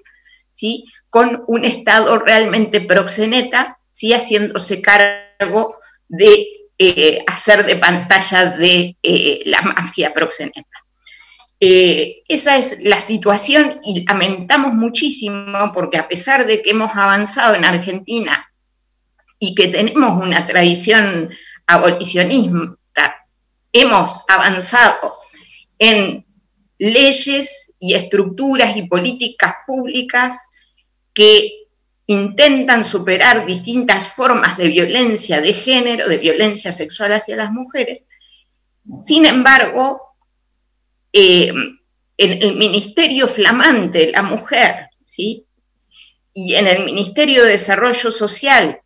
¿sí? 0.53 0.85
con 1.09 1.43
un 1.49 1.65
Estado 1.65 2.19
realmente 2.19 2.81
proxeneta, 2.81 3.79
¿sí? 3.91 4.13
haciéndose 4.13 4.81
cargo 4.81 5.77
de 6.09 6.47
eh, 6.83 7.23
hacer 7.27 7.67
de 7.67 7.77
pantalla 7.77 8.47
de 8.47 8.97
eh, 9.03 9.43
la 9.45 9.61
mafia 9.61 10.15
proxeneta. 10.15 10.79
Eh, 11.61 12.23
esa 12.27 12.57
es 12.57 12.79
la 12.81 13.03
situación 13.03 13.79
y 13.85 14.03
lamentamos 14.07 14.73
muchísimo 14.73 15.73
porque 15.75 15.99
a 15.99 16.09
pesar 16.09 16.47
de 16.47 16.63
que 16.63 16.71
hemos 16.71 16.97
avanzado 16.97 17.55
en 17.55 17.67
Argentina 17.67 18.51
y 19.39 19.55
que 19.55 19.69
tenemos 19.69 20.23
una 20.23 20.47
tradición 20.47 21.29
abolicionista, 21.67 23.27
hemos 23.75 24.25
avanzado 24.27 25.19
en 25.79 26.25
leyes 26.79 27.75
y 27.79 27.93
estructuras 27.93 28.75
y 28.79 28.85
políticas 28.85 29.53
públicas 29.67 30.49
que 31.13 31.67
intentan 32.11 32.83
superar 32.83 33.47
distintas 33.47 34.09
formas 34.09 34.59
de 34.59 34.67
violencia 34.67 35.41
de 35.41 35.53
género, 35.53 36.09
de 36.09 36.17
violencia 36.17 36.73
sexual 36.73 37.13
hacia 37.13 37.37
las 37.37 37.53
mujeres. 37.53 38.03
Sin 38.83 39.27
embargo, 39.27 40.17
eh, 41.13 41.53
en 42.17 42.43
el 42.43 42.57
Ministerio 42.57 43.29
Flamante, 43.29 44.11
la 44.11 44.23
mujer, 44.23 44.89
¿sí? 45.05 45.47
y 46.33 46.55
en 46.55 46.67
el 46.67 46.85
Ministerio 46.85 47.45
de 47.45 47.53
Desarrollo 47.53 48.11
Social, 48.11 48.81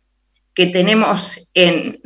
que 0.53 0.67
tenemos 0.67 1.49
en, 1.55 1.99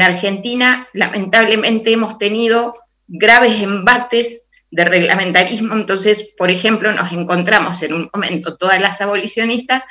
Argentina, 0.00 0.88
lamentablemente 0.94 1.92
hemos 1.92 2.16
tenido 2.16 2.78
graves 3.08 3.60
embates 3.60 4.48
de 4.70 4.84
reglamentarismo. 4.84 5.74
Entonces, 5.74 6.32
por 6.38 6.50
ejemplo, 6.50 6.92
nos 6.92 7.12
encontramos 7.12 7.82
en 7.82 7.92
un 7.92 8.10
momento 8.14 8.56
todas 8.56 8.80
las 8.80 9.02
abolicionistas 9.02 9.84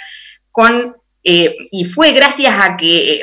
eh, 1.23 1.55
y 1.71 1.85
fue 1.85 2.11
gracias 2.11 2.53
a 2.59 2.77
que 2.77 3.21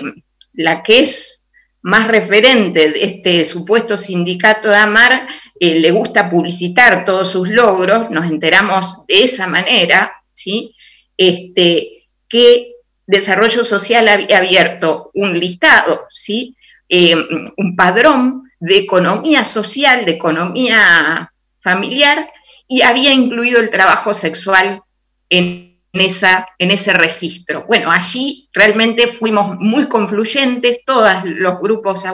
la 0.52 0.82
que 0.82 1.00
es 1.00 1.46
más 1.82 2.08
referente 2.08 2.90
de 2.90 3.04
este 3.04 3.44
supuesto 3.44 3.96
sindicato 3.96 4.68
de 4.68 4.76
Amar 4.76 5.28
eh, 5.60 5.78
le 5.78 5.92
gusta 5.92 6.28
publicitar 6.28 7.04
todos 7.04 7.30
sus 7.30 7.48
logros, 7.48 8.10
nos 8.10 8.28
enteramos 8.30 9.06
de 9.06 9.22
esa 9.22 9.46
manera, 9.46 10.12
¿sí? 10.34 10.74
Este, 11.16 12.08
que 12.28 12.72
Desarrollo 13.06 13.64
Social 13.64 14.08
había 14.08 14.38
abierto 14.38 15.12
un 15.14 15.38
listado, 15.38 16.08
¿sí? 16.10 16.56
Eh, 16.88 17.14
un 17.56 17.76
padrón 17.76 18.50
de 18.58 18.78
economía 18.78 19.44
social, 19.44 20.04
de 20.04 20.12
economía 20.12 21.32
familiar, 21.60 22.28
y 22.66 22.82
había 22.82 23.12
incluido 23.12 23.60
el 23.60 23.70
trabajo 23.70 24.12
sexual 24.12 24.82
en, 25.30 25.75
esa, 26.00 26.46
en 26.58 26.70
ese 26.70 26.92
registro. 26.92 27.64
Bueno, 27.66 27.90
allí 27.90 28.48
realmente 28.52 29.06
fuimos 29.06 29.56
muy 29.58 29.88
confluyentes, 29.88 30.80
todos 30.84 31.24
los 31.24 31.58
grupos 31.60 32.04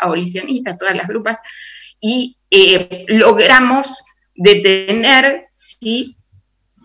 abolicionistas, 0.00 0.78
todas 0.78 0.94
las 0.94 1.08
grupas, 1.08 1.38
y 2.00 2.36
eh, 2.50 3.04
logramos 3.08 3.94
detener, 4.34 5.46
¿sí? 5.56 6.16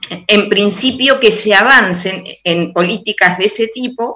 en 0.09 0.49
principio, 0.49 1.19
que 1.19 1.31
se 1.31 1.53
avancen 1.53 2.23
en 2.43 2.73
políticas 2.73 3.37
de 3.37 3.45
ese 3.45 3.67
tipo. 3.67 4.15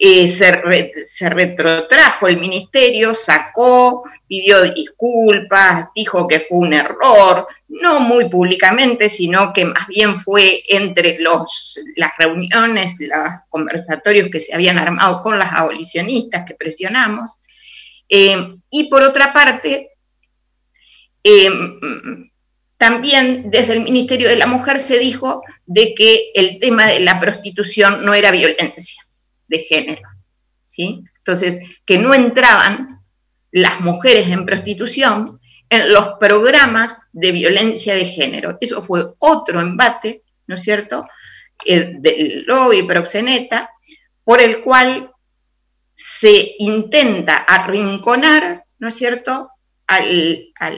Eh, 0.00 0.28
se, 0.28 1.28
retrotrajo 1.28 2.28
el 2.28 2.38
ministerio, 2.38 3.14
sacó, 3.16 4.04
pidió 4.28 4.62
disculpas, 4.62 5.88
dijo 5.92 6.28
que 6.28 6.38
fue 6.38 6.58
un 6.58 6.72
error, 6.72 7.48
no 7.66 7.98
muy 7.98 8.28
públicamente, 8.28 9.08
sino 9.10 9.52
que 9.52 9.64
más 9.64 9.88
bien 9.88 10.16
fue 10.16 10.62
entre 10.68 11.18
los, 11.18 11.80
las 11.96 12.12
reuniones, 12.16 12.94
los 13.00 13.32
conversatorios 13.48 14.28
que 14.30 14.38
se 14.38 14.54
habían 14.54 14.78
armado 14.78 15.20
con 15.20 15.36
las 15.36 15.52
abolicionistas 15.52 16.44
que 16.46 16.54
presionamos. 16.54 17.40
Eh, 18.08 18.54
y 18.70 18.88
por 18.88 19.02
otra 19.02 19.32
parte, 19.32 19.90
eh, 21.24 21.50
también 22.76 23.50
desde 23.50 23.72
el 23.72 23.80
Ministerio 23.80 24.28
de 24.28 24.36
la 24.36 24.46
Mujer 24.46 24.78
se 24.78 25.00
dijo 25.00 25.42
de 25.66 25.92
que 25.94 26.30
el 26.34 26.60
tema 26.60 26.86
de 26.86 27.00
la 27.00 27.18
prostitución 27.18 28.04
no 28.04 28.14
era 28.14 28.30
violencia 28.30 29.07
de 29.48 29.58
género, 29.58 30.08
¿sí? 30.64 31.02
Entonces, 31.18 31.60
que 31.84 31.98
no 31.98 32.14
entraban 32.14 33.00
las 33.50 33.80
mujeres 33.80 34.28
en 34.28 34.46
prostitución 34.46 35.40
en 35.70 35.92
los 35.92 36.12
programas 36.18 37.08
de 37.12 37.32
violencia 37.32 37.94
de 37.94 38.06
género. 38.06 38.56
Eso 38.60 38.82
fue 38.82 39.04
otro 39.18 39.60
embate, 39.60 40.22
¿no 40.46 40.54
es 40.54 40.62
cierto?, 40.62 41.06
eh, 41.64 41.96
del 41.98 42.44
lobby 42.46 42.82
proxeneta, 42.84 43.70
por 44.24 44.40
el 44.40 44.62
cual 44.62 45.10
se 45.92 46.54
intenta 46.58 47.36
arrinconar, 47.38 48.64
¿no 48.78 48.88
es 48.88 48.94
cierto?, 48.94 49.50
al, 49.86 50.52
a 50.58 50.70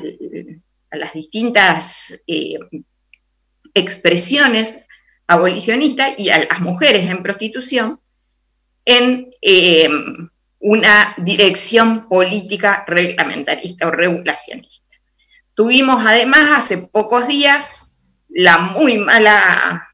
las 0.96 1.12
distintas 1.12 2.20
eh, 2.26 2.58
expresiones 3.74 4.86
abolicionistas 5.26 6.18
y 6.18 6.30
a 6.30 6.46
las 6.48 6.60
mujeres 6.60 7.10
en 7.10 7.22
prostitución 7.22 8.00
en 8.84 9.30
eh, 9.42 9.88
una 10.58 11.14
dirección 11.18 12.08
política 12.08 12.84
reglamentarista 12.86 13.88
o 13.88 13.90
regulacionista. 13.90 14.96
Tuvimos 15.54 16.04
además 16.06 16.58
hace 16.58 16.78
pocos 16.78 17.26
días 17.26 17.92
la 18.28 18.58
muy 18.58 18.98
mala 18.98 19.88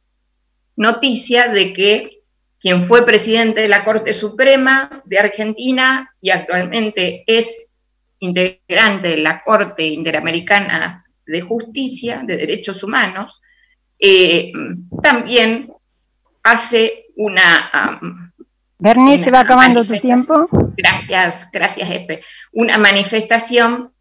noticia 0.77 1.49
de 1.49 1.73
que 1.73 2.23
quien 2.59 2.83
fue 2.83 3.07
presidente 3.07 3.61
de 3.61 3.69
la 3.69 3.85
Corte 3.85 4.13
Suprema 4.13 5.03
de 5.05 5.19
Argentina 5.19 6.15
y 6.21 6.31
actualmente 6.31 7.25
es 7.27 7.71
integrante 8.19 9.09
de 9.09 9.17
la 9.19 9.43
Corte 9.43 9.85
Interamericana 9.87 11.05
de 11.27 11.41
Justicia, 11.43 12.23
de 12.25 12.37
Derechos 12.37 12.83
Humanos, 12.83 13.43
eh, 13.99 14.53
también 15.03 15.73
hace 16.43 17.07
una... 17.17 18.26
Bernie, 18.79 19.19
se 19.19 19.31
va 19.31 19.41
acabando 19.41 19.83
su 19.83 19.99
tiempo. 19.99 20.49
Gracias, 20.77 21.49
gracias, 21.53 21.91
Epe. 21.91 22.23
Una 22.53 22.77
manifestación 22.77 23.93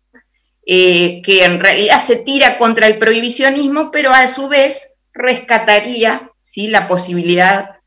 eh, 0.65 1.21
que 1.21 1.45
en 1.45 1.59
realidad 1.59 1.99
se 1.99 2.17
tira 2.17 2.57
contra 2.57 2.87
el 2.87 2.97
prohibicionismo, 2.97 3.91
pero 3.91 4.11
a 4.11 4.27
su 4.27 4.47
vez 4.47 4.97
rescataría 5.13 6.29
¿sí? 6.41 6.67
la 6.67 6.87
posibilidad 6.87 7.77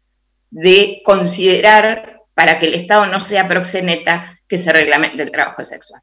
de 0.50 1.02
considerar, 1.04 2.22
para 2.34 2.58
que 2.58 2.66
el 2.66 2.74
Estado 2.74 3.06
no 3.06 3.20
sea 3.20 3.48
proxeneta, 3.48 4.40
que 4.48 4.58
se 4.58 4.72
reglamente 4.72 5.22
el 5.22 5.30
trabajo 5.30 5.64
sexual. 5.64 6.00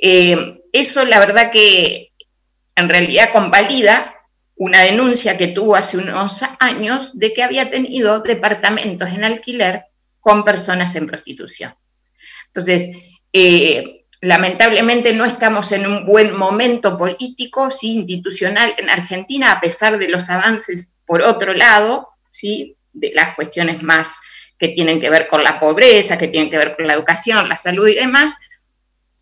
Eh, 0.00 0.62
eso 0.72 1.04
la 1.04 1.18
verdad 1.18 1.50
que 1.50 2.12
en 2.76 2.88
realidad 2.88 3.30
convalida 3.32 4.14
una 4.56 4.82
denuncia 4.82 5.36
que 5.36 5.48
tuvo 5.48 5.76
hace 5.76 5.98
unos 5.98 6.42
años 6.60 7.18
de 7.18 7.34
que 7.34 7.42
había 7.42 7.70
tenido 7.70 8.20
departamentos 8.20 9.10
en 9.10 9.24
alquiler 9.24 9.86
con 10.24 10.42
personas 10.42 10.96
en 10.96 11.06
prostitución. 11.06 11.74
Entonces, 12.46 12.96
eh, 13.30 14.06
lamentablemente 14.22 15.12
no 15.12 15.26
estamos 15.26 15.70
en 15.72 15.86
un 15.86 16.06
buen 16.06 16.34
momento 16.34 16.96
político, 16.96 17.70
¿sí? 17.70 17.92
institucional 17.92 18.74
en 18.78 18.88
Argentina, 18.88 19.52
a 19.52 19.60
pesar 19.60 19.98
de 19.98 20.08
los 20.08 20.30
avances 20.30 20.94
por 21.04 21.20
otro 21.20 21.52
lado, 21.52 22.08
¿sí? 22.30 22.74
de 22.94 23.12
las 23.14 23.34
cuestiones 23.34 23.82
más 23.82 24.16
que 24.58 24.68
tienen 24.68 24.98
que 24.98 25.10
ver 25.10 25.28
con 25.28 25.44
la 25.44 25.60
pobreza, 25.60 26.16
que 26.16 26.28
tienen 26.28 26.50
que 26.50 26.56
ver 26.56 26.74
con 26.74 26.86
la 26.86 26.94
educación, 26.94 27.46
la 27.46 27.58
salud 27.58 27.86
y 27.86 27.96
demás, 27.96 28.38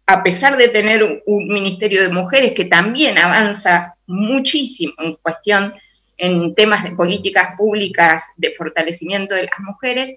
a 0.07 0.23
pesar 0.23 0.57
de 0.57 0.69
tener 0.69 1.25
un, 1.27 1.49
Ministerio 1.49 2.01
de 2.01 2.11
Mujeres 2.11 2.53
que 2.53 2.67
también 2.67 3.19
avanza 3.19 3.97
muchísimo 4.07 4.93
en 4.99 5.15
cuestión 5.17 5.75
en 6.17 6.55
temas 6.55 6.85
de 6.85 6.93
políticas 6.93 7.57
públicas 7.57 8.31
de 8.37 8.53
fortalecimiento 8.53 9.35
de 9.35 9.45
las 9.45 9.59
mujeres 9.59 10.13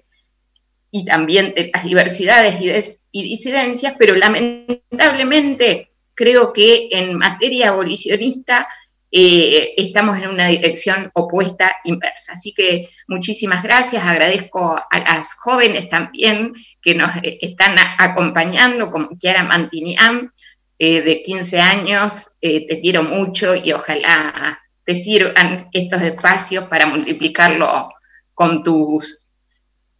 y 0.96 1.04
también 1.04 1.52
de 1.54 1.70
las 1.72 1.84
diversidades 1.84 2.98
y, 3.12 3.22
disidencias, 3.22 3.94
pero 3.98 4.14
lamentablemente 4.14 5.90
creo 6.14 6.52
que 6.52 6.88
en 6.90 7.16
materia 7.18 7.68
abolicionista 7.68 8.68
eh, 9.10 9.74
estamos 9.76 10.18
en 10.18 10.30
una 10.30 10.48
dirección 10.48 11.10
opuesta, 11.14 11.76
inversa. 11.84 12.32
Así 12.32 12.52
que 12.52 12.90
muchísimas 13.08 13.62
gracias, 13.62 14.04
agradezco 14.04 14.76
a 14.76 14.98
las 14.98 15.34
jóvenes 15.34 15.88
también 15.88 16.54
que 16.82 16.94
nos 16.94 17.14
eh, 17.22 17.38
están 17.40 17.74
acompañando, 17.98 18.90
como 18.90 19.08
Kiara 19.18 19.44
Mantinian, 19.44 20.32
eh, 20.78 21.00
de 21.00 21.22
15 21.22 21.60
años, 21.60 22.32
te 22.40 22.80
quiero 22.82 23.02
mucho 23.02 23.54
y 23.54 23.72
ojalá 23.72 24.60
te 24.84 24.94
sirvan 24.94 25.68
estos 25.72 26.02
espacios 26.02 26.64
para 26.64 26.86
multiplicarlo 26.86 27.88
con 28.34 28.62
tus, 28.62 29.25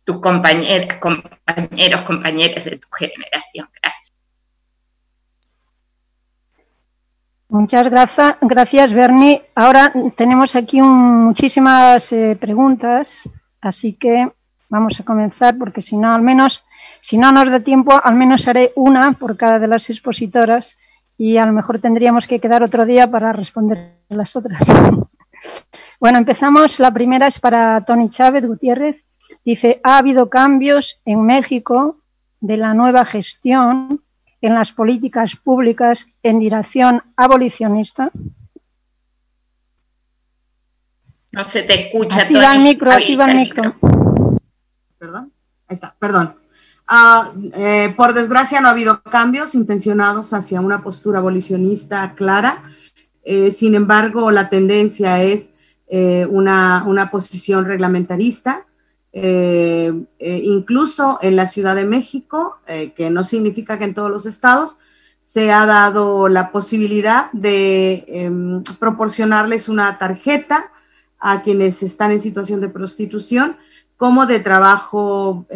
tus 0.07 0.21
compañeras, 0.21 0.99
compañeros, 0.99 2.03
compañeras 2.03 2.65
de 2.65 2.79
tu 2.79 2.89
generación. 2.93 3.69
Gracias. 3.83 4.13
Muchas 7.49 7.91
gracias, 7.91 8.37
gracias 8.41 8.93
Bernie. 8.93 9.43
Ahora 9.55 9.93
tenemos 10.17 10.55
aquí 10.55 10.81
muchísimas 10.81 12.13
eh, 12.13 12.37
preguntas, 12.41 13.29
así 13.61 13.95
que 13.95 14.31
vamos 14.69 14.99
a 15.01 15.05
comenzar 15.05 15.59
porque 15.59 15.83
si 15.83 15.97
no, 15.97 16.13
al 16.15 16.23
menos, 16.23 16.65
si 17.01 17.19
no 17.19 17.33
nos 17.33 17.51
da 17.51 17.61
tiempo, 17.61 18.01
al 18.03 18.15
menos 18.15 18.47
haré 18.47 18.73
una 18.77 19.13
por 19.13 19.37
cada 19.37 19.59
de 19.59 19.67
las 19.67 19.91
expositoras 19.91 20.77
y 21.19 21.39
a 21.39 21.47
lo 21.47 21.53
mejor 21.53 21.81
tendríamos 21.81 22.29
que 22.29 22.41
quedar 22.41 22.63
otro 22.63 22.85
día 22.85 23.11
para 23.11 23.33
responder 23.33 24.03
las 24.09 24.37
otras. 24.37 24.61
bueno, 26.01 26.19
empezamos. 26.19 26.79
La 26.79 26.93
primera 26.93 27.27
es 27.27 27.41
para 27.41 27.85
Tony 27.85 28.09
Chávez 28.09 28.47
Gutiérrez. 28.47 29.06
Dice, 29.45 29.81
ha 29.85 29.99
habido 29.99 30.29
cambios 30.29 31.01
en 31.05 31.25
México 31.25 32.01
de 32.41 32.57
la 32.57 32.75
nueva 32.75 33.05
gestión 33.05 34.03
en 34.41 34.55
las 34.55 34.73
políticas 34.73 35.37
públicas 35.37 36.07
en 36.23 36.39
dirección 36.39 37.03
abolicionista? 37.17 38.11
No 41.33 41.45
se 41.45 41.63
te 41.63 41.87
escucha. 41.87 42.23
Activa 42.23 42.55
el 42.55 42.63
micro, 42.63 42.91
activa 42.91 43.31
el 43.31 43.37
micro. 43.37 43.73
Perdón, 44.99 45.33
ahí 45.69 45.75
está, 45.75 45.95
perdón. 45.99 46.37
Ah, 46.89 47.33
eh, 47.55 47.93
por 47.97 48.15
desgracia 48.15 48.61
no 48.61 48.69
ha 48.69 48.71
habido 48.71 49.03
cambios 49.03 49.55
intencionados 49.57 50.33
hacia 50.33 50.61
una 50.61 50.83
postura 50.83 51.19
abolicionista 51.19 52.15
clara. 52.15 52.63
Eh, 53.25 53.51
sin 53.51 53.75
embargo, 53.75 54.31
la 54.31 54.49
tendencia 54.49 55.23
es 55.23 55.51
eh, 55.89 56.27
una, 56.31 56.85
una, 56.87 57.11
posición 57.11 57.65
reglamentarista 57.65 58.67
eh, 59.19 59.95
eh, 60.19 60.41
incluso 60.45 61.19
en 61.23 61.37
la 61.37 61.47
Ciudad 61.47 61.75
de 61.75 61.87
México, 61.87 62.59
eh, 62.67 62.93
que 62.93 63.09
no 63.09 63.25
significa 63.25 63.79
que 63.79 63.85
en 63.85 63.95
todos 63.95 64.11
los 64.11 64.27
estados, 64.27 64.77
se 65.21 65.51
ha 65.53 65.65
dado 65.65 66.29
la 66.29 66.53
posibilidad 66.53 67.33
de 67.33 68.05
em, 68.09 68.63
proporcionarles 68.79 69.71
una 69.71 69.99
tarjeta 69.99 70.71
a 71.19 71.41
quienes 71.41 71.83
están 71.83 72.13
en 72.13 72.21
situación 72.21 72.61
de 72.61 72.69
prostitución 72.69 73.57
como 73.97 74.27
de 74.27 74.39
trabajo, 74.41 75.47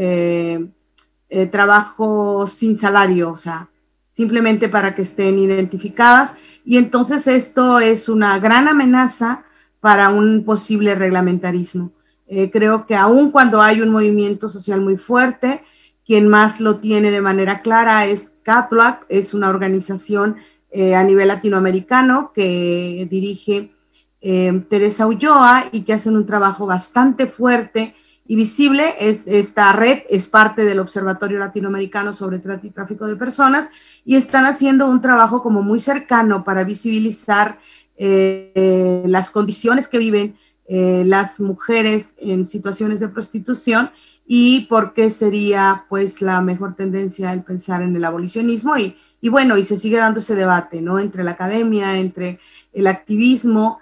trabajo 1.53 2.47
sin 2.47 2.79
salario, 2.79 3.31
o 3.31 3.37
sea, 3.37 3.69
simplemente 4.11 4.71
para 4.71 4.95
que 4.95 5.03
estén 5.03 5.39
identificadas. 5.39 6.37
Y 6.65 6.79
entonces 6.79 7.27
esto 7.27 7.79
es 7.79 8.09
una 8.09 8.39
gran 8.39 8.69
amenaza 8.69 9.45
para 9.81 10.09
un 10.09 10.47
posible 10.47 10.95
reglamentarismo. 10.95 11.93
Eh, 12.33 12.49
creo 12.49 12.87
que 12.87 12.95
aun 12.95 13.33
cuando 13.33 13.61
hay 13.61 13.81
un 13.81 13.91
movimiento 13.91 14.49
social 14.49 14.81
muy 14.81 14.97
fuerte, 14.97 15.63
quien 16.07 16.29
más 16.29 16.61
lo 16.61 16.77
tiene 16.77 17.11
de 17.11 17.21
manera 17.21 17.61
clara 17.61 18.07
es 18.07 18.35
CATLAC, 18.45 19.05
es 19.09 19.35
una 19.35 19.49
organización 19.49 20.37
eh, 20.71 20.95
a 20.95 21.03
nivel 21.03 21.27
latinoamericano 21.27 22.31
que 22.33 23.09
dirige 23.11 23.73
eh, 24.21 24.63
Teresa 24.71 25.09
Ulloa 25.09 25.65
y 25.73 25.81
que 25.81 25.93
hacen 25.93 26.15
un 26.15 26.25
trabajo 26.25 26.67
bastante 26.67 27.27
fuerte 27.27 27.97
y 28.29 28.37
visible. 28.37 28.85
Es, 29.01 29.27
esta 29.27 29.73
red 29.73 29.99
es 30.09 30.29
parte 30.29 30.65
del 30.65 30.79
Observatorio 30.79 31.41
Latinoamericano 31.41 32.13
sobre 32.13 32.39
Trata 32.39 32.65
y 32.65 32.71
Tráfico 32.71 33.09
de 33.09 33.17
Personas 33.17 33.69
y 34.05 34.15
están 34.15 34.45
haciendo 34.45 34.87
un 34.87 35.01
trabajo 35.01 35.43
como 35.43 35.63
muy 35.63 35.81
cercano 35.81 36.45
para 36.45 36.63
visibilizar 36.63 37.59
las 37.99 39.31
condiciones 39.31 39.87
que 39.87 39.99
viven 39.99 40.39
eh, 40.73 41.03
las 41.05 41.41
mujeres 41.41 42.11
en 42.19 42.45
situaciones 42.45 43.01
de 43.01 43.09
prostitución 43.09 43.91
y 44.25 44.67
por 44.67 44.95
qué 44.95 45.11
sería 45.11 45.85
pues 45.89 46.23
la 46.23 46.41
mejor 46.43 46.77
tendencia 46.77 47.33
el 47.33 47.43
pensar 47.43 47.83
en 47.83 47.97
el 47.97 48.05
abolicionismo 48.05 48.79
y, 48.79 48.97
y 49.21 49.29
bueno, 49.29 49.57
y 49.57 49.65
se 49.65 49.77
sigue 49.77 49.97
dando 49.97 50.21
ese 50.21 50.37
debate, 50.37 50.81
¿no? 50.81 51.01
Entre 51.01 51.25
la 51.25 51.33
academia, 51.33 51.99
entre 51.99 52.39
el 52.73 52.87
activismo 52.87 53.81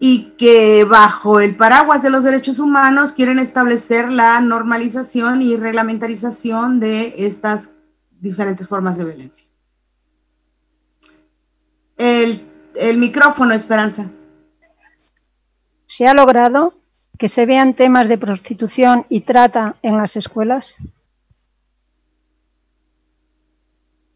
y 0.00 0.32
que 0.36 0.82
bajo 0.82 1.38
el 1.38 1.54
paraguas 1.54 2.02
de 2.02 2.10
los 2.10 2.24
derechos 2.24 2.58
humanos 2.58 3.12
quieren 3.12 3.38
establecer 3.38 4.10
la 4.10 4.40
normalización 4.40 5.42
y 5.42 5.54
reglamentarización 5.54 6.80
de 6.80 7.14
estas 7.18 7.70
diferentes 8.18 8.66
formas 8.66 8.98
de 8.98 9.04
violencia. 9.04 9.46
El, 11.96 12.40
el 12.74 12.98
micrófono, 12.98 13.54
Esperanza 13.54 14.10
se 15.88 16.06
ha 16.06 16.14
logrado 16.14 16.74
que 17.18 17.28
se 17.28 17.46
vean 17.46 17.74
temas 17.74 18.08
de 18.08 18.18
prostitución 18.18 19.06
y 19.08 19.22
trata 19.22 19.76
en 19.82 19.96
las 19.96 20.16
escuelas? 20.16 20.76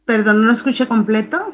Perdón, 0.05 0.47
no 0.47 0.53
escuché 0.53 0.86
completo. 0.86 1.53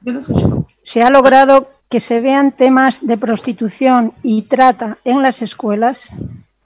Yo 0.00 0.12
no 0.12 0.18
escuché 0.20 0.46
¿Se 0.82 1.02
ha 1.02 1.10
logrado 1.10 1.70
que 1.88 2.00
se 2.00 2.20
vean 2.20 2.52
temas 2.52 3.06
de 3.06 3.16
prostitución 3.16 4.14
y 4.22 4.42
trata 4.42 4.98
en 5.04 5.22
las 5.22 5.42
escuelas? 5.42 6.08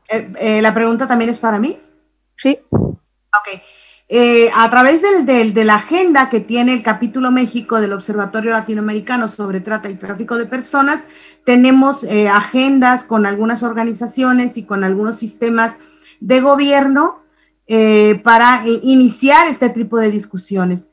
Eh, 0.09 0.33
eh, 0.39 0.63
¿La 0.63 0.73
pregunta 0.73 1.09
también 1.09 1.31
es 1.31 1.39
para 1.39 1.59
mí? 1.59 1.79
Sí. 2.39 2.59
Ok. 2.71 3.61
Eh, 4.13 4.51
a 4.57 4.69
través 4.71 5.03
de 5.03 5.65
la 5.65 5.77
agenda 5.77 6.29
que 6.29 6.41
tiene 6.41 6.75
el 6.75 6.83
capítulo 6.83 7.31
México 7.31 7.81
del 7.81 7.93
Observatorio 7.93 8.51
Latinoamericano 8.51 9.29
sobre 9.29 9.61
Trata 9.61 9.89
y 9.89 9.95
Tráfico 9.95 10.37
de 10.37 10.47
Personas, 10.47 11.01
tenemos 11.45 12.03
eh, 12.03 12.29
agendas 12.29 13.05
con 13.05 13.25
algunas 13.25 13.63
organizaciones 13.63 14.57
y 14.57 14.65
con 14.65 14.83
algunos 14.83 15.15
sistemas 15.15 15.77
de 16.19 16.41
gobierno 16.41 17.21
eh, 17.69 18.21
para 18.25 18.65
iniciar 18.83 19.47
este 19.47 19.71
tipo 19.71 19.97
de 19.99 20.11
discusiones. 20.11 20.90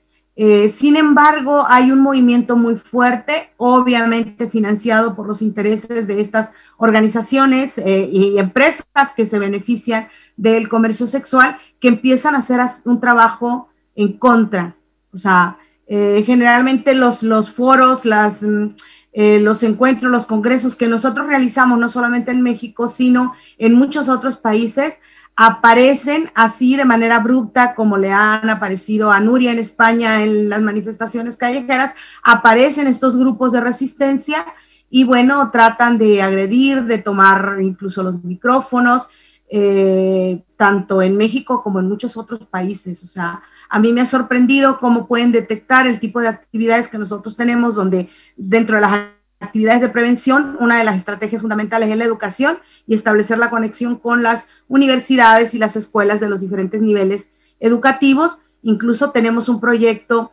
Sin 0.69 0.97
embargo, 0.97 1.65
hay 1.67 1.91
un 1.91 1.99
movimiento 1.99 2.55
muy 2.55 2.75
fuerte, 2.75 3.49
obviamente 3.57 4.47
financiado 4.47 5.15
por 5.15 5.25
los 5.25 5.41
intereses 5.41 6.05
de 6.05 6.21
estas 6.21 6.51
organizaciones 6.77 7.77
y 7.77 8.37
empresas 8.37 8.85
que 9.15 9.25
se 9.25 9.39
benefician 9.39 10.07
del 10.35 10.69
comercio 10.69 11.07
sexual 11.07 11.57
que 11.79 11.87
empiezan 11.87 12.35
a 12.35 12.37
hacer 12.37 12.59
un 12.85 12.99
trabajo 12.99 13.69
en 13.95 14.13
contra. 14.19 14.77
O 15.11 15.17
sea, 15.17 15.57
eh, 15.87 16.23
generalmente 16.25 16.93
los, 16.93 17.21
foros, 17.51 18.05
mm, 18.05 18.65
eh, 19.13 19.39
los 19.39 19.63
encuentros, 19.63 20.11
los 20.11 20.25
congresos 20.25 20.75
que 20.75 20.87
nosotros 20.87 21.27
realizamos, 21.27 21.79
no 21.79 21.87
solamente 21.87 22.31
en 22.31 22.41
México, 22.41 22.87
sino 22.87 23.33
en 23.57 23.73
muchos 23.73 24.09
otros 24.09 24.37
países, 24.37 24.99
aparecen 25.37 26.31
así 26.33 26.75
de 26.75 26.83
manera 26.83 27.17
abrupta, 27.17 27.75
como 27.75 27.97
le 27.97 28.11
han 28.11 28.49
aparecido 28.49 29.11
a 29.11 29.19
Nuria 29.19 29.51
en 29.51 29.59
España 29.59 30.23
en 30.23 30.49
las 30.49 30.63
manifestaciones 30.63 31.37
callejeras, 31.37 31.93
aparecen 32.23 32.87
estos 32.87 33.15
grupos 33.15 33.51
de 33.51 33.61
resistencia 33.61 34.43
y 34.89 35.03
bueno, 35.03 35.51
tratan 35.51 35.99
de 35.99 36.23
agredir, 36.23 36.85
de 36.85 36.97
tomar 36.97 37.59
incluso 37.61 38.01
los 38.01 38.23
micrófonos, 38.23 39.09
eh, 39.49 40.43
tanto 40.57 41.03
en 41.03 41.15
México 41.15 41.61
como 41.61 41.79
en 41.79 41.87
muchos 41.87 42.17
otros 42.17 42.39
países. 42.47 43.03
O 43.03 43.07
sea, 43.07 43.43
a 43.69 43.79
mí 43.79 43.93
me 43.93 44.01
ha 44.01 44.05
sorprendido 44.07 44.79
cómo 44.79 45.07
pueden 45.07 45.31
detectar 45.31 45.85
el 45.85 45.99
tipo 45.99 46.19
de 46.19 46.29
actividades 46.29 46.87
que 46.87 46.97
nosotros 46.97 47.37
tenemos, 47.37 47.75
donde 47.75 48.09
dentro 48.37 48.77
de 48.77 48.81
las 48.81 49.16
actividades 49.39 49.81
de 49.81 49.89
prevención, 49.89 50.57
una 50.59 50.77
de 50.77 50.83
las 50.83 50.95
estrategias 50.95 51.41
fundamentales 51.41 51.89
es 51.89 51.97
la 51.97 52.05
educación 52.05 52.59
y 52.85 52.93
establecer 52.93 53.37
la 53.37 53.49
conexión 53.49 53.97
con 53.97 54.23
las 54.23 54.49
universidades 54.67 55.53
y 55.53 55.59
las 55.59 55.75
escuelas 55.75 56.19
de 56.19 56.29
los 56.29 56.41
diferentes 56.41 56.81
niveles 56.81 57.31
educativos. 57.59 58.39
Incluso 58.63 59.11
tenemos 59.11 59.49
un 59.49 59.59
proyecto 59.59 60.31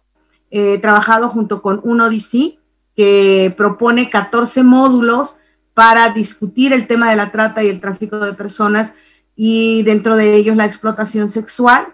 eh, 0.50 0.78
trabajado 0.78 1.28
junto 1.28 1.60
con 1.62 1.80
UNODC 1.82 2.58
que 2.96 3.52
propone 3.56 4.08
14 4.08 4.62
módulos 4.62 5.36
para 5.74 6.10
discutir 6.10 6.72
el 6.72 6.86
tema 6.86 7.10
de 7.10 7.16
la 7.16 7.30
trata 7.32 7.64
y 7.64 7.68
el 7.68 7.80
tráfico 7.80 8.18
de 8.20 8.32
personas 8.32 8.94
y 9.36 9.82
dentro 9.82 10.16
de 10.16 10.36
ellos 10.36 10.56
la 10.56 10.64
explotación 10.64 11.28
sexual. 11.28 11.88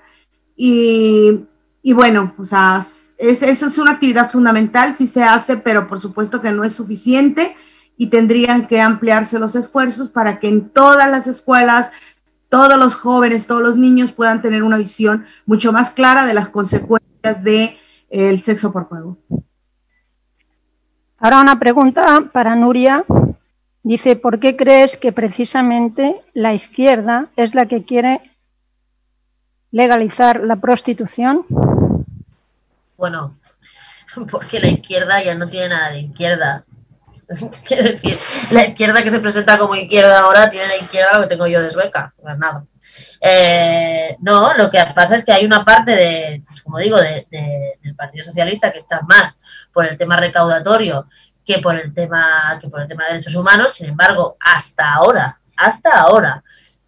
Y, 0.56 1.40
y 1.82 1.92
bueno, 1.92 2.34
o 2.38 2.44
sea, 2.44 2.78
es, 2.78 3.16
eso 3.18 3.66
es 3.66 3.78
una 3.78 3.92
actividad 3.92 4.30
fundamental, 4.30 4.94
sí 4.94 5.06
se 5.06 5.22
hace, 5.22 5.56
pero 5.56 5.86
por 5.86 5.98
supuesto 5.98 6.42
que 6.42 6.52
no 6.52 6.64
es 6.64 6.74
suficiente 6.74 7.56
y 7.96 8.08
tendrían 8.08 8.66
que 8.66 8.80
ampliarse 8.80 9.38
los 9.38 9.54
esfuerzos 9.56 10.08
para 10.08 10.38
que 10.38 10.48
en 10.48 10.70
todas 10.70 11.10
las 11.10 11.26
escuelas, 11.26 11.90
todos 12.48 12.78
los 12.78 12.94
jóvenes, 12.94 13.46
todos 13.46 13.62
los 13.62 13.76
niños 13.76 14.12
puedan 14.12 14.42
tener 14.42 14.62
una 14.62 14.76
visión 14.76 15.24
mucho 15.46 15.72
más 15.72 15.92
clara 15.92 16.26
de 16.26 16.34
las 16.34 16.48
consecuencias 16.48 17.44
de 17.44 17.76
el 18.10 18.40
sexo 18.40 18.72
por 18.72 18.88
pago. 18.88 19.18
Ahora 21.18 21.40
una 21.40 21.58
pregunta 21.58 22.30
para 22.32 22.56
Nuria. 22.56 23.04
Dice, 23.82 24.16
¿por 24.16 24.40
qué 24.40 24.56
crees 24.56 24.96
que 24.96 25.12
precisamente 25.12 26.20
la 26.34 26.52
izquierda 26.52 27.28
es 27.36 27.54
la 27.54 27.66
que 27.66 27.84
quiere 27.84 28.20
legalizar 29.70 30.40
la 30.40 30.56
prostitución? 30.56 31.46
Bueno, 32.96 33.34
porque 34.30 34.60
la 34.60 34.68
izquierda 34.68 35.22
ya 35.22 35.34
no 35.34 35.46
tiene 35.46 35.70
nada 35.70 35.90
de 35.90 36.00
izquierda. 36.00 36.64
Quiero 37.64 37.84
decir, 37.84 38.18
la 38.50 38.66
izquierda 38.66 39.02
que 39.02 39.10
se 39.10 39.20
presenta 39.20 39.56
como 39.56 39.76
izquierda 39.76 40.20
ahora 40.20 40.50
tiene 40.50 40.66
la 40.66 40.76
izquierda 40.76 41.14
lo 41.14 41.22
que 41.22 41.28
tengo 41.28 41.46
yo 41.46 41.62
de 41.62 41.70
sueca, 41.70 42.12
pues 42.20 42.36
nada. 42.38 42.64
Eh, 43.20 44.16
no, 44.20 44.54
lo 44.54 44.70
que 44.70 44.84
pasa 44.94 45.16
es 45.16 45.24
que 45.24 45.32
hay 45.32 45.44
una 45.44 45.64
parte 45.64 45.92
de, 45.92 46.42
como 46.64 46.78
digo, 46.78 46.98
del 46.98 47.94
Partido 47.96 48.24
Socialista 48.24 48.72
que 48.72 48.78
está 48.78 49.02
más 49.02 49.40
por 49.72 49.86
el 49.86 49.96
tema 49.96 50.16
recaudatorio 50.16 51.06
que 51.44 51.58
por 51.58 51.74
el 51.74 51.92
tema 51.92 52.58
que 52.60 52.68
por 52.68 52.80
el 52.80 52.88
tema 52.88 53.04
de 53.04 53.10
derechos 53.10 53.34
humanos. 53.34 53.74
Sin 53.74 53.88
embargo, 53.88 54.36
hasta 54.40 54.92
ahora, 54.92 55.40
hasta 55.56 56.00
ahora, 56.00 56.44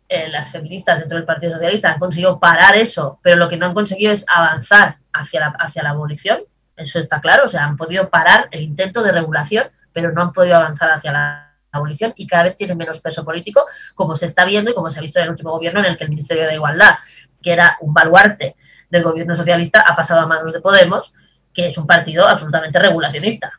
eh, 0.09 0.29
las 0.29 0.51
feministas 0.51 0.99
dentro 0.99 1.17
del 1.17 1.27
Partido 1.27 1.53
Socialista 1.53 1.93
han 1.93 1.99
conseguido 1.99 2.39
parar 2.39 2.77
eso, 2.77 3.19
pero 3.23 3.37
lo 3.37 3.49
que 3.49 3.57
no 3.57 3.67
han 3.67 3.75
conseguido 3.75 4.13
es 4.13 4.27
avanzar 4.29 4.99
hacia 5.13 5.41
la, 5.41 5.47
hacia 5.59 5.83
la 5.83 5.91
abolición. 5.91 6.41
Eso 6.77 6.99
está 6.99 7.21
claro, 7.21 7.45
o 7.45 7.49
sea, 7.49 7.65
han 7.65 7.77
podido 7.77 8.09
parar 8.11 8.49
el 8.51 8.63
intento 8.63 9.03
de 9.03 9.13
regulación, 9.13 9.71
pero 9.93 10.13
no 10.13 10.23
han 10.23 10.33
podido 10.33 10.57
avanzar 10.57 10.91
hacia 10.91 11.13
la 11.13 11.53
abolición 11.73 12.13
y 12.17 12.27
cada 12.27 12.45
vez 12.45 12.57
tienen 12.57 12.77
menos 12.77 13.01
peso 13.01 13.25
político, 13.25 13.65
como 13.95 14.15
se 14.15 14.27
está 14.27 14.45
viendo 14.45 14.71
y 14.71 14.75
como 14.75 14.91
se 14.91 14.99
ha 14.99 15.03
visto 15.03 15.19
en 15.19 15.25
el 15.25 15.31
último 15.31 15.51
gobierno 15.51 15.81
en 15.81 15.87
el 15.87 15.97
que 15.97 16.05
el 16.05 16.11
Ministerio 16.11 16.47
de 16.47 16.55
Igualdad, 16.55 16.97
que 17.43 17.53
era 17.53 17.79
un 17.81 17.93
baluarte 17.93 18.57
del 18.91 19.03
gobierno 19.03 19.35
socialista, 19.35 19.81
ha 19.81 19.97
pasado 19.97 20.21
a 20.21 20.27
manos 20.27 20.53
de 20.53 20.61
Podemos, 20.61 21.15
que 21.53 21.67
es 21.67 21.79
un 21.79 21.87
partido 21.87 22.27
absolutamente 22.29 22.79
regulacionista, 22.79 23.53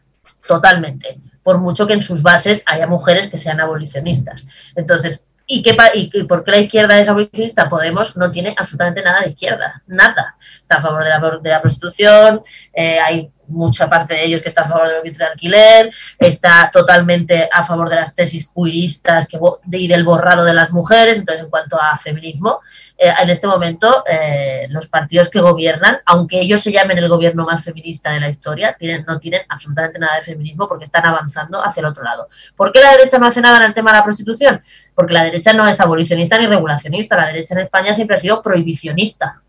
totalmente, 0.47 1.19
por 1.41 1.59
mucho 1.59 1.85
que 1.85 1.93
en 1.93 2.03
sus 2.03 2.21
bases 2.21 2.63
haya 2.67 2.87
mujeres 2.87 3.27
que 3.27 3.37
sean 3.37 3.59
abolicionistas. 3.59 4.47
Entonces, 4.75 5.25
¿Y, 5.45 5.61
qué, 5.61 5.75
¿Y 5.93 6.23
por 6.23 6.43
qué 6.43 6.51
la 6.51 6.57
izquierda 6.59 6.99
es 6.99 7.09
abolicionista? 7.09 7.69
Podemos 7.69 8.15
no 8.15 8.31
tiene 8.31 8.55
absolutamente 8.57 9.03
nada 9.03 9.21
de 9.21 9.29
izquierda, 9.29 9.83
nada. 9.87 10.37
Está 10.61 10.77
a 10.77 10.81
favor 10.81 11.03
de 11.03 11.09
la, 11.09 11.39
de 11.41 11.49
la 11.49 11.61
prostitución, 11.61 12.41
eh, 12.73 12.99
hay 12.99 13.31
mucha 13.47 13.89
parte 13.89 14.13
de 14.13 14.25
ellos 14.25 14.41
que 14.41 14.49
está 14.49 14.61
a 14.61 14.65
favor 14.65 14.87
del 14.87 15.13
de 15.13 15.25
alquiler, 15.25 15.91
está 16.17 16.69
totalmente 16.71 17.49
a 17.51 17.63
favor 17.63 17.89
de 17.89 17.97
las 17.97 18.15
tesis 18.15 18.51
queeristas 18.55 19.27
que, 19.27 19.39
y 19.71 19.87
del 19.87 20.03
borrado 20.03 20.43
de 20.43 20.53
las 20.53 20.71
mujeres. 20.71 21.19
Entonces, 21.19 21.43
en 21.45 21.49
cuanto 21.49 21.79
a 21.79 21.95
feminismo, 21.97 22.61
eh, 22.97 23.13
en 23.21 23.29
este 23.29 23.47
momento 23.47 24.03
eh, 24.07 24.67
los 24.69 24.87
partidos 24.87 25.29
que 25.29 25.41
gobiernan, 25.41 25.99
aunque 26.05 26.39
ellos 26.39 26.61
se 26.61 26.71
llamen 26.71 26.97
el 26.97 27.09
gobierno 27.09 27.45
más 27.45 27.63
feminista 27.63 28.11
de 28.11 28.19
la 28.19 28.29
historia, 28.29 28.75
no 29.07 29.19
tienen 29.19 29.41
absolutamente 29.49 29.99
nada 29.99 30.15
de 30.15 30.21
feminismo 30.21 30.67
porque 30.67 30.85
están 30.85 31.05
avanzando 31.05 31.63
hacia 31.63 31.81
el 31.81 31.87
otro 31.87 32.03
lado. 32.03 32.27
¿Por 32.55 32.71
qué 32.71 32.79
la 32.81 32.91
derecha 32.91 33.17
no 33.17 33.27
hace 33.27 33.41
nada 33.41 33.57
en 33.57 33.63
el 33.63 33.73
tema 33.73 33.91
de 33.91 33.97
la 33.97 34.03
prostitución? 34.03 34.63
Porque 34.95 35.13
la 35.13 35.23
derecha 35.23 35.53
no 35.53 35.67
es 35.67 35.79
abolicionista 35.79 36.37
ni 36.37 36.47
regulacionista, 36.47 37.15
la 37.15 37.27
derecha 37.27 37.55
en 37.55 37.61
España 37.61 37.93
siempre 37.93 38.15
ha 38.15 38.19
sido 38.19 38.41
prohibicionista. 38.41 39.42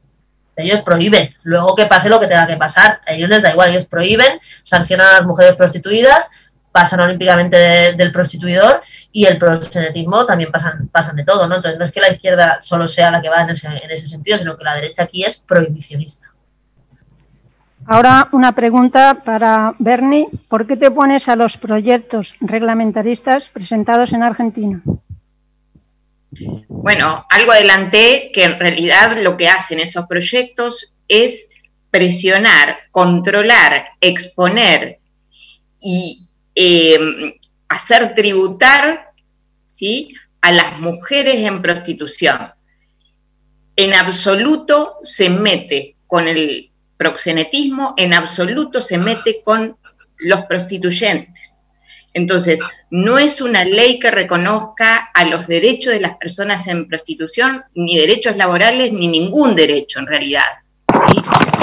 Ellos 0.57 0.83
prohíben. 0.83 1.35
Luego 1.43 1.75
que 1.75 1.87
pase 1.87 2.09
lo 2.09 2.21
que 2.21 2.27
tenga 2.27 2.47
que 2.47 2.57
pasar. 2.57 3.01
A 3.07 3.13
ellos 3.13 3.29
les 3.29 3.43
da 3.43 3.51
igual. 3.51 3.71
Ellos 3.71 3.87
prohíben, 3.87 4.39
sancionan 4.63 5.09
a 5.09 5.13
las 5.15 5.25
mujeres 5.25 5.55
prostituidas, 5.55 6.31
pasan 6.71 7.01
olímpicamente 7.01 7.57
del 7.57 8.11
prostituidor 8.11 8.83
y 9.13 9.27
el 9.27 9.39
proxenetismo 9.39 10.27
también 10.27 10.51
pasan, 10.51 10.89
pasan 10.89 11.15
de 11.15 11.25
todo, 11.25 11.47
¿no? 11.47 11.55
Entonces 11.57 11.79
no 11.79 11.85
es 11.85 11.93
que 11.93 12.01
la 12.01 12.11
izquierda 12.11 12.59
solo 12.63 12.89
sea 12.89 13.13
la 13.13 13.23
que 13.23 13.29
va 13.29 13.43
en 13.43 13.51
ese, 13.51 13.69
en 13.69 13.91
ese 13.91 14.09
sentido, 14.09 14.37
sino 14.39 14.57
que 14.57 14.65
la 14.65 14.75
derecha 14.75 15.05
aquí 15.05 15.23
es 15.23 15.39
prohibicionista. 15.39 16.35
Ahora 17.87 18.29
una 18.33 18.53
pregunta 18.53 19.23
para 19.25 19.75
Bernie. 19.79 20.27
¿Por 20.49 20.67
qué 20.67 20.77
te 20.77 20.91
pones 20.91 21.29
a 21.29 21.37
los 21.37 21.59
proyectos 21.59 22.35
reglamentaristas 22.41 23.51
presentados 23.51 24.13
en 24.13 24.23
Argentina? 24.23 24.83
Bueno, 26.69 27.25
algo 27.31 27.53
adelanté 27.53 28.31
que 28.33 28.45
en 28.45 28.59
realidad 28.59 29.19
lo 29.23 29.37
que 29.37 29.49
hacen 29.49 29.81
esos 29.81 30.07
proyectos 30.07 30.95
es 31.09 31.51
presionar, 31.91 32.79
controlar, 32.91 33.87
exponer 34.01 34.99
y 35.81 36.29
eh, 36.55 37.39
hacer 37.69 38.15
tributar 38.15 39.13
¿sí? 39.63 40.15
a 40.41 40.53
las 40.53 40.79
mujeres 40.81 41.37
en 41.37 41.63
prostitución. 41.63 42.53
En 43.77 43.93
absoluto 43.95 44.99
se 45.03 45.29
mete 45.31 45.97
con 46.07 46.29
el 46.29 46.71
proxenetismo, 46.97 47.95
en 47.97 48.15
absoluto 48.15 48.81
se 48.81 48.99
mete 48.99 49.43
con 49.43 49.77
los 50.19 50.43
prostituyentes. 50.43 51.54
Entonces, 52.15 52.61
no 52.91 53.19
es 53.19 53.41
una 53.41 53.65
ley 53.65 53.99
que 53.99 54.13
reconozca 54.13 55.11
a 55.13 55.25
los 55.25 55.49
derechos 55.49 55.93
de 55.93 56.01
las 56.01 56.17
personas 56.17 56.69
en 56.69 56.87
prostitución, 56.87 57.63
ni 57.75 57.97
derechos 57.97 58.37
laborales, 58.37 58.93
ni 58.93 59.09
ningún 59.09 59.57
derecho 59.57 59.99
en 59.99 60.07
realidad, 60.07 60.47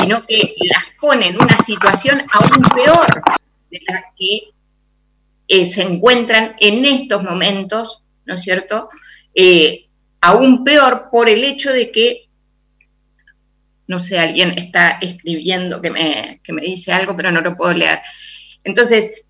sino 0.01 0.25
que 0.25 0.53
las 0.69 0.91
pone 0.99 1.29
en 1.29 1.41
una 1.41 1.57
situación 1.57 2.21
aún 2.33 2.63
peor 2.75 3.23
de 3.71 3.79
la 3.87 4.03
que 4.17 4.41
eh, 5.47 5.65
se 5.65 5.83
encuentran 5.83 6.55
en 6.59 6.83
estos 6.83 7.23
momentos, 7.23 8.03
¿no 8.25 8.35
es 8.35 8.41
cierto? 8.41 8.89
Eh, 9.33 9.87
aún 10.19 10.65
peor 10.65 11.07
por 11.09 11.29
el 11.29 11.45
hecho 11.45 11.71
de 11.71 11.91
que, 11.91 12.27
no 13.87 13.99
sé, 13.99 14.19
alguien 14.19 14.53
está 14.57 14.99
escribiendo 15.01 15.81
que 15.81 15.91
me, 15.91 16.41
que 16.43 16.51
me 16.51 16.61
dice 16.61 16.91
algo, 16.91 17.15
pero 17.15 17.31
no 17.31 17.39
lo 17.39 17.55
puedo 17.55 17.73
leer. 17.73 18.01
Entonces, 18.65 19.23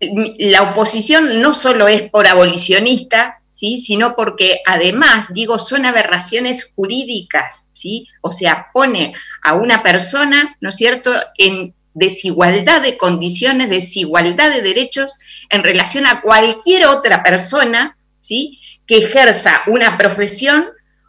la 0.00 0.62
oposición 0.62 1.40
no 1.40 1.54
solo 1.54 1.88
es 1.88 2.08
por 2.10 2.26
abolicionista, 2.26 3.40
¿sí? 3.50 3.78
sino 3.78 4.14
porque 4.14 4.60
además, 4.66 5.32
digo, 5.32 5.58
son 5.58 5.86
aberraciones 5.86 6.72
jurídicas, 6.74 7.68
¿sí? 7.72 8.06
o 8.20 8.32
sea, 8.32 8.68
pone 8.72 9.14
a 9.42 9.54
una 9.54 9.82
persona, 9.82 10.56
¿no 10.60 10.70
es 10.70 10.76
cierto?, 10.76 11.12
en 11.36 11.74
desigualdad 11.94 12.82
de 12.82 12.96
condiciones, 12.96 13.70
desigualdad 13.70 14.52
de 14.52 14.62
derechos 14.62 15.16
en 15.50 15.64
relación 15.64 16.06
a 16.06 16.20
cualquier 16.20 16.86
otra 16.86 17.24
persona, 17.24 17.96
¿sí? 18.20 18.60
que 18.86 18.98
ejerza 18.98 19.62
una 19.66 19.98
profesión 19.98 20.66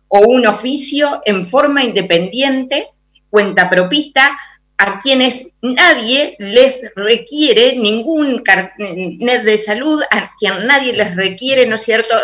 o 0.08 0.22
un 0.22 0.48
oficio 0.48 1.22
en 1.26 1.46
forma 1.46 1.84
independiente, 1.84 2.88
cuenta 3.30 3.70
propista, 3.70 4.38
a 4.82 4.98
quienes 4.98 5.50
nadie 5.62 6.38
les 6.40 6.90
requiere 6.96 7.76
ningún 7.76 8.40
carnet 8.40 9.44
de 9.44 9.58
salud, 9.58 10.02
a 10.10 10.32
quien 10.40 10.66
nadie 10.66 10.94
les 10.94 11.18
requiere, 11.18 11.66
¿no 11.66 11.76
es 11.76 11.84
cierto?, 11.84 12.16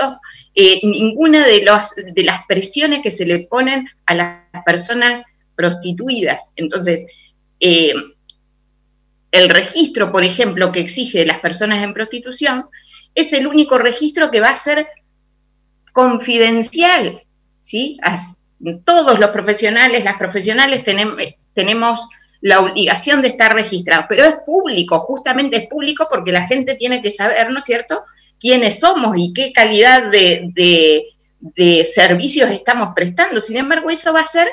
eh, 0.55 0.79
ninguna 0.83 1.45
de, 1.45 1.67
de 2.13 2.23
las 2.23 2.45
presiones 2.47 3.01
que 3.01 3.11
se 3.11 3.25
le 3.25 3.39
ponen 3.39 3.89
a 4.05 4.15
las 4.15 4.63
personas 4.65 5.21
prostituidas. 5.53 6.53
Entonces, 6.55 7.03
eh, 7.59 7.93
el 9.31 9.49
registro, 9.49 10.13
por 10.13 10.23
ejemplo, 10.23 10.71
que 10.71 10.79
exige 10.79 11.19
de 11.19 11.25
las 11.25 11.39
personas 11.39 11.83
en 11.83 11.93
prostitución, 11.93 12.69
es 13.15 13.33
el 13.33 13.47
único 13.47 13.77
registro 13.77 14.31
que 14.31 14.39
va 14.39 14.51
a 14.51 14.55
ser 14.55 14.87
confidencial, 15.91 17.21
¿sí? 17.61 17.99
todos 18.85 19.19
los 19.19 19.29
profesionales, 19.31 20.05
las 20.05 20.15
profesionales 20.15 20.85
tenemos 20.85 22.07
la 22.41 22.59
obligación 22.59 23.21
de 23.21 23.29
estar 23.29 23.53
registrados, 23.53 24.05
pero 24.07 24.25
es 24.25 24.35
público, 24.45 24.99
justamente 24.99 25.57
es 25.57 25.67
público 25.67 26.07
porque 26.09 26.31
la 26.31 26.47
gente 26.47 26.75
tiene 26.75 27.01
que 27.01 27.11
saber, 27.11 27.51
¿no 27.51 27.59
es 27.59 27.65
cierto?, 27.65 28.03
quiénes 28.39 28.79
somos 28.79 29.15
y 29.17 29.33
qué 29.33 29.51
calidad 29.53 30.11
de, 30.11 31.05
servicios 31.93 32.49
estamos 32.51 32.89
prestando. 32.95 33.39
Sin 33.39 33.57
embargo, 33.57 33.89
eso 33.89 34.13
va 34.13 34.21
a 34.21 34.25
ser 34.25 34.47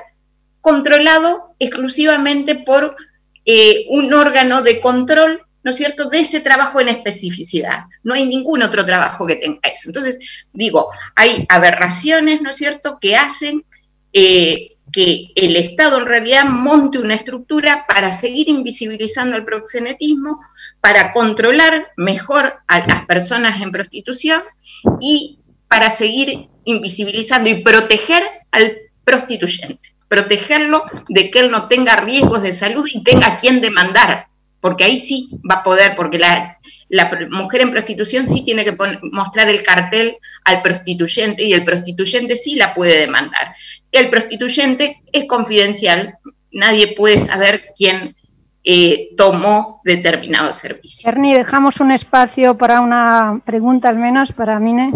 controlado 0.60 1.54
exclusivamente 1.59 2.54
por 2.54 2.96
eh, 3.44 3.86
un 3.88 4.12
órgano 4.14 4.62
de 4.62 4.80
control, 4.80 5.42
¿no 5.62 5.70
es 5.70 5.76
cierto?, 5.76 6.09
de 6.09 6.20
ese 6.20 6.40
trabajo 6.40 6.80
en 6.80 6.88
especificidad. 6.88 7.84
No 8.02 8.14
hay 8.14 8.26
ningún 8.26 8.62
otro 8.62 8.86
trabajo 8.86 9.26
que 9.26 9.36
tenga 9.36 9.60
eso. 9.64 9.88
Entonces, 9.88 10.18
digo, 10.52 10.88
hay 11.16 11.44
aberraciones, 11.48 12.40
¿no 12.40 12.50
es 12.50 12.56
cierto?, 12.56 12.98
que 13.00 13.16
hacen 13.16 13.64
eh, 14.12 14.76
que 14.93 15.28
el 15.35 15.56
Estado 15.56 15.98
en 15.98 16.06
realidad 16.06 16.44
monte 16.44 16.98
una 16.98 17.14
estructura 17.14 17.86
para 17.89 18.12
seguir 18.12 18.48
invisibilizando 18.48 19.36
el 19.36 19.44
proxenetismo, 19.44 20.40
para 20.81 21.12
controlar 21.12 21.89
mejor 21.97 22.60
a 22.69 22.86
las 22.86 23.06
personas 23.06 23.60
en 23.62 23.73
prostitución 23.73 24.43
y 25.01 25.39
para 25.69 25.89
seguir 25.89 26.48
invisibilizando 26.64 27.48
y 27.48 27.62
proteger 27.62 28.23
al 28.51 28.77
prostituyente, 29.05 29.94
protegerlo 30.09 30.85
de 31.09 31.31
que 31.31 31.40
él 31.40 31.51
no 31.51 31.69
tenga 31.69 31.97
riesgos 31.97 32.43
de 32.43 32.52
salud 32.52 32.86
y 32.93 33.02
tenga 33.02 33.36
quien 33.39 33.60
demandar, 33.60 34.27
porque 34.60 34.85
ahí 34.85 34.98
sí 34.98 35.31
va 35.51 35.56
a 35.56 35.62
poder, 35.62 35.97
porque 35.97 36.19
la, 36.19 36.59
la 36.93 37.10
mujer 37.31 37.62
en 37.62 37.70
prostitución 37.70 38.28
sí 38.28 38.44
tiene 38.44 38.66
que 38.66 38.77
mostrar 39.12 39.48
el 39.48 39.62
cartel 39.62 40.19
al 40.44 40.60
prostituyente 40.60 41.43
y 41.43 41.55
el 41.55 41.64
prostituyente 41.64 42.36
sí 42.36 42.55
la 42.55 42.74
puede 42.74 42.98
demandar. 42.98 43.55
El 43.90 44.10
prostituyente 44.10 45.02
es 45.10 45.24
confidencial, 45.24 46.19
nadie 46.52 46.94
puede 46.94 47.19
saber 47.19 47.73
quién 47.74 48.14
eh, 48.62 49.09
tomó 49.16 49.81
determinado 49.85 50.52
servicio. 50.52 51.09
Ernie, 51.09 51.35
dejamos 51.35 51.81
un 51.81 51.93
espacio 51.93 52.59
para 52.59 52.82
una 52.82 53.40
pregunta 53.43 53.89
al 53.89 53.97
menos 53.97 54.31
para 54.32 54.60
Mine. 54.60 54.93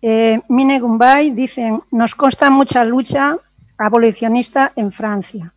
Eh, 0.00 0.40
Mine 0.48 0.78
Gumbay 0.78 1.32
dice, 1.32 1.76
nos 1.90 2.14
consta 2.14 2.50
mucha 2.50 2.84
lucha 2.84 3.36
abolicionista 3.76 4.72
en 4.76 4.92
Francia, 4.92 5.52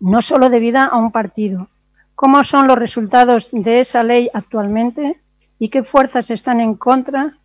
no 0.00 0.20
solo 0.20 0.50
debida 0.50 0.84
a 0.84 0.98
un 0.98 1.10
partido. 1.10 1.70
¿Cómo 2.18 2.42
son 2.42 2.66
los 2.66 2.76
resultados 2.76 3.48
de 3.52 3.78
esa 3.78 4.02
ley 4.02 4.28
actualmente 4.34 5.20
y 5.60 5.68
qué 5.68 5.84
fuerzas 5.84 6.32
están 6.32 6.58
en 6.58 6.74
contra? 6.74 7.38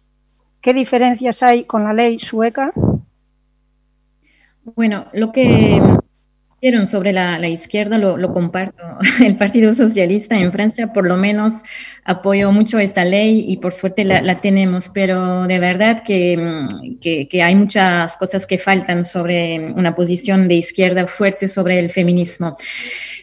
¿Qué 0.62 0.74
diferencias 0.74 1.44
hay 1.44 1.66
con 1.66 1.84
la 1.84 1.94
ley 1.94 2.18
sueca? 2.18 2.74
Bueno, 4.64 5.06
lo 5.14 5.32
que 5.32 5.80
sobre 6.86 7.12
la, 7.12 7.48
izquierda 7.48 7.98
lo, 7.98 8.32
comparto. 8.32 8.84
El 9.24 9.36
Partido 9.36 9.74
Socialista 9.74 10.38
en 10.38 10.52
Francia 10.52 10.94
por 10.94 11.06
lo 11.06 11.18
menos 11.18 11.56
apoyó 12.06 12.52
mucho 12.52 12.80
esta 12.80 13.04
ley 13.04 13.44
y 13.48 13.58
por 13.58 13.74
suerte 13.74 14.04
la, 14.06 14.42
tenemos, 14.42 14.90
pero 14.94 15.46
de 15.46 15.60
verdad 15.60 16.04
mm, 16.08 17.00
que, 17.02 17.44
hay 17.44 17.56
muchas 17.56 18.16
cosas 18.18 18.46
que 18.46 18.58
faltan 18.58 19.04
sobre 19.04 19.74
una 19.74 19.94
posición 19.94 20.48
de 20.48 20.56
izquierda 20.56 21.06
fuerte 21.08 21.50
sobre 21.50 21.80
el 21.80 21.92
feminismo. 21.92 22.56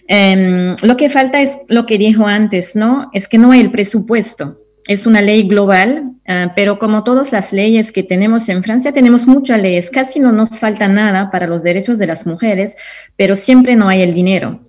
Em, 0.07 0.77
lo 0.83 0.97
que 0.97 1.09
falta 1.09 1.41
es 1.41 1.59
lo 1.69 1.87
que 1.87 1.97
dijo 1.97 2.27
antes, 2.27 2.77
¿no? 2.77 3.11
Es 3.15 3.27
que 3.27 3.39
no 3.39 3.53
hay 3.53 3.61
el 3.61 3.71
presupuesto 3.71 4.60
es 4.91 5.07
una 5.07 5.23
ley 5.23 5.45
global, 5.45 6.15
ah, 6.27 6.53
pero 6.57 6.81
como 6.81 7.05
todas 7.05 7.31
las 7.31 7.53
leyes 7.53 7.93
que 7.93 8.03
tenemos 8.03 8.49
en 8.49 8.65
Francia, 8.65 8.91
tenemos 8.91 9.29
muchas 9.29 9.63
leyes, 9.63 9.89
casi 9.89 10.19
no 10.19 10.33
nos 10.33 10.59
falta 10.59 10.89
nada 10.89 11.31
para 11.31 11.47
los 11.47 11.63
derechos 11.63 11.97
de 11.97 12.09
las 12.09 12.27
mujeres, 12.27 12.75
pero 13.15 13.37
siempre 13.37 13.77
no 13.77 13.89
hay 13.89 14.03
el 14.03 14.15
dinero. 14.15 14.61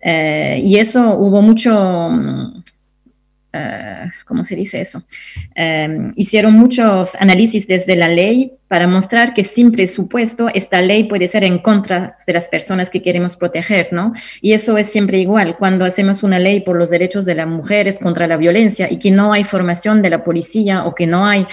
Eh, 0.00 0.60
y 0.64 0.78
eso 0.78 1.16
hubo 1.16 1.42
mucho, 1.42 2.10
ah, 3.58 4.10
¿cómo 4.24 4.44
se 4.44 4.56
dice 4.56 4.80
eso? 4.80 5.02
Em, 5.54 6.12
hicieron 6.16 6.52
muchos 6.54 7.14
análisis 7.16 7.66
desde 7.66 7.96
la 7.96 8.08
ley 8.08 8.52
para 8.68 8.86
mostrar 8.86 9.32
que 9.32 9.44
sin 9.44 9.72
presupuesto 9.72 10.48
esta 10.52 10.80
ley 10.80 11.04
puede 11.04 11.26
ser 11.26 11.42
en 11.44 11.58
contra 11.58 12.16
de 12.26 12.32
las 12.34 12.48
personas 12.48 12.90
que 12.90 13.02
queremos 13.02 13.36
proteger, 13.36 13.88
¿no? 13.92 14.12
Y 14.42 14.52
eso 14.52 14.76
es 14.76 14.88
siempre 14.88 15.18
igual 15.18 15.56
cuando 15.56 15.84
hacemos 15.84 16.22
una 16.22 16.38
ley 16.38 16.60
por 16.60 16.76
los 16.76 16.90
derechos 16.90 17.24
de 17.24 17.34
las 17.34 17.46
mujeres 17.46 17.98
contra 17.98 18.26
la 18.26 18.36
violencia 18.36 18.88
y 18.90 18.98
que 18.98 19.10
no 19.10 19.32
hay 19.32 19.44
formación 19.44 20.02
de 20.02 20.10
la 20.10 20.22
policía 20.22 20.84
o 20.84 20.94
que 20.94 21.06
no 21.06 21.26
hay 21.26 21.46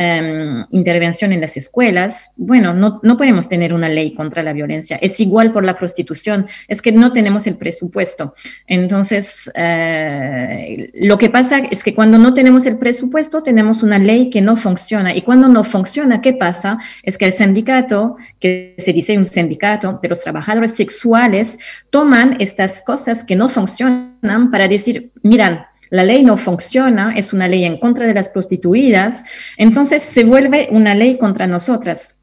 Em, 0.00 0.64
intervención 0.70 1.32
en 1.32 1.40
las 1.40 1.56
escuelas, 1.56 2.30
bueno, 2.36 2.72
no, 2.72 3.00
no, 3.02 3.16
podemos 3.16 3.48
tener 3.48 3.74
una 3.74 3.88
ley 3.88 4.14
contra 4.14 4.44
la 4.44 4.52
violencia. 4.52 4.96
Es 5.02 5.18
igual 5.18 5.50
por 5.50 5.64
la 5.64 5.74
prostitución, 5.74 6.46
es 6.68 6.80
que 6.80 6.92
no 6.92 7.12
tenemos 7.12 7.48
el 7.48 7.56
presupuesto. 7.56 8.32
Entonces, 8.68 9.50
eh, 9.56 10.88
lo 10.94 11.18
que 11.18 11.30
pasa 11.30 11.58
es 11.68 11.82
que 11.82 11.96
cuando 11.96 12.16
no 12.16 12.32
tenemos 12.32 12.64
el 12.66 12.78
presupuesto, 12.78 13.42
tenemos 13.42 13.82
una 13.82 13.98
ley 13.98 14.30
que 14.30 14.40
no 14.40 14.54
funciona. 14.54 15.16
Y 15.16 15.22
cuando 15.22 15.48
no 15.48 15.64
funciona, 15.64 16.20
¿qué 16.20 16.32
pasa? 16.32 16.78
Es 17.02 17.18
que 17.18 17.24
el 17.24 17.32
sindicato, 17.32 18.18
que 18.38 18.76
se 18.78 18.92
dice 18.92 19.18
un 19.18 19.26
sindicato 19.26 19.98
de 20.00 20.10
los 20.10 20.20
trabajadores 20.20 20.76
sexuales, 20.76 21.58
toman 21.90 22.36
estas 22.38 22.82
cosas 22.82 23.24
que 23.24 23.34
no 23.34 23.48
funcionan 23.48 24.52
para 24.52 24.68
decir, 24.68 25.10
miran, 25.24 25.66
la 25.90 26.04
ley 26.04 26.22
no 26.22 26.36
funciona, 26.36 27.14
es 27.16 27.32
una 27.32 27.48
ley 27.48 27.64
en 27.64 27.78
contra 27.78 28.06
de 28.06 28.14
las 28.14 28.28
prostituidas, 28.28 29.24
entonces 29.56 30.02
se 30.02 30.24
vuelve 30.24 30.68
una 30.70 30.94
ley 30.94 31.18
contra 31.18 31.46
nosotras. 31.46 32.16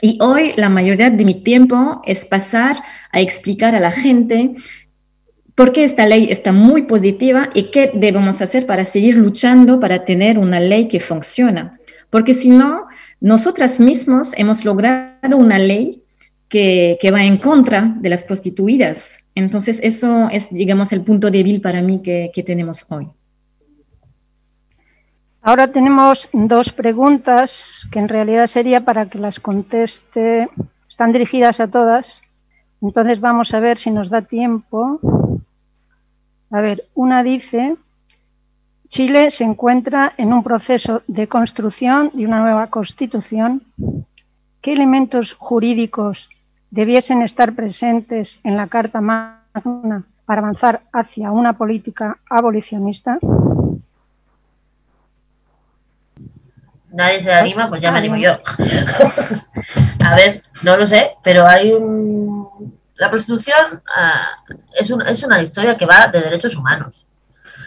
Y 0.00 0.18
hoy 0.20 0.52
la 0.56 0.68
mayoría 0.68 1.10
de 1.10 1.24
mi 1.24 1.42
tiempo 1.42 2.02
es 2.04 2.24
pasar 2.24 2.76
a 3.12 3.20
explicar 3.20 3.74
a 3.74 3.80
la 3.80 3.92
gente 3.92 4.54
por 5.54 5.72
qué 5.72 5.84
esta 5.84 6.06
ley 6.06 6.28
está 6.30 6.52
muy 6.52 6.82
positiva 6.82 7.50
y 7.54 7.70
qué 7.70 7.92
debemos 7.94 8.40
hacer 8.40 8.66
para 8.66 8.84
seguir 8.84 9.16
luchando 9.16 9.78
para 9.78 10.04
tener 10.04 10.38
una 10.38 10.60
ley 10.60 10.88
que 10.88 10.98
funciona. 10.98 11.78
Porque 12.10 12.34
si 12.34 12.50
no, 12.50 12.86
nosotras 13.20 13.80
mismos 13.80 14.32
hemos 14.36 14.64
logrado 14.64 15.36
una 15.36 15.58
ley 15.58 16.02
que, 16.48 16.98
va 17.12 17.24
en 17.24 17.38
contra 17.38 17.94
de 17.98 18.10
las 18.10 18.24
prostituidas. 18.24 19.21
Entonces, 19.34 19.80
eso 19.82 20.28
es, 20.30 20.50
digamos, 20.50 20.92
el 20.92 21.02
punto 21.02 21.30
débil 21.30 21.60
para 21.60 21.80
mí 21.80 22.02
que, 22.02 22.30
tenemos 22.44 22.84
hoy. 22.90 23.08
Ahora 25.40 25.72
tenemos 25.72 26.28
dos 26.32 26.72
preguntas 26.72 27.88
que 27.90 27.98
en 27.98 28.08
realidad 28.08 28.46
sería 28.46 28.84
para 28.84 29.06
que 29.06 29.18
las 29.18 29.40
conteste. 29.40 30.48
Están 30.88 31.12
dirigidas 31.12 31.58
a 31.60 31.68
todas. 31.68 32.22
Entonces 32.80 33.20
vamos 33.20 33.52
a 33.54 33.60
ver 33.60 33.78
si 33.78 33.90
nos 33.90 34.08
da 34.08 34.22
tiempo. 34.22 35.00
A 36.50 36.60
ver, 36.60 36.84
una 36.94 37.22
dice, 37.22 37.76
Chile 38.88 39.30
se 39.30 39.44
encuentra 39.44 40.12
en 40.18 40.32
un 40.32 40.44
proceso 40.44 41.02
de 41.06 41.26
construcción 41.26 42.10
de 42.12 42.26
una 42.26 42.40
nueva 42.40 42.66
constitución. 42.68 43.62
¿Qué 44.60 44.74
elementos 44.74 45.32
jurídicos 45.32 46.28
debiesen 46.72 47.22
estar 47.22 47.54
presentes 47.54 48.40
en 48.42 48.56
la 48.56 48.66
Carta 48.66 49.00
Magna 49.00 50.04
para 50.24 50.40
avanzar 50.40 50.82
hacia 50.92 51.30
una 51.30 51.52
política 51.52 52.18
abolicionista? 52.28 53.18
Nadie 56.90 57.20
se 57.20 57.32
anima, 57.32 57.68
pues 57.68 57.80
ya 57.80 57.92
me 57.92 57.98
animo 57.98 58.16
yo. 58.16 58.32
a 60.04 60.16
ver, 60.16 60.42
no 60.62 60.76
lo 60.76 60.86
sé, 60.86 61.12
pero 61.22 61.46
hay 61.46 61.72
un... 61.72 62.78
La 62.96 63.10
prostitución 63.10 63.82
ah, 63.94 64.28
es, 64.78 64.90
es 64.90 65.22
una 65.24 65.42
historia 65.42 65.76
que 65.76 65.86
va 65.86 66.08
de 66.08 66.20
derechos 66.20 66.56
humanos. 66.56 67.06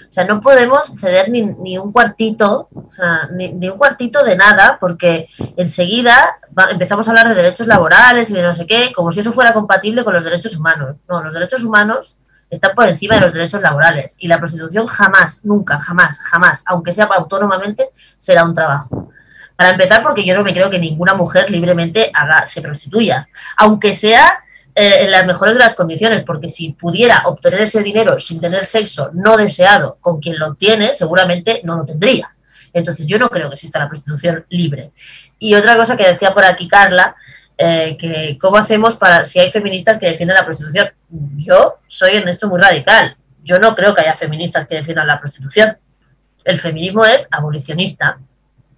O 0.10 0.12
sea, 0.12 0.26
no 0.26 0.42
podemos 0.42 0.94
ceder 1.00 1.30
ni, 1.30 1.42
ni 1.42 1.78
un 1.78 1.92
cuartito, 1.92 2.70
o 2.74 2.90
sea, 2.90 3.30
ni, 3.32 3.70
un 3.70 3.78
cuartito 3.78 4.24
de 4.24 4.36
nada, 4.36 4.78
porque 4.80 5.28
enseguida 5.58 6.40
empezamos 6.70 7.08
a 7.08 7.12
hablar 7.12 7.30
de 7.30 7.36
derechos 7.36 7.68
laborales 7.68 8.30
y 8.30 8.34
de 8.34 8.42
no 8.42 8.54
sé 8.54 8.66
qué, 8.66 8.92
como 8.94 9.12
si 9.12 9.20
eso 9.20 9.34
fuera 9.34 9.54
compatible 9.54 10.04
con 10.04 10.14
los 10.14 10.24
derechos 10.24 10.56
humanos. 10.58 10.96
No, 11.10 11.24
los 11.24 11.34
derechos 11.34 11.64
humanos 11.64 12.18
están 12.50 12.76
por 12.76 12.88
encima 12.88 13.16
de 13.16 13.22
los 13.22 13.34
derechos 13.34 13.62
laborales 13.62 14.16
y 14.20 14.28
la 14.28 14.40
prostitución 14.40 14.88
jamás, 14.88 15.44
nunca, 15.44 15.80
jamás, 15.80 16.20
jamás, 16.20 16.64
aunque 16.68 16.94
sea 16.94 17.06
autónomamente, 17.06 17.90
será 18.18 18.46
un 18.46 18.54
trabajo. 18.54 19.12
Para 19.56 19.72
empezar, 19.72 20.04
porque 20.04 20.26
yo 20.26 20.36
no 20.36 20.44
me 20.44 20.54
creo 20.54 20.70
que 20.70 20.80
ninguna 20.80 21.14
mujer 21.14 21.50
libremente 21.50 22.12
haga, 22.14 22.46
se 22.46 22.62
prostituya, 22.62 23.28
aunque 23.58 23.96
sea 23.96 24.45
eh, 24.76 25.04
en 25.04 25.12
las 25.12 25.26
mejores 25.26 25.56
de 25.56 25.60
las 25.60 25.74
condiciones, 25.74 26.24
porque 26.24 26.50
si 26.50 26.74
pudiera 26.74 27.24
obtener 27.26 27.62
ese 27.62 27.82
dinero 27.82 28.20
sin 28.20 28.42
tener 28.42 28.66
sexo 28.66 29.10
no 29.14 29.38
deseado 29.38 29.98
con 30.02 30.20
quien 30.20 30.38
lo 30.38 30.48
obtiene, 30.48 30.94
seguramente 30.94 31.62
no 31.64 31.78
lo 31.78 31.86
tendría. 31.86 32.36
Entonces 32.74 33.06
yo 33.06 33.18
no 33.18 33.30
creo 33.30 33.48
que 33.48 33.54
exista 33.54 33.80
la 33.80 33.88
prostitución 33.88 34.46
libre. 34.50 34.92
Y 35.40 35.56
otra 35.56 35.78
cosa 35.78 35.96
que 35.96 36.06
decía 36.06 36.34
por 36.34 36.44
aquí 36.44 36.68
Carla, 36.68 37.16
eh, 37.58 37.96
que 37.98 38.38
cómo 38.38 38.58
hacemos 38.58 38.98
para 38.98 39.24
si 39.24 39.40
hay 39.40 39.50
feministas 39.50 39.98
que 39.98 40.08
defienden 40.08 40.36
la 40.36 40.44
prostitución. 40.44 40.90
Yo 41.38 41.80
soy 41.88 42.18
en 42.18 42.28
esto 42.28 42.50
muy 42.50 42.60
radical. 42.60 43.16
Yo 43.44 43.60
no 43.60 43.76
creo 43.76 43.94
que 43.94 44.02
haya 44.02 44.14
feministas 44.14 44.68
que 44.68 44.76
defiendan 44.76 45.08
la 45.08 45.20
prostitución. 45.20 45.78
El 46.44 46.60
feminismo 46.60 47.06
es 47.06 47.30
abolicionista. 47.32 48.20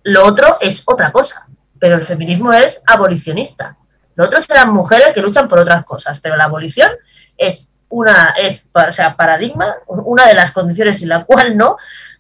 Lo 0.04 0.26
otro 0.26 0.58
es 0.62 0.84
otra 0.86 1.12
cosa, 1.12 1.48
pero 1.80 1.96
el 1.96 2.04
feminismo 2.04 2.54
es 2.54 2.84
abolicionista. 2.86 3.77
Los 4.18 4.28
otros 4.28 4.44
serán 4.44 4.74
mujeres 4.74 5.14
que 5.14 5.22
luchan 5.22 5.48
por 5.48 5.60
otras 5.60 5.86
cosas, 5.86 6.20
pero 6.20 6.36
la 6.36 6.46
abolición 6.46 6.92
es 7.38 7.72
una, 7.90 8.34
es, 8.38 8.68
o 8.74 8.92
sea, 8.92 9.16
paradigma, 9.16 9.76
una 9.88 10.28
de 10.28 10.34
las 10.34 10.52
condiciones 10.52 10.98
sin 10.98 11.08
la 11.08 11.24
cual 11.24 11.56
no, 11.56 11.78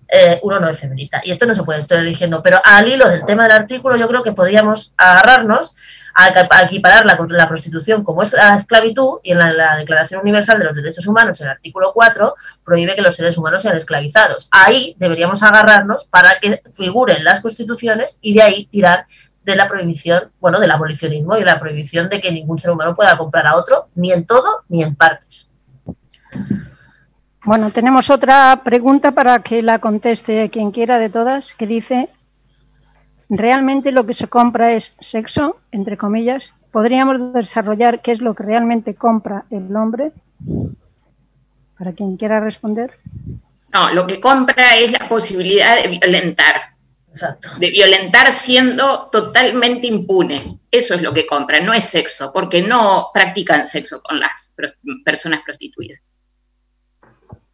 eh, 0.07 0.39
uno 0.43 0.59
no 0.59 0.69
es 0.69 0.79
feminista. 0.79 1.19
Y 1.23 1.31
esto 1.31 1.45
no 1.45 1.55
se 1.55 1.63
puede 1.63 1.81
estar 1.81 1.99
eligiendo. 1.99 2.41
Pero 2.41 2.61
al 2.63 2.87
hilo 2.87 3.09
del 3.09 3.25
tema 3.25 3.43
del 3.43 3.51
artículo, 3.51 3.97
yo 3.97 4.07
creo 4.07 4.23
que 4.23 4.31
podríamos 4.31 4.93
agarrarnos 4.95 5.75
a, 6.13 6.29
equiparar 6.63 7.05
la, 7.05 7.17
la, 7.29 7.47
prostitución 7.47 8.03
como 8.03 8.23
es 8.23 8.33
la 8.33 8.57
esclavitud 8.57 9.19
y 9.21 9.31
en 9.31 9.39
la, 9.39 9.75
Declaración 9.77 10.21
Universal 10.21 10.59
de 10.59 10.65
los 10.65 10.75
Derechos 10.75 11.05
Humanos, 11.07 11.41
el 11.41 11.49
artículo 11.49 11.91
4, 11.93 12.35
prohíbe 12.63 12.95
que 12.95 13.01
los 13.01 13.15
seres 13.15 13.37
humanos 13.37 13.63
sean 13.63 13.75
esclavizados. 13.75 14.47
Ahí 14.51 14.95
deberíamos 14.97 15.43
agarrarnos 15.43 16.05
para 16.05 16.39
que 16.39 16.61
figuren 16.73 17.23
las 17.23 17.41
constituciones 17.41 18.17
y 18.21 18.33
de 18.33 18.41
ahí 18.43 18.65
tirar 18.65 19.05
de 19.47 19.55
la 19.55 19.67
prohibición, 19.67 20.29
bueno, 20.41 20.59
del 20.59 20.71
abolicionismo 20.71 21.37
y 21.37 21.43
la 21.43 21.57
prohibición 21.57 22.09
de 22.09 22.19
que 22.19 22.33
ningún 22.33 22.59
ser 22.59 22.71
humano 22.71 22.95
pueda 22.95 23.17
comprar 23.17 23.47
a 23.47 23.55
otro, 23.55 23.87
ni 23.95 24.11
en 24.11 24.25
todo 24.25 24.63
ni 24.67 24.83
en 24.83 24.93
partes. 24.93 25.49
Bueno, 27.45 27.71
tenemos 27.71 28.09
otra 28.09 28.61
pregunta 28.65 29.13
para 29.13 29.39
que 29.39 29.63
la 29.63 29.79
conteste 29.79 30.49
quien 30.49 30.71
quiera 30.71 30.99
de 30.99 31.09
todas, 31.09 31.53
que 31.53 31.65
dice, 31.65 32.09
¿realmente 33.29 33.93
lo 33.93 34.05
que 34.05 34.13
se 34.13 34.27
compra 34.27 34.73
es 34.73 34.93
sexo, 34.99 35.55
entre 35.71 35.95
comillas? 35.95 36.53
¿Podríamos 36.71 37.33
desarrollar 37.33 38.01
qué 38.01 38.11
es 38.11 38.19
lo 38.19 38.35
que 38.35 38.43
realmente 38.43 38.95
compra 38.95 39.45
el 39.49 39.73
hombre? 39.77 40.11
Para 41.77 41.93
quien 41.93 42.17
quiera 42.17 42.41
responder. 42.41 42.99
No, 43.73 43.93
lo 43.93 44.05
que 44.07 44.19
compra 44.19 44.75
es 44.75 44.91
la 44.91 45.07
posibilidad 45.07 45.81
de 45.81 45.87
violentar 45.87 46.76
de 47.59 47.71
violentar 47.71 48.31
siendo 48.31 49.09
totalmente 49.11 49.87
impune. 49.87 50.35
Eso 50.35 50.87
Eso 50.87 50.95
es 50.95 51.01
lo 51.01 51.13
que 51.13 51.25
compran, 51.25 51.65
no 51.65 51.73
es 51.73 51.83
sexo, 51.83 52.31
porque 52.33 52.61
no 52.61 53.09
practican 53.13 53.67
sexo 53.67 54.01
con 54.01 54.19
las 54.19 54.55
personas 55.03 55.41
prostituidas. 55.43 55.99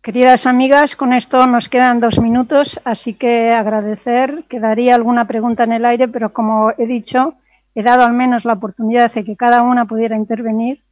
Queridas 0.03 0.45
amigas, 0.45 0.95
con 0.97 1.13
esto 1.13 1.47
nos 1.47 1.69
quedan 1.69 2.01
dos 2.01 2.19
minutos, 2.19 2.79
así 2.83 3.13
que 3.13 3.51
agradecer. 3.51 4.43
Quedaría 4.49 4.95
alguna 4.95 5.25
pregunta 5.25 5.63
en 5.63 5.71
el 5.71 5.85
aire, 5.85 6.09
pero 6.09 6.33
como 6.33 6.71
he 6.77 6.85
dicho, 6.85 7.35
he 7.73 7.81
dado 7.81 8.03
al 8.03 8.13
menos 8.13 8.43
la 8.43 8.53
oportunidad 8.53 9.11
de 9.13 9.23
que 9.23 9.37
cada 9.37 9.61
una 9.61 9.85
pudiera 9.85 10.17
intervenir. 10.17 10.83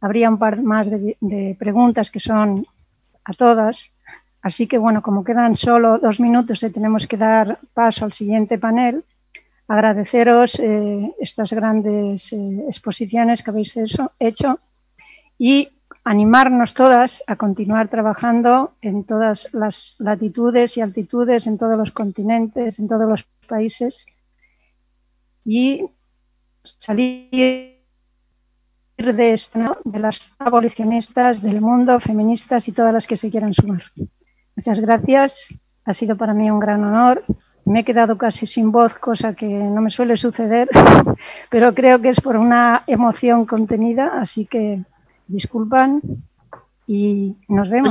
Habría 0.00 0.30
un 0.30 0.38
par 0.38 0.62
más 0.62 0.90
de, 0.90 1.18
de 1.20 1.54
preguntas 1.58 2.10
que 2.10 2.18
son 2.18 2.66
a 3.24 3.32
todas. 3.34 3.89
Así 4.42 4.66
que 4.66 4.78
bueno, 4.78 5.02
como 5.02 5.24
quedan 5.24 5.56
solo 5.56 5.98
dos 5.98 6.18
minutos 6.20 6.62
y 6.62 6.70
tenemos 6.70 7.06
que 7.06 7.16
dar 7.16 7.58
paso 7.74 8.04
al 8.04 8.12
siguiente 8.12 8.58
panel, 8.58 9.04
agradeceros 9.68 10.58
eh, 10.58 11.14
estas 11.20 11.52
grandes 11.52 12.32
eh, 12.32 12.64
exposiciones 12.66 13.42
que 13.42 13.50
habéis 13.50 13.78
hecho 14.18 14.60
y 15.38 15.68
animarnos 16.04 16.74
todas 16.74 17.22
a 17.26 17.36
continuar 17.36 17.88
trabajando 17.88 18.72
en 18.80 19.04
todas 19.04 19.48
las 19.52 19.94
latitudes 19.98 20.76
y 20.76 20.80
altitudes, 20.80 21.46
en 21.46 21.58
todos 21.58 21.76
los 21.76 21.92
continentes, 21.92 22.78
en 22.78 22.88
todos 22.88 23.08
los 23.08 23.24
países 23.46 24.06
y 25.44 25.84
salir 26.62 27.80
de, 28.96 29.32
esto, 29.32 29.78
de 29.84 29.98
las 29.98 30.32
abolicionistas 30.38 31.42
del 31.42 31.60
mundo, 31.60 32.00
feministas 32.00 32.68
y 32.68 32.72
todas 32.72 32.92
las 32.92 33.06
que 33.06 33.16
se 33.16 33.30
quieran 33.30 33.54
sumar. 33.54 33.82
Muchas 34.56 34.80
gracias. 34.80 35.48
Ha 35.84 35.92
sido 35.94 36.16
para 36.16 36.34
mí 36.34 36.50
un 36.50 36.60
gran 36.60 36.84
honor. 36.84 37.24
Me 37.64 37.80
he 37.80 37.84
quedado 37.84 38.18
casi 38.18 38.46
sin 38.46 38.72
voz, 38.72 38.94
cosa 38.94 39.34
que 39.34 39.46
no 39.46 39.80
me 39.80 39.90
suele 39.90 40.16
suceder, 40.16 40.68
pero 41.50 41.74
creo 41.74 42.00
que 42.00 42.08
es 42.08 42.20
por 42.20 42.36
una 42.36 42.82
emoción 42.86 43.46
contenida, 43.46 44.20
así 44.20 44.46
que 44.46 44.82
disculpan 45.26 46.00
y 46.86 47.36
nos 47.48 47.70
vemos. 47.70 47.88